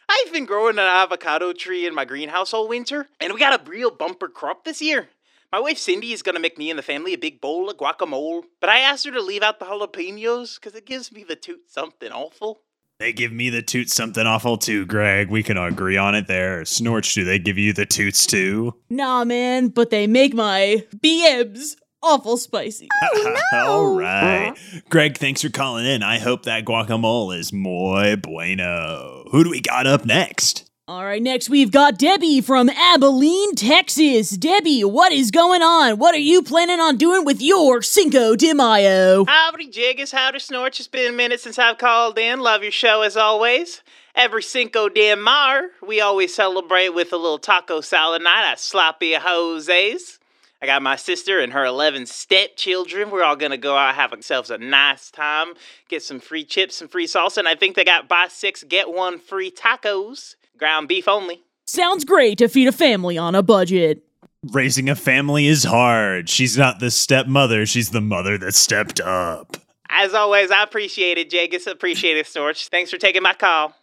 I've 0.07 0.31
been 0.31 0.45
growing 0.45 0.77
an 0.77 0.85
avocado 0.85 1.51
tree 1.53 1.87
in 1.87 1.95
my 1.95 2.05
greenhouse 2.05 2.53
all 2.53 2.67
winter, 2.67 3.07
and 3.19 3.33
we 3.33 3.39
got 3.39 3.59
a 3.59 3.69
real 3.69 3.89
bumper 3.89 4.27
crop 4.27 4.63
this 4.63 4.81
year. 4.81 5.09
My 5.55 5.61
wife 5.61 5.77
Cindy 5.77 6.11
is 6.11 6.21
gonna 6.21 6.41
make 6.41 6.57
me 6.57 6.69
and 6.69 6.77
the 6.77 6.83
family 6.83 7.13
a 7.13 7.17
big 7.17 7.39
bowl 7.39 7.69
of 7.69 7.77
guacamole, 7.77 8.43
but 8.59 8.69
I 8.69 8.79
asked 8.79 9.05
her 9.05 9.11
to 9.11 9.21
leave 9.21 9.41
out 9.41 9.57
the 9.57 9.65
jalapenos 9.65 10.55
because 10.55 10.75
it 10.75 10.85
gives 10.85 11.13
me 11.13 11.23
the 11.23 11.37
toot 11.37 11.69
something 11.69 12.11
awful. 12.11 12.59
They 12.99 13.13
give 13.13 13.31
me 13.31 13.49
the 13.49 13.61
toots 13.61 13.95
something 13.95 14.27
awful 14.27 14.57
too, 14.57 14.85
Greg. 14.85 15.29
We 15.29 15.43
can 15.43 15.57
agree 15.57 15.95
on 15.95 16.13
it 16.13 16.27
there. 16.27 16.65
Snorch, 16.65 17.13
do 17.13 17.23
they 17.23 17.39
give 17.39 17.57
you 17.57 17.71
the 17.71 17.85
toots 17.85 18.25
too? 18.25 18.73
Nah, 18.89 19.23
man, 19.23 19.69
but 19.69 19.91
they 19.91 20.07
make 20.07 20.33
my 20.33 20.83
BMs 20.97 21.77
awful 22.03 22.35
spicy. 22.35 22.89
Oh, 23.01 23.37
no. 23.53 23.65
All 23.65 23.97
right. 23.97 24.53
Greg, 24.89 25.17
thanks 25.17 25.41
for 25.41 25.49
calling 25.49 25.85
in. 25.85 26.03
I 26.03 26.19
hope 26.19 26.43
that 26.43 26.65
guacamole 26.65 27.39
is 27.39 27.53
muy 27.53 28.17
bueno. 28.17 29.23
Who 29.31 29.45
do 29.45 29.51
we 29.51 29.61
got 29.61 29.87
up 29.87 30.03
next? 30.03 30.69
All 30.87 31.03
right, 31.03 31.19
next 31.19 31.49
we've 31.49 31.71
got 31.71 31.97
Debbie 31.97 32.41
from 32.41 32.69
Abilene, 32.69 33.55
Texas. 33.55 34.29
Debbie, 34.29 34.83
what 34.83 35.11
is 35.11 35.31
going 35.31 35.63
on? 35.63 35.97
What 35.97 36.13
are 36.13 36.19
you 36.19 36.43
planning 36.43 36.79
on 36.79 36.95
doing 36.95 37.25
with 37.25 37.41
your 37.41 37.81
Cinco 37.81 38.35
de 38.35 38.53
Mayo? 38.53 39.25
Howdy, 39.25 39.71
Jegus. 39.71 40.11
Howdy, 40.11 40.37
Snorch. 40.37 40.79
It's 40.79 40.87
been 40.87 41.11
a 41.11 41.17
minute 41.17 41.39
since 41.39 41.57
I've 41.57 41.79
called 41.79 42.19
in. 42.19 42.39
Love 42.39 42.61
your 42.61 42.71
show 42.71 43.01
as 43.01 43.17
always. 43.17 43.81
Every 44.13 44.43
Cinco 44.43 44.87
de 44.87 45.15
Mar, 45.15 45.69
we 45.81 46.01
always 46.01 46.35
celebrate 46.35 46.89
with 46.89 47.11
a 47.11 47.17
little 47.17 47.39
taco 47.39 47.81
salad 47.81 48.21
night 48.21 48.47
at 48.47 48.59
Sloppy 48.59 49.15
Jose's. 49.15 50.19
I 50.61 50.67
got 50.67 50.83
my 50.83 50.97
sister 50.97 51.39
and 51.39 51.53
her 51.53 51.65
11 51.65 52.05
stepchildren. 52.05 53.09
We're 53.09 53.23
all 53.23 53.35
gonna 53.35 53.57
go 53.57 53.75
out, 53.75 53.95
have 53.95 54.13
ourselves 54.13 54.51
a 54.51 54.59
nice 54.59 55.09
time, 55.09 55.53
get 55.89 56.03
some 56.03 56.19
free 56.19 56.45
chips 56.45 56.79
and 56.79 56.91
free 56.91 57.07
salsa, 57.07 57.39
and 57.39 57.47
I 57.47 57.55
think 57.55 57.75
they 57.75 57.83
got 57.83 58.07
buy 58.07 58.27
six, 58.29 58.63
get 58.63 58.93
one 58.93 59.17
free 59.17 59.49
tacos. 59.49 60.35
Ground 60.57 60.87
beef 60.87 61.07
only. 61.07 61.43
Sounds 61.65 62.05
great 62.05 62.37
to 62.37 62.47
feed 62.47 62.67
a 62.67 62.71
family 62.71 63.17
on 63.17 63.35
a 63.35 63.43
budget. 63.43 64.03
Raising 64.51 64.89
a 64.89 64.95
family 64.95 65.47
is 65.47 65.63
hard. 65.63 66.29
She's 66.29 66.57
not 66.57 66.79
the 66.79 66.91
stepmother, 66.91 67.65
she's 67.65 67.89
the 67.89 68.01
mother 68.01 68.37
that 68.37 68.53
stepped 68.53 68.99
up. 68.99 69.57
As 69.89 70.13
always, 70.13 70.51
I 70.51 70.63
appreciate 70.63 71.17
it, 71.17 71.29
Jegus. 71.29 71.67
Appreciate 71.67 72.17
it, 72.17 72.25
Storch. 72.25 72.69
Thanks 72.69 72.91
for 72.91 72.97
taking 72.97 73.23
my 73.23 73.33
call. 73.33 73.73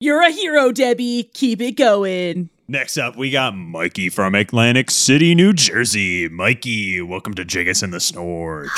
You're 0.00 0.22
a 0.22 0.30
hero, 0.30 0.72
Debbie. 0.72 1.30
Keep 1.34 1.60
it 1.60 1.72
going. 1.72 2.50
Next 2.68 2.98
up, 2.98 3.14
we 3.14 3.30
got 3.30 3.54
Mikey 3.54 4.08
from 4.08 4.34
Atlantic 4.34 4.90
City, 4.90 5.36
New 5.36 5.52
Jersey. 5.52 6.28
Mikey, 6.28 7.00
welcome 7.00 7.32
to 7.34 7.44
Jegus 7.44 7.80
and 7.80 7.92
the 7.92 8.00
Snorch. 8.00 8.70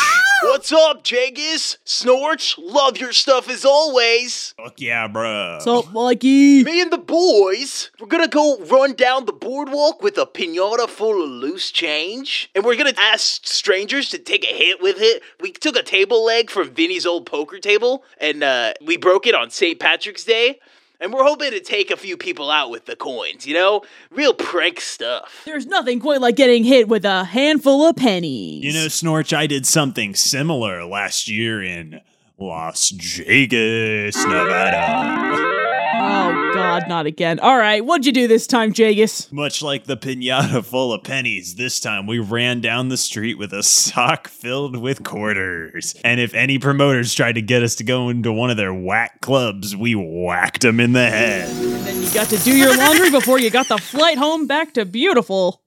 What's 0.43 0.70
up, 0.72 1.03
Jegus? 1.03 1.78
Snorch, 1.84 2.59
love 2.59 2.99
your 2.99 3.14
stuff 3.14 3.49
as 3.49 3.64
always. 3.64 4.53
Fuck 4.59 4.78
yeah, 4.82 5.09
bruh. 5.09 5.66
up, 5.66 5.91
Mikey? 5.91 6.64
Me 6.64 6.82
and 6.82 6.93
the 6.93 6.99
boys, 6.99 7.91
we're 7.99 8.09
gonna 8.09 8.28
go 8.28 8.59
run 8.59 8.93
down 8.93 9.24
the 9.24 9.32
boardwalk 9.32 10.03
with 10.03 10.18
a 10.18 10.26
pinata 10.26 10.86
full 10.86 11.24
of 11.24 11.30
loose 11.30 11.70
change. 11.70 12.51
And 12.55 12.66
we're 12.66 12.76
gonna 12.76 12.93
ask 12.99 13.47
strangers 13.47 14.11
to 14.11 14.18
take 14.18 14.45
a 14.45 14.55
hit 14.55 14.82
with 14.82 14.97
it. 14.99 15.22
We 15.41 15.51
took 15.51 15.76
a 15.76 15.82
table 15.82 16.26
leg 16.26 16.51
from 16.51 16.74
Vinny's 16.74 17.07
old 17.07 17.24
poker 17.24 17.59
table 17.59 18.05
and 18.20 18.43
uh, 18.43 18.74
we 18.84 18.99
broke 18.99 19.26
it 19.26 19.34
on 19.34 19.49
St. 19.49 19.80
Patrick's 19.80 20.24
Day. 20.24 20.59
And 21.01 21.12
we're 21.12 21.22
hoping 21.22 21.53
to 21.53 21.61
take 21.61 21.92
a 21.92 21.96
few 21.96 22.16
people 22.16 22.51
out 22.51 22.70
with 22.70 22.86
the 22.86 22.96
coins, 22.96 23.46
you 23.46 23.55
know? 23.55 23.82
Real 24.11 24.34
prank 24.34 24.80
stuff. 24.80 25.42
There's 25.44 25.66
nothing 25.66 26.01
quite 26.01 26.20
like 26.20 26.34
getting 26.34 26.64
hit 26.64 26.88
with 26.88 27.05
a 27.05 27.22
handful 27.24 27.86
of 27.86 27.94
pennies. 27.94 28.64
You 28.64 28.72
know, 28.72 28.88
Snorch, 28.88 29.32
I 29.32 29.46
did 29.46 29.64
something 29.64 30.16
similar 30.16 30.84
last 30.84 31.28
year 31.28 31.62
in 31.62 32.01
Las 32.36 32.90
Vegas, 32.90 34.16
Nevada. 34.24 35.58
Oh, 35.95 36.51
God, 36.55 36.86
not 36.89 37.07
again. 37.07 37.41
All 37.41 37.57
right, 37.57 37.84
what'd 37.84 38.05
you 38.05 38.12
do 38.12 38.28
this 38.28 38.47
time, 38.47 38.72
Jegus? 38.72 39.32
Much 39.32 39.62
like 39.62 39.84
the 39.84 39.97
pinata 39.97 40.62
full 40.64 40.93
of 40.93 41.03
pennies, 41.03 41.55
this 41.55 41.80
time 41.80 42.07
we 42.07 42.18
ran 42.18 42.61
down 42.61 42.89
the 42.89 42.97
street 42.97 43.39
with 43.39 43.53
a 43.55 43.62
sock 43.62 44.28
filled 44.28 44.76
with 44.76 45.03
quarters. 45.03 45.95
And 46.05 46.20
if 46.20 46.34
any 46.34 46.59
promoters 46.59 47.14
tried 47.14 47.36
to 47.36 47.43
get 47.43 47.62
us 47.62 47.74
to 47.76 47.84
go 47.84 48.11
into 48.11 48.30
one 48.32 48.51
of 48.51 48.57
their 48.59 48.74
whack 48.74 49.20
clubs, 49.22 49.74
we 49.74 49.95
whacked 49.95 50.61
them 50.61 50.78
in 50.78 50.93
the 50.93 51.09
head. 51.09 51.49
Then 51.49 52.03
you 52.03 52.12
got 52.12 52.28
to 52.28 52.36
do 52.39 52.55
your 52.57 52.76
laundry 52.76 53.11
before 53.11 53.39
you 53.39 53.51
got 53.51 53.68
the 53.68 53.78
flight 53.78 54.18
home 54.18 54.47
back 54.47 54.74
to 54.74 54.84
beautiful 54.84 55.62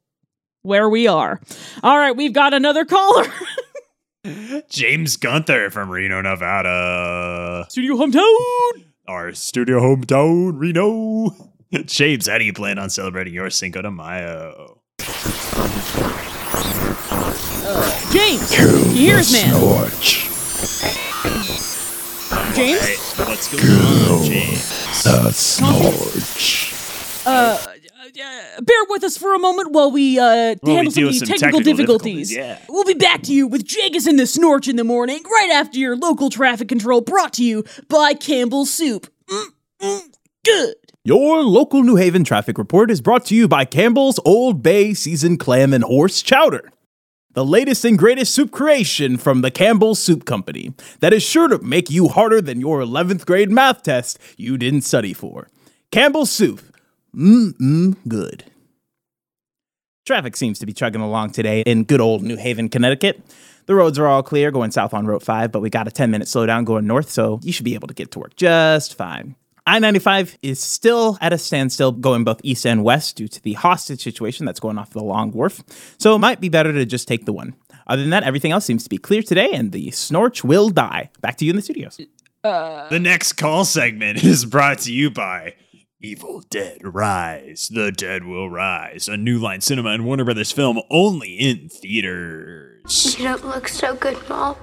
where 0.61 0.87
we 0.87 1.07
are. 1.07 1.41
All 1.81 1.97
right, 1.97 2.15
we've 2.15 2.33
got 2.33 2.53
another 2.53 2.85
caller. 2.85 3.25
James 4.69 5.17
Gunther 5.17 5.71
from 5.71 5.89
Reno, 5.89 6.21
Nevada. 6.21 7.65
Studio 7.69 7.95
hometown. 7.95 8.85
Our 9.11 9.33
studio 9.33 9.81
hometown, 9.81 10.57
Reno. 10.57 11.35
James, 11.85 12.29
how 12.29 12.37
do 12.37 12.45
you 12.45 12.53
plan 12.53 12.79
on 12.79 12.89
celebrating 12.89 13.33
your 13.33 13.49
Cinco 13.49 13.81
de 13.81 13.91
Mayo? 13.91 14.79
James, 18.13 18.53
here's 18.53 19.33
man. 19.33 19.51
James, 22.55 22.79
Hey, 22.87 22.95
what's 23.25 23.51
going 23.51 23.65
on, 23.67 24.23
James? 24.23 25.03
The 25.03 25.31
snorch. 25.33 26.73
Uh, 27.25 27.57
uh, 28.19 28.61
bear 28.61 28.77
with 28.89 29.03
us 29.03 29.17
for 29.17 29.33
a 29.33 29.39
moment 29.39 29.71
while 29.71 29.91
we 29.91 30.19
uh, 30.19 30.55
While 30.55 30.55
we 30.63 30.73
handle 30.73 30.91
some 30.91 31.01
deal 31.01 31.07
of 31.07 31.13
these 31.13 31.19
some 31.19 31.27
technical, 31.27 31.59
technical 31.59 31.75
difficulties. 31.77 32.29
difficulties, 32.29 32.59
yeah. 32.61 32.65
We'll 32.69 32.83
be 32.83 32.93
back 32.93 33.21
to 33.23 33.33
you 33.33 33.47
with 33.47 33.65
Jegus 33.65 34.07
and 34.07 34.19
the 34.19 34.27
Snorch 34.27 34.67
in 34.67 34.75
the 34.75 34.83
morning, 34.83 35.21
right 35.23 35.51
after 35.53 35.77
your 35.77 35.95
local 35.95 36.29
traffic 36.29 36.67
control 36.67 37.01
brought 37.01 37.33
to 37.33 37.43
you 37.43 37.63
by 37.87 38.13
Campbell's 38.13 38.71
Soup. 38.71 39.07
Mm, 39.29 39.45
mm, 39.81 40.01
good. 40.45 40.75
Your 41.03 41.41
local 41.41 41.81
New 41.81 41.95
Haven 41.95 42.23
traffic 42.23 42.57
report 42.57 42.91
is 42.91 43.01
brought 43.01 43.25
to 43.25 43.35
you 43.35 43.47
by 43.47 43.65
Campbell's 43.65 44.19
Old 44.23 44.61
Bay 44.61 44.93
Seasoned 44.93 45.39
Clam 45.39 45.73
and 45.73 45.83
Horse 45.83 46.21
Chowder. 46.21 46.71
The 47.33 47.45
latest 47.45 47.85
and 47.85 47.97
greatest 47.97 48.35
soup 48.35 48.51
creation 48.51 49.17
from 49.17 49.41
the 49.41 49.49
Campbell's 49.49 49.99
Soup 49.99 50.25
Company 50.25 50.73
that 50.99 51.13
is 51.13 51.23
sure 51.23 51.47
to 51.47 51.57
make 51.59 51.89
you 51.89 52.09
harder 52.09 52.41
than 52.41 52.59
your 52.59 52.81
11th 52.81 53.25
grade 53.25 53.49
math 53.49 53.83
test 53.83 54.19
you 54.37 54.57
didn't 54.57 54.81
study 54.81 55.13
for. 55.13 55.47
Campbell's 55.91 56.29
Soup. 56.29 56.61
Mmm, 57.15 57.97
good. 58.07 58.45
Traffic 60.05 60.35
seems 60.35 60.59
to 60.59 60.65
be 60.65 60.73
chugging 60.73 61.01
along 61.01 61.31
today 61.31 61.61
in 61.61 61.83
good 61.83 62.01
old 62.01 62.23
New 62.23 62.37
Haven, 62.37 62.69
Connecticut. 62.69 63.21
The 63.65 63.75
roads 63.75 63.99
are 63.99 64.07
all 64.07 64.23
clear 64.23 64.49
going 64.49 64.71
south 64.71 64.93
on 64.93 65.05
Route 65.05 65.21
5, 65.23 65.51
but 65.51 65.61
we 65.61 65.69
got 65.69 65.87
a 65.87 65.91
10 65.91 66.09
minute 66.09 66.27
slowdown 66.27 66.65
going 66.65 66.87
north, 66.87 67.09
so 67.09 67.39
you 67.43 67.51
should 67.51 67.65
be 67.65 67.75
able 67.75 67.87
to 67.87 67.93
get 67.93 68.11
to 68.11 68.19
work 68.19 68.35
just 68.35 68.97
fine. 68.97 69.35
I 69.67 69.77
95 69.77 70.37
is 70.41 70.59
still 70.59 71.19
at 71.21 71.33
a 71.33 71.37
standstill 71.37 71.91
going 71.91 72.23
both 72.23 72.41
east 72.43 72.65
and 72.65 72.83
west 72.83 73.15
due 73.17 73.27
to 73.27 73.41
the 73.43 73.53
hostage 73.53 74.01
situation 74.01 74.45
that's 74.45 74.59
going 74.59 74.79
off 74.79 74.89
the 74.89 75.03
Long 75.03 75.31
Wharf, 75.31 75.61
so 75.99 76.15
it 76.15 76.19
might 76.19 76.41
be 76.41 76.49
better 76.49 76.73
to 76.73 76.85
just 76.85 77.07
take 77.07 77.25
the 77.25 77.33
one. 77.33 77.55
Other 77.85 78.01
than 78.01 78.09
that, 78.11 78.23
everything 78.23 78.51
else 78.51 78.65
seems 78.65 78.83
to 78.83 78.89
be 78.89 78.97
clear 78.97 79.21
today, 79.21 79.49
and 79.53 79.71
the 79.71 79.91
snorch 79.91 80.43
will 80.43 80.69
die. 80.69 81.11
Back 81.21 81.37
to 81.37 81.45
you 81.45 81.51
in 81.51 81.57
the 81.57 81.61
studios. 81.61 81.99
Uh, 82.43 82.89
the 82.89 82.99
next 82.99 83.33
call 83.33 83.65
segment 83.65 84.23
is 84.23 84.45
brought 84.45 84.79
to 84.79 84.91
you 84.91 85.11
by 85.11 85.53
Evil 86.03 86.41
Dead 86.49 86.79
Rise. 86.81 87.69
The 87.71 87.91
Dead 87.91 88.25
Will 88.25 88.49
Rise. 88.49 89.07
A 89.07 89.17
New 89.17 89.37
Line 89.37 89.61
Cinema 89.61 89.89
and 89.89 90.03
Warner 90.03 90.25
Brothers 90.25 90.51
film 90.51 90.81
only 90.89 91.33
in 91.33 91.69
theaters. 91.69 93.15
You 93.19 93.25
don't 93.25 93.45
look 93.45 93.67
so 93.67 93.95
good, 93.95 94.17
Mom. 94.27 94.55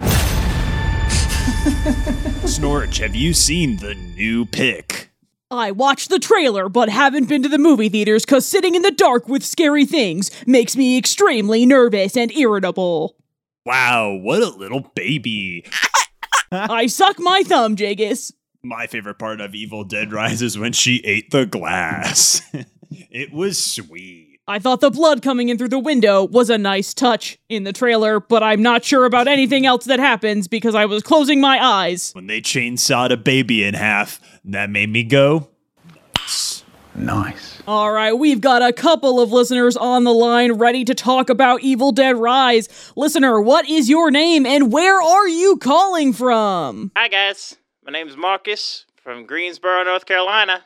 Snorch, 2.46 2.96
have 2.98 3.14
you 3.14 3.34
seen 3.34 3.76
the 3.76 3.94
new 3.94 4.46
pick? 4.46 5.10
I 5.50 5.72
watched 5.72 6.08
the 6.08 6.18
trailer 6.18 6.70
but 6.70 6.88
haven't 6.88 7.28
been 7.28 7.42
to 7.42 7.50
the 7.50 7.58
movie 7.58 7.90
theaters 7.90 8.24
because 8.24 8.46
sitting 8.46 8.74
in 8.74 8.80
the 8.80 8.90
dark 8.90 9.28
with 9.28 9.44
scary 9.44 9.84
things 9.84 10.30
makes 10.46 10.74
me 10.74 10.96
extremely 10.96 11.66
nervous 11.66 12.16
and 12.16 12.32
irritable. 12.32 13.14
Wow, 13.66 14.14
what 14.14 14.42
a 14.42 14.48
little 14.48 14.90
baby. 14.94 15.66
I 16.50 16.86
suck 16.86 17.18
my 17.18 17.42
thumb, 17.42 17.76
Jegus. 17.76 18.32
My 18.62 18.88
favorite 18.88 19.20
part 19.20 19.40
of 19.40 19.54
Evil 19.54 19.84
Dead 19.84 20.12
Rise 20.12 20.42
is 20.42 20.58
when 20.58 20.72
she 20.72 20.96
ate 21.04 21.30
the 21.30 21.46
glass. 21.46 22.42
it 22.90 23.32
was 23.32 23.62
sweet. 23.62 24.40
I 24.48 24.58
thought 24.58 24.80
the 24.80 24.90
blood 24.90 25.22
coming 25.22 25.48
in 25.48 25.58
through 25.58 25.68
the 25.68 25.78
window 25.78 26.24
was 26.24 26.50
a 26.50 26.58
nice 26.58 26.92
touch 26.92 27.38
in 27.48 27.64
the 27.64 27.72
trailer, 27.72 28.18
but 28.18 28.42
I'm 28.42 28.62
not 28.62 28.82
sure 28.82 29.04
about 29.04 29.28
anything 29.28 29.64
else 29.66 29.84
that 29.84 30.00
happens 30.00 30.48
because 30.48 30.74
I 30.74 30.86
was 30.86 31.02
closing 31.02 31.40
my 31.40 31.62
eyes. 31.62 32.10
When 32.14 32.26
they 32.26 32.40
chainsawed 32.40 33.12
a 33.12 33.16
baby 33.16 33.62
in 33.62 33.74
half, 33.74 34.20
that 34.44 34.70
made 34.70 34.88
me 34.88 35.04
go. 35.04 35.50
Nice. 36.96 37.62
All 37.68 37.92
right, 37.92 38.14
we've 38.14 38.40
got 38.40 38.62
a 38.62 38.72
couple 38.72 39.20
of 39.20 39.30
listeners 39.30 39.76
on 39.76 40.04
the 40.04 40.14
line 40.14 40.54
ready 40.54 40.84
to 40.86 40.94
talk 40.94 41.28
about 41.30 41.60
Evil 41.60 41.92
Dead 41.92 42.16
Rise. 42.16 42.68
Listener, 42.96 43.40
what 43.40 43.68
is 43.68 43.88
your 43.90 44.10
name 44.10 44.46
and 44.46 44.72
where 44.72 45.00
are 45.00 45.28
you 45.28 45.58
calling 45.58 46.12
from? 46.12 46.90
Hi, 46.96 47.06
guys. 47.08 47.57
My 47.88 47.92
name's 47.92 48.18
Marcus 48.18 48.84
from 49.02 49.24
Greensboro, 49.24 49.82
North 49.82 50.04
Carolina. 50.04 50.62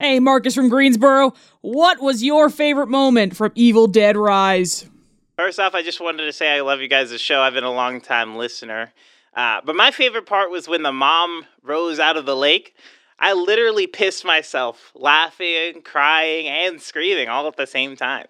Hey, 0.00 0.18
Marcus 0.18 0.52
from 0.52 0.68
Greensboro, 0.68 1.32
what 1.60 2.02
was 2.02 2.24
your 2.24 2.50
favorite 2.50 2.88
moment 2.88 3.36
from 3.36 3.52
Evil 3.54 3.86
Dead 3.86 4.16
Rise? 4.16 4.90
First 5.38 5.60
off, 5.60 5.76
I 5.76 5.84
just 5.84 6.00
wanted 6.00 6.24
to 6.24 6.32
say 6.32 6.56
I 6.56 6.62
love 6.62 6.80
you 6.80 6.88
guys' 6.88 7.20
show. 7.20 7.40
I've 7.40 7.54
been 7.54 7.62
a 7.62 7.70
long 7.70 8.00
time 8.00 8.34
listener. 8.34 8.92
Uh, 9.32 9.60
but 9.64 9.76
my 9.76 9.92
favorite 9.92 10.26
part 10.26 10.50
was 10.50 10.66
when 10.66 10.82
the 10.82 10.90
mom 10.90 11.46
rose 11.62 12.00
out 12.00 12.16
of 12.16 12.26
the 12.26 12.34
lake. 12.34 12.74
I 13.20 13.32
literally 13.32 13.86
pissed 13.86 14.24
myself, 14.24 14.90
laughing, 14.96 15.82
crying, 15.82 16.48
and 16.48 16.82
screaming 16.82 17.28
all 17.28 17.46
at 17.46 17.56
the 17.56 17.68
same 17.68 17.94
time. 17.94 18.26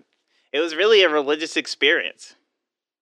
It 0.52 0.60
was 0.60 0.74
really 0.74 1.02
a 1.02 1.08
religious 1.08 1.56
experience. 1.56 2.34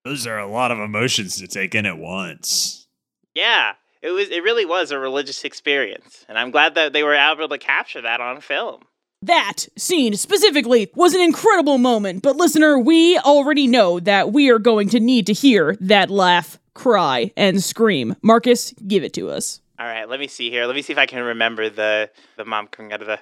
Those 0.05 0.29
are 0.29 0.39
a 0.39 0.47
lot 0.47 0.71
of 0.71 0.79
emotions 0.79 1.39
to 1.39 1.49
take 1.49 1.75
in 1.75 1.87
at 1.87 1.99
once. 1.99 2.87
Yeah, 3.35 3.73
it 4.05 4.11
was. 4.11 4.29
It 4.29 4.43
really 4.43 4.67
was 4.67 4.91
a 4.91 4.99
religious 4.99 5.45
experience, 5.45 6.27
and 6.29 6.39
I'm 6.39 6.51
glad 6.51 6.75
that 6.75 6.93
they 6.93 7.03
were 7.03 7.15
able 7.15 7.49
to 7.49 7.59
capture 7.59 8.03
that 8.03 8.21
on 8.21 8.43
film. 8.43 8.83
That 9.23 9.67
scene 9.79 10.15
specifically 10.17 10.91
was 10.95 11.15
an 11.15 11.23
incredible 11.23 11.79
moment, 11.79 12.23
but 12.23 12.37
listener, 12.37 12.79
we 12.79 13.19
already 13.19 13.67
know 13.67 13.99
that 14.01 14.33
we 14.33 14.51
are 14.51 14.59
going 14.59 14.91
to 14.91 15.01
need 15.01 15.27
to 15.29 15.33
hear 15.33 15.79
that 15.81 16.11
laugh, 16.11 16.59
cry, 16.75 17.33
and 17.35 17.65
scream. 17.65 18.15
Marcus, 18.21 18.75
give 18.87 19.03
it 19.03 19.15
to 19.15 19.31
us. 19.31 19.63
All 19.79 19.87
right, 19.87 20.07
let 20.07 20.21
me 20.21 20.29
see 20.29 20.51
here. 20.51 20.67
Let 20.67 20.77
me 20.77 20.83
see 20.83 20.93
if 20.93 20.99
I 20.99 21.07
can 21.07 21.23
remember 21.23 21.71
the 21.71 22.11
the 22.37 22.45
mom 22.45 22.67
coming 22.67 22.93
out 22.93 23.01
of 23.01 23.07
the. 23.07 23.19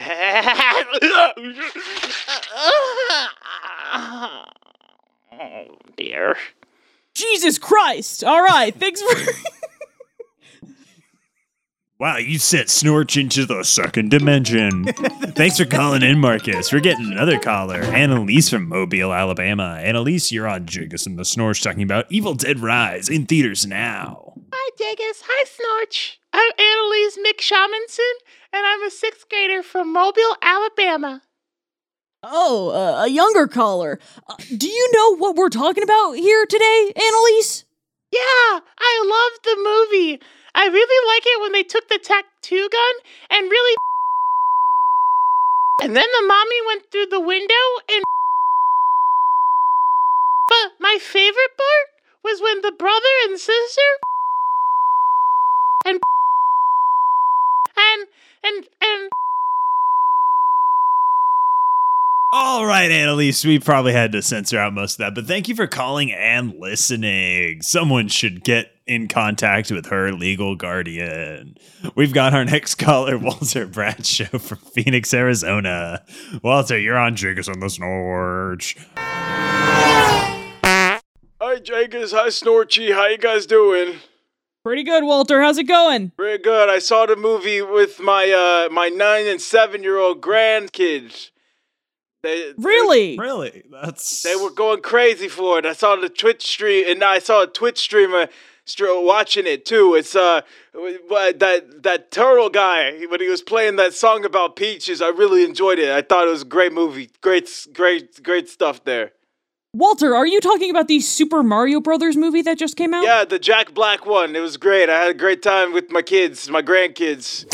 oh 5.32 5.78
dear. 5.96 6.36
Jesus 7.14 7.58
Christ! 7.58 8.22
All 8.22 8.42
right, 8.42 8.74
thanks 8.74 9.00
for. 9.00 9.16
Wow, 12.00 12.16
you 12.16 12.38
sent 12.40 12.70
Snorch 12.70 13.16
into 13.16 13.46
the 13.46 13.62
second 13.62 14.10
dimension. 14.10 14.84
Thanks 15.36 15.58
for 15.58 15.64
calling 15.64 16.02
in, 16.02 16.18
Marcus. 16.18 16.72
We're 16.72 16.80
getting 16.80 17.12
another 17.12 17.38
caller, 17.38 17.80
Annalise 17.82 18.48
from 18.50 18.68
Mobile, 18.68 19.12
Alabama. 19.12 19.78
Annalise, 19.80 20.32
you're 20.32 20.48
on 20.48 20.66
Jegus 20.66 21.06
and 21.06 21.16
the 21.16 21.24
Snorch 21.24 21.62
talking 21.62 21.84
about 21.84 22.06
Evil 22.10 22.34
Dead 22.34 22.58
Rise 22.58 23.08
in 23.08 23.26
theaters 23.26 23.64
now. 23.64 24.34
Hi, 24.52 24.70
Jegus. 24.80 25.22
Hi, 25.24 25.44
Snorch. 25.44 26.18
I'm 26.32 26.50
Annalise 26.58 27.16
McShamanson, 27.16 28.14
and 28.52 28.66
I'm 28.66 28.82
a 28.82 28.90
sixth 28.90 29.28
grader 29.28 29.62
from 29.62 29.92
Mobile, 29.92 30.36
Alabama. 30.42 31.22
oh, 32.24 32.70
uh, 32.70 33.04
a 33.04 33.08
younger 33.08 33.46
caller. 33.46 34.00
Uh, 34.28 34.34
do 34.56 34.66
you 34.66 34.90
know 34.92 35.16
what 35.16 35.36
we're 35.36 35.48
talking 35.48 35.84
about 35.84 36.14
here 36.14 36.44
today, 36.44 36.92
Annalise? 36.96 37.64
Yeah, 38.10 38.60
I 38.78 39.30
love 39.32 39.42
the 39.44 39.56
movie. 39.92 40.20
I 40.54 40.66
really 40.66 41.06
like 41.08 41.22
it 41.26 41.40
when 41.40 41.52
they 41.52 41.64
took 41.64 41.88
the 41.88 41.98
tattoo 41.98 42.68
gun 42.70 42.94
and 43.30 43.50
really. 43.50 43.76
And 45.82 45.96
then 45.96 46.06
the 46.20 46.26
mommy 46.26 46.56
went 46.66 46.90
through 46.90 47.06
the 47.06 47.20
window 47.20 47.54
and. 47.90 48.04
But 50.46 50.78
my 50.78 50.98
favorite 51.00 51.56
part 51.56 52.22
was 52.22 52.40
when 52.40 52.62
the 52.62 52.72
brother 52.72 53.14
and 53.24 53.38
sister. 53.38 53.82
And. 55.84 56.00
And. 57.76 58.06
And. 58.44 58.66
And. 58.80 59.10
All 62.36 62.66
right, 62.66 62.90
Annalise, 62.90 63.44
we 63.44 63.60
probably 63.60 63.92
had 63.92 64.10
to 64.12 64.20
censor 64.20 64.58
out 64.58 64.74
most 64.74 64.94
of 64.94 64.98
that, 64.98 65.14
but 65.14 65.26
thank 65.26 65.48
you 65.48 65.54
for 65.54 65.68
calling 65.68 66.10
and 66.10 66.58
listening. 66.58 67.62
Someone 67.62 68.08
should 68.08 68.42
get 68.42 68.73
in 68.86 69.08
contact 69.08 69.70
with 69.70 69.86
her 69.86 70.12
legal 70.12 70.56
guardian. 70.56 71.56
We've 71.94 72.12
got 72.12 72.34
our 72.34 72.44
next 72.44 72.74
caller, 72.76 73.16
Walter 73.22 73.66
Bradshaw 73.66 74.38
from 74.38 74.58
Phoenix, 74.58 75.14
Arizona. 75.14 76.04
Walter, 76.42 76.78
you're 76.78 76.98
on 76.98 77.16
Jiggers 77.16 77.48
on 77.48 77.60
the 77.60 77.70
Snorch. 77.70 78.76
Hi, 78.96 81.00
Jegus. 81.60 82.12
Hi, 82.12 82.28
Snorchy. 82.28 82.92
How 82.92 83.06
you 83.06 83.18
guys 83.18 83.46
doing? 83.46 83.96
Pretty 84.64 84.82
good, 84.82 85.04
Walter. 85.04 85.42
How's 85.42 85.58
it 85.58 85.64
going? 85.64 86.12
Very 86.16 86.38
good. 86.38 86.70
I 86.70 86.78
saw 86.78 87.04
the 87.04 87.16
movie 87.16 87.60
with 87.60 88.00
my 88.00 88.30
uh 88.30 88.72
my 88.72 88.88
nine 88.88 89.26
and 89.26 89.40
seven 89.40 89.82
year 89.82 89.98
old 89.98 90.22
grandkids. 90.22 91.30
They 92.22 92.54
Really? 92.56 93.18
Really? 93.18 93.64
That's. 93.70 94.22
they 94.22 94.34
were 94.36 94.50
going 94.50 94.80
crazy 94.80 95.28
for 95.28 95.58
it. 95.58 95.66
I 95.66 95.74
saw 95.74 95.96
the 95.96 96.08
Twitch 96.08 96.46
stream, 96.46 96.86
and 96.88 97.04
I 97.04 97.18
saw 97.18 97.42
a 97.42 97.46
Twitch 97.46 97.78
streamer 97.78 98.28
str- 98.28 98.32
watching 98.78 99.46
it 99.46 99.64
too. 99.64 99.94
It's 99.94 100.14
uh 100.14 100.42
that 100.72 101.82
that 101.82 102.10
turtle 102.10 102.50
guy 102.50 103.04
when 103.06 103.20
he 103.20 103.28
was 103.28 103.42
playing 103.42 103.76
that 103.76 103.94
song 103.94 104.24
about 104.24 104.56
peaches. 104.56 105.00
I 105.02 105.08
really 105.08 105.44
enjoyed 105.44 105.78
it. 105.78 105.90
I 105.90 106.02
thought 106.02 106.26
it 106.26 106.30
was 106.30 106.42
a 106.42 106.46
great 106.46 106.72
movie. 106.72 107.10
Great, 107.20 107.48
great, 107.72 108.22
great 108.22 108.48
stuff 108.48 108.84
there. 108.84 109.12
Walter, 109.74 110.14
are 110.14 110.26
you 110.26 110.40
talking 110.40 110.70
about 110.70 110.86
the 110.86 111.00
Super 111.00 111.42
Mario 111.42 111.80
Brothers 111.80 112.16
movie 112.16 112.42
that 112.42 112.58
just 112.58 112.76
came 112.76 112.94
out? 112.94 113.02
Yeah, 113.02 113.24
the 113.24 113.40
Jack 113.40 113.74
Black 113.74 114.06
one. 114.06 114.36
It 114.36 114.40
was 114.40 114.56
great. 114.56 114.88
I 114.88 114.96
had 115.00 115.10
a 115.10 115.14
great 115.14 115.42
time 115.42 115.72
with 115.72 115.90
my 115.90 116.00
kids, 116.00 116.48
my 116.48 116.62
grandkids. 116.62 117.44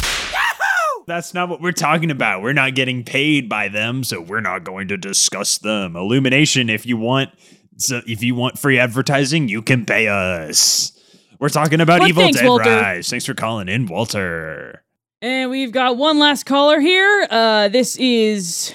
That's 1.06 1.32
not 1.32 1.48
what 1.48 1.62
we're 1.62 1.72
talking 1.72 2.11
about. 2.11 2.42
We're 2.42 2.52
not 2.52 2.74
getting 2.74 3.04
paid 3.04 3.48
by 3.48 3.68
them, 3.68 4.04
so 4.04 4.20
we're 4.20 4.42
not 4.42 4.64
going 4.64 4.88
to 4.88 4.98
discuss 4.98 5.56
them. 5.56 5.96
Illumination, 5.96 6.68
if 6.68 6.84
you 6.84 6.98
want 6.98 7.30
so 7.78 8.02
if 8.06 8.22
you 8.22 8.34
want 8.34 8.58
free 8.58 8.78
advertising, 8.78 9.48
you 9.48 9.62
can 9.62 9.86
pay 9.86 10.06
us. 10.08 10.92
We're 11.41 11.49
talking 11.49 11.80
about 11.80 12.01
But 12.01 12.11
Evil 12.11 12.22
thanks, 12.22 12.38
Dead 12.38 12.47
Walter. 12.47 12.70
Rise. 12.70 13.09
Thanks 13.09 13.24
for 13.24 13.34
calling 13.34 13.68
in, 13.68 13.86
Walter. 13.86 14.82
And 15.22 15.51
we've 15.51 15.72
got 15.72 15.97
one 15.97 16.18
last 16.18 16.45
caller 16.45 16.80
here. 16.80 17.26
Uh, 17.30 17.68
this 17.68 17.97
is 17.97 18.74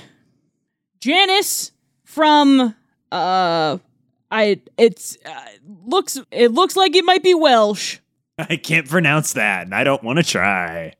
Janice 0.99 1.72
from 2.03 2.76
uh, 3.11 3.78
I 4.32 4.59
it's 4.78 5.18
uh, 5.26 5.45
looks 5.86 6.20
it 6.32 6.51
looks 6.51 6.76
like 6.76 6.95
it 6.95 7.05
might 7.05 7.24
be 7.24 7.34
Welsh. 7.34 7.99
I 8.38 8.57
can't 8.57 8.89
pronounce 8.89 9.34
that, 9.34 9.66
and 9.66 9.76
I 9.76 9.84
don't 9.84 10.03
want 10.03 10.18
to 10.18 10.24
try. 10.24 10.93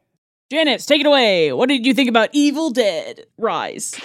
Janice, 0.52 0.86
take 0.86 1.02
it 1.02 1.08
away. 1.08 1.52
What 1.52 1.70
did 1.70 1.86
you 1.86 1.94
think 1.96 2.10
about 2.10 2.30
Evil 2.32 2.70
Dead 2.70 3.26
Rise? 3.38 4.00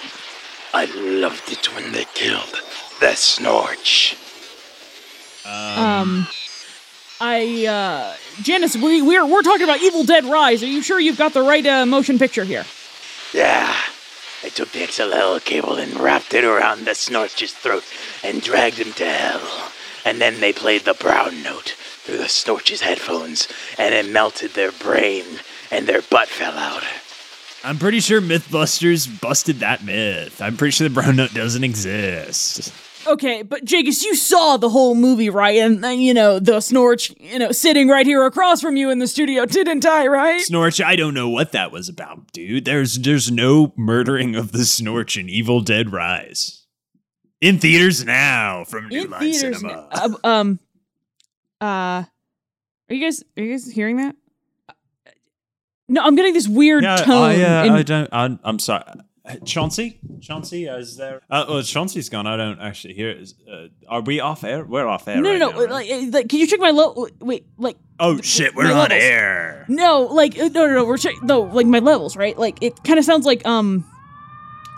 I 0.72 0.86
loved 0.86 1.52
it 1.52 1.74
when 1.74 1.92
they 1.92 2.06
killed 2.14 2.60
the 3.00 3.14
Snorch. 3.14 4.16
Um, 5.44 6.26
I 7.20 7.66
uh, 7.66 8.16
Janice, 8.42 8.76
we 8.76 9.02
we're 9.02 9.26
we're 9.26 9.42
talking 9.42 9.64
about 9.64 9.82
Evil 9.82 10.04
Dead 10.04 10.24
Rise. 10.24 10.62
Are 10.62 10.66
you 10.66 10.80
sure 10.80 10.98
you've 10.98 11.18
got 11.18 11.34
the 11.34 11.42
right 11.42 11.66
uh, 11.66 11.84
motion 11.84 12.18
picture 12.18 12.44
here? 12.44 12.64
Yeah. 13.34 13.76
They 14.42 14.48
took 14.48 14.72
the 14.72 14.78
XLR 14.78 15.44
cable 15.44 15.74
and 15.74 16.00
wrapped 16.00 16.32
it 16.32 16.44
around 16.44 16.86
the 16.86 16.94
Snorch's 16.94 17.52
throat 17.52 17.84
and 18.24 18.40
dragged 18.40 18.78
him 18.78 18.92
to 18.94 19.04
hell. 19.04 19.70
And 20.06 20.18
then 20.18 20.40
they 20.40 20.54
played 20.54 20.86
the 20.86 20.94
brown 20.94 21.42
note 21.42 21.74
through 21.76 22.16
the 22.16 22.28
Snorch's 22.28 22.80
headphones, 22.80 23.48
and 23.78 23.94
it 23.94 24.10
melted 24.10 24.52
their 24.52 24.72
brain, 24.72 25.26
and 25.70 25.86
their 25.86 26.00
butt 26.00 26.28
fell 26.28 26.56
out. 26.56 26.84
I'm 27.62 27.78
pretty 27.78 28.00
sure 28.00 28.22
Mythbusters 28.22 29.20
busted 29.20 29.60
that 29.60 29.84
myth. 29.84 30.40
I'm 30.40 30.56
pretty 30.56 30.72
sure 30.72 30.88
the 30.88 30.94
brown 30.94 31.16
note 31.16 31.34
doesn't 31.34 31.62
exist. 31.62 32.72
Okay, 33.06 33.42
but 33.42 33.64
Jegus, 33.64 34.04
you 34.04 34.14
saw 34.14 34.56
the 34.56 34.68
whole 34.68 34.94
movie, 34.94 35.30
right? 35.30 35.56
And, 35.58 35.82
and 35.84 36.02
you 36.02 36.12
know 36.12 36.38
the 36.38 36.60
Snorch, 36.60 37.12
you 37.18 37.38
know, 37.38 37.50
sitting 37.52 37.88
right 37.88 38.06
here 38.06 38.24
across 38.26 38.60
from 38.60 38.76
you 38.76 38.90
in 38.90 38.98
the 38.98 39.06
studio, 39.06 39.46
didn't 39.46 39.86
I? 39.86 40.06
Right? 40.06 40.40
Snorch, 40.42 40.80
I 40.80 40.96
don't 40.96 41.14
know 41.14 41.28
what 41.28 41.52
that 41.52 41.72
was 41.72 41.88
about, 41.88 42.32
dude. 42.32 42.64
There's 42.66 42.98
there's 42.98 43.30
no 43.30 43.72
murdering 43.76 44.34
of 44.36 44.52
the 44.52 44.64
Snorch 44.64 45.16
in 45.16 45.28
Evil 45.28 45.60
Dead 45.60 45.92
Rise. 45.92 46.64
In 47.40 47.58
theaters 47.58 48.04
now 48.04 48.64
from 48.64 48.88
New 48.88 49.04
in 49.04 49.10
Line. 49.10 49.32
Cinema. 49.32 49.68
now. 49.68 49.88
Uh, 49.92 50.28
um, 50.28 50.58
uh, 51.60 51.64
are 52.04 52.06
you 52.90 53.02
guys 53.02 53.22
are 53.36 53.42
you 53.42 53.52
guys 53.52 53.70
hearing 53.70 53.96
that? 53.96 54.14
Uh, 54.68 54.72
No, 55.88 56.02
I'm 56.02 56.16
getting 56.16 56.34
this 56.34 56.46
weird 56.48 56.82
Yeah, 56.84 56.96
tone. 56.96 57.30
I, 57.30 57.42
uh, 57.42 57.64
in- 57.64 57.72
I 57.72 57.82
don't. 57.82 58.08
I'm, 58.12 58.40
I'm 58.44 58.58
sorry. 58.58 58.84
Uh, 59.32 59.44
Chauncey, 59.44 59.98
Chauncey, 60.20 60.66
is 60.66 60.96
there? 60.96 61.20
Uh, 61.30 61.44
well, 61.48 61.62
Chauncey's 61.62 62.08
gone. 62.08 62.26
I 62.26 62.36
don't 62.36 62.60
actually 62.60 62.94
hear 62.94 63.10
it. 63.10 63.18
Is- 63.18 63.34
Uh, 63.50 63.68
are 63.88 64.00
we 64.02 64.20
off 64.20 64.44
air? 64.44 64.64
We're 64.64 64.86
off 64.86 65.06
air. 65.08 65.20
no, 65.20 65.30
right 65.30 65.38
no, 65.38 65.50
now, 65.50 65.56
no. 65.56 65.60
right? 65.62 65.70
Like, 65.70 65.90
uh, 65.90 66.06
like, 66.12 66.28
can 66.28 66.38
you 66.38 66.46
check 66.46 66.60
my 66.60 66.70
low? 66.70 67.06
Wait, 67.20 67.46
like. 67.58 67.76
oh 67.98 68.20
shit, 68.20 68.54
we're 68.54 68.64
on 68.66 68.76
levels. 68.88 69.00
air. 69.02 69.64
No, 69.68 70.02
like 70.02 70.38
uh, 70.38 70.48
no, 70.48 70.66
no, 70.66 70.74
no. 70.74 70.84
We're 70.84 70.96
check. 70.98 71.22
No, 71.22 71.40
like 71.42 71.66
my 71.66 71.78
levels, 71.80 72.16
right? 72.16 72.36
Like 72.38 72.62
it 72.62 72.82
kind 72.84 72.98
of 72.98 73.04
sounds 73.04 73.26
like 73.26 73.46
um. 73.46 73.84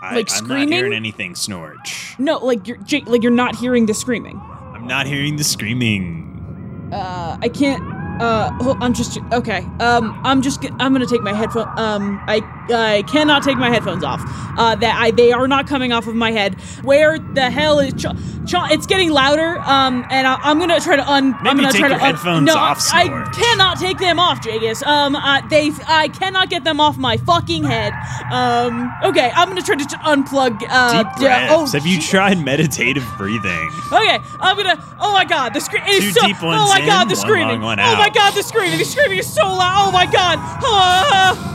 I, 0.01 0.15
Like 0.15 0.29
I'm 0.31 0.37
not 0.37 0.45
screaming? 0.45 0.71
hearing 0.73 0.93
anything, 0.93 1.33
Snorch. 1.35 2.15
No, 2.19 2.37
like 2.39 2.67
you're 2.67 2.77
like 3.05 3.23
you're 3.23 3.31
not 3.31 3.55
hearing 3.55 3.85
the 3.85 3.93
screaming. 3.93 4.37
I'm 4.73 4.85
not 4.85 5.07
hearing 5.07 5.37
the 5.37 5.43
screaming. 5.45 6.89
Uh, 6.91 7.37
I 7.41 7.47
can't. 7.49 7.81
Uh, 8.19 8.77
I'm 8.81 8.93
just 8.93 9.17
okay. 9.31 9.67
Um, 9.79 10.19
I'm 10.23 10.41
just. 10.41 10.63
I'm 10.79 10.93
gonna 10.93 11.05
take 11.07 11.21
my 11.23 11.33
headphone. 11.33 11.67
Um, 11.77 12.21
I 12.27 12.41
I 12.71 13.03
cannot 13.07 13.43
take 13.43 13.57
my 13.57 13.69
headphones 13.69 14.03
off. 14.03 14.21
Uh, 14.57 14.75
that 14.75 14.95
I 14.97 15.11
they 15.11 15.31
are 15.31 15.47
not 15.47 15.67
coming 15.67 15.91
off 15.91 16.05
of 16.07 16.15
my 16.15 16.31
head. 16.31 16.55
Where 16.83 17.17
the 17.17 17.49
hell 17.49 17.79
is 17.79 17.93
Ch- 17.93 18.05
Ch- 18.45 18.71
It's 18.71 18.85
getting 18.85 19.09
louder. 19.09 19.57
Um, 19.59 20.05
and 20.11 20.27
I, 20.27 20.35
I'm 20.43 20.59
gonna 20.59 20.79
try 20.79 20.95
to 20.95 21.09
un. 21.11 21.33
I'm 21.33 21.43
Maybe 21.43 21.55
gonna 21.61 21.71
take 21.71 21.79
try 21.79 21.89
your 21.89 21.97
to 21.97 22.03
un- 22.05 22.13
headphones 22.15 22.45
no, 22.45 22.55
off, 22.55 22.79
I, 22.93 23.03
I 23.05 23.31
cannot 23.33 23.79
take 23.79 23.97
them 23.97 24.19
off, 24.19 24.41
Jegus. 24.41 24.85
Um, 24.85 25.15
uh, 25.15 25.41
they 25.49 25.71
I 25.87 26.07
cannot 26.09 26.49
get 26.51 26.63
them 26.63 26.79
off 26.79 26.97
my 26.97 27.17
fucking 27.17 27.63
head. 27.63 27.93
Um, 28.31 28.93
okay, 29.03 29.31
I'm 29.33 29.47
gonna 29.49 29.61
try 29.63 29.75
to 29.75 29.85
t- 29.85 29.95
unplug. 29.97 30.63
Uh, 30.69 31.03
Deep 31.03 31.13
d- 31.15 31.21
breaths. 31.25 31.51
oh, 31.53 31.65
Have 31.79 31.87
you 31.87 31.99
tried 31.99 32.37
meditative 32.43 33.05
breathing? 33.17 33.69
Okay, 33.91 34.19
I'm 34.39 34.55
gonna. 34.55 34.77
Oh 34.99 35.11
my 35.13 35.25
god, 35.25 35.53
the 35.55 35.59
scream 35.59 35.83
is 35.87 35.99
Two 36.03 36.11
so. 36.11 36.27
oh 36.43 36.67
my 36.67 36.79
god, 36.85 37.05
the 37.09 37.15
screaming. 37.15 37.47
long 37.47 37.61
one 37.61 37.79
oh 37.79 37.83
my. 37.95 38.09
God, 38.13 38.33
the 38.35 38.43
screaming. 38.43 38.77
The 38.77 38.85
screaming 38.85 39.17
is 39.19 39.27
so 39.31 39.43
loud. 39.43 39.89
Oh 39.89 39.91
my 39.91 40.05
god. 40.05 40.39
Ah. 40.39 41.49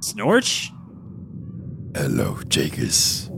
Snorch? 0.00 0.72
Hello, 1.94 2.34
Jegus. 2.48 3.30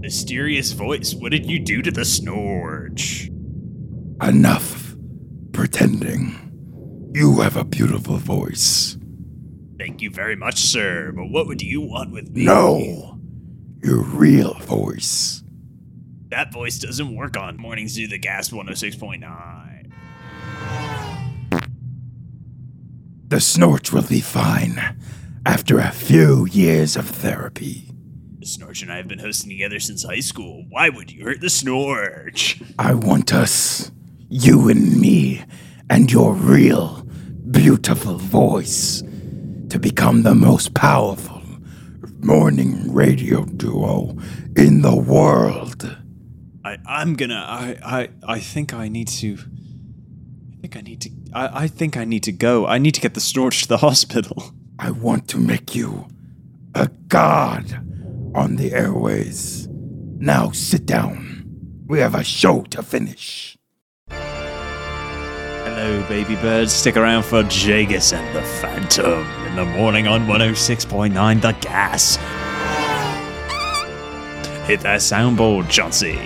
Mysterious 0.00 0.72
voice. 0.72 1.14
What 1.14 1.32
did 1.32 1.46
you 1.46 1.58
do 1.58 1.80
to 1.82 1.90
the 1.90 2.04
Snorch? 2.04 3.30
Enough 4.22 4.94
pretending. 5.52 6.34
You 7.14 7.40
have 7.40 7.56
a 7.56 7.64
beautiful 7.64 8.18
voice. 8.18 8.97
Thank 9.78 10.02
you 10.02 10.10
very 10.10 10.34
much, 10.34 10.58
sir. 10.58 11.12
But 11.14 11.26
what 11.30 11.46
would 11.46 11.62
you 11.62 11.80
want 11.80 12.10
with 12.10 12.30
me? 12.30 12.44
No, 12.44 13.20
your 13.82 14.02
real 14.02 14.54
voice. 14.54 15.44
That 16.28 16.52
voice 16.52 16.78
doesn't 16.78 17.14
work 17.14 17.36
on 17.36 17.56
Mornings 17.56 17.94
Do 17.94 18.08
the 18.08 18.18
Gas 18.18 18.50
106.9. 18.50 19.92
The 23.28 23.40
snorch 23.40 23.92
will 23.92 24.02
be 24.02 24.20
fine 24.20 24.96
after 25.46 25.78
a 25.78 25.92
few 25.92 26.46
years 26.46 26.96
of 26.96 27.08
therapy. 27.08 27.90
The 28.40 28.46
Snorch 28.46 28.82
and 28.82 28.92
I 28.92 28.96
have 28.96 29.08
been 29.08 29.18
hosting 29.18 29.50
together 29.50 29.80
since 29.80 30.04
high 30.04 30.20
school. 30.20 30.64
Why 30.70 30.88
would 30.88 31.10
you 31.10 31.24
hurt 31.24 31.40
the 31.40 31.50
Snorch? 31.50 32.62
I 32.78 32.94
want 32.94 33.32
us, 33.32 33.90
you 34.28 34.68
and 34.68 35.00
me, 35.00 35.44
and 35.90 36.10
your 36.10 36.34
real, 36.34 37.06
beautiful 37.50 38.16
voice 38.16 39.02
to 39.68 39.78
become 39.78 40.22
the 40.22 40.34
most 40.34 40.74
powerful 40.74 41.42
morning 42.20 42.92
radio 42.92 43.44
duo 43.44 44.16
in 44.56 44.82
the 44.82 44.96
world. 44.96 45.96
I, 46.64 46.78
I'm 46.86 47.14
gonna. 47.14 47.44
I, 47.46 47.76
I, 47.84 48.08
I 48.26 48.40
think 48.40 48.72
I 48.72 48.88
need 48.88 49.08
to. 49.08 49.34
I 49.34 50.60
think 50.60 50.76
I 50.76 50.80
need 50.80 51.00
to. 51.02 51.10
I, 51.32 51.64
I 51.64 51.68
think 51.68 51.96
I 51.96 52.04
need 52.04 52.22
to 52.24 52.32
go. 52.32 52.66
I 52.66 52.78
need 52.78 52.94
to 52.94 53.00
get 53.00 53.14
the 53.14 53.20
Snorch 53.20 53.62
to 53.62 53.68
the 53.68 53.76
hospital. 53.88 54.52
I 54.78 54.90
want 54.90 55.28
to 55.28 55.38
make 55.38 55.74
you 55.74 56.08
a 56.74 56.88
god 57.08 57.84
on 58.34 58.56
the 58.56 58.72
airways. 58.72 59.68
Now 59.68 60.50
sit 60.50 60.86
down. 60.86 61.84
We 61.86 62.00
have 62.00 62.14
a 62.14 62.24
show 62.24 62.62
to 62.62 62.82
finish. 62.82 63.57
Hello, 65.80 66.02
baby 66.08 66.34
birds. 66.34 66.72
Stick 66.72 66.96
around 66.96 67.22
for 67.22 67.44
Jegus 67.44 68.12
and 68.12 68.34
the 68.34 68.42
Phantom 68.42 69.24
in 69.46 69.54
the 69.54 69.64
morning 69.64 70.08
on 70.08 70.26
106.9 70.26 71.40
The 71.40 71.52
Gas. 71.60 72.16
Hit 74.66 74.80
that 74.80 74.98
soundboard, 74.98 75.70
Chauncey. 75.70 76.18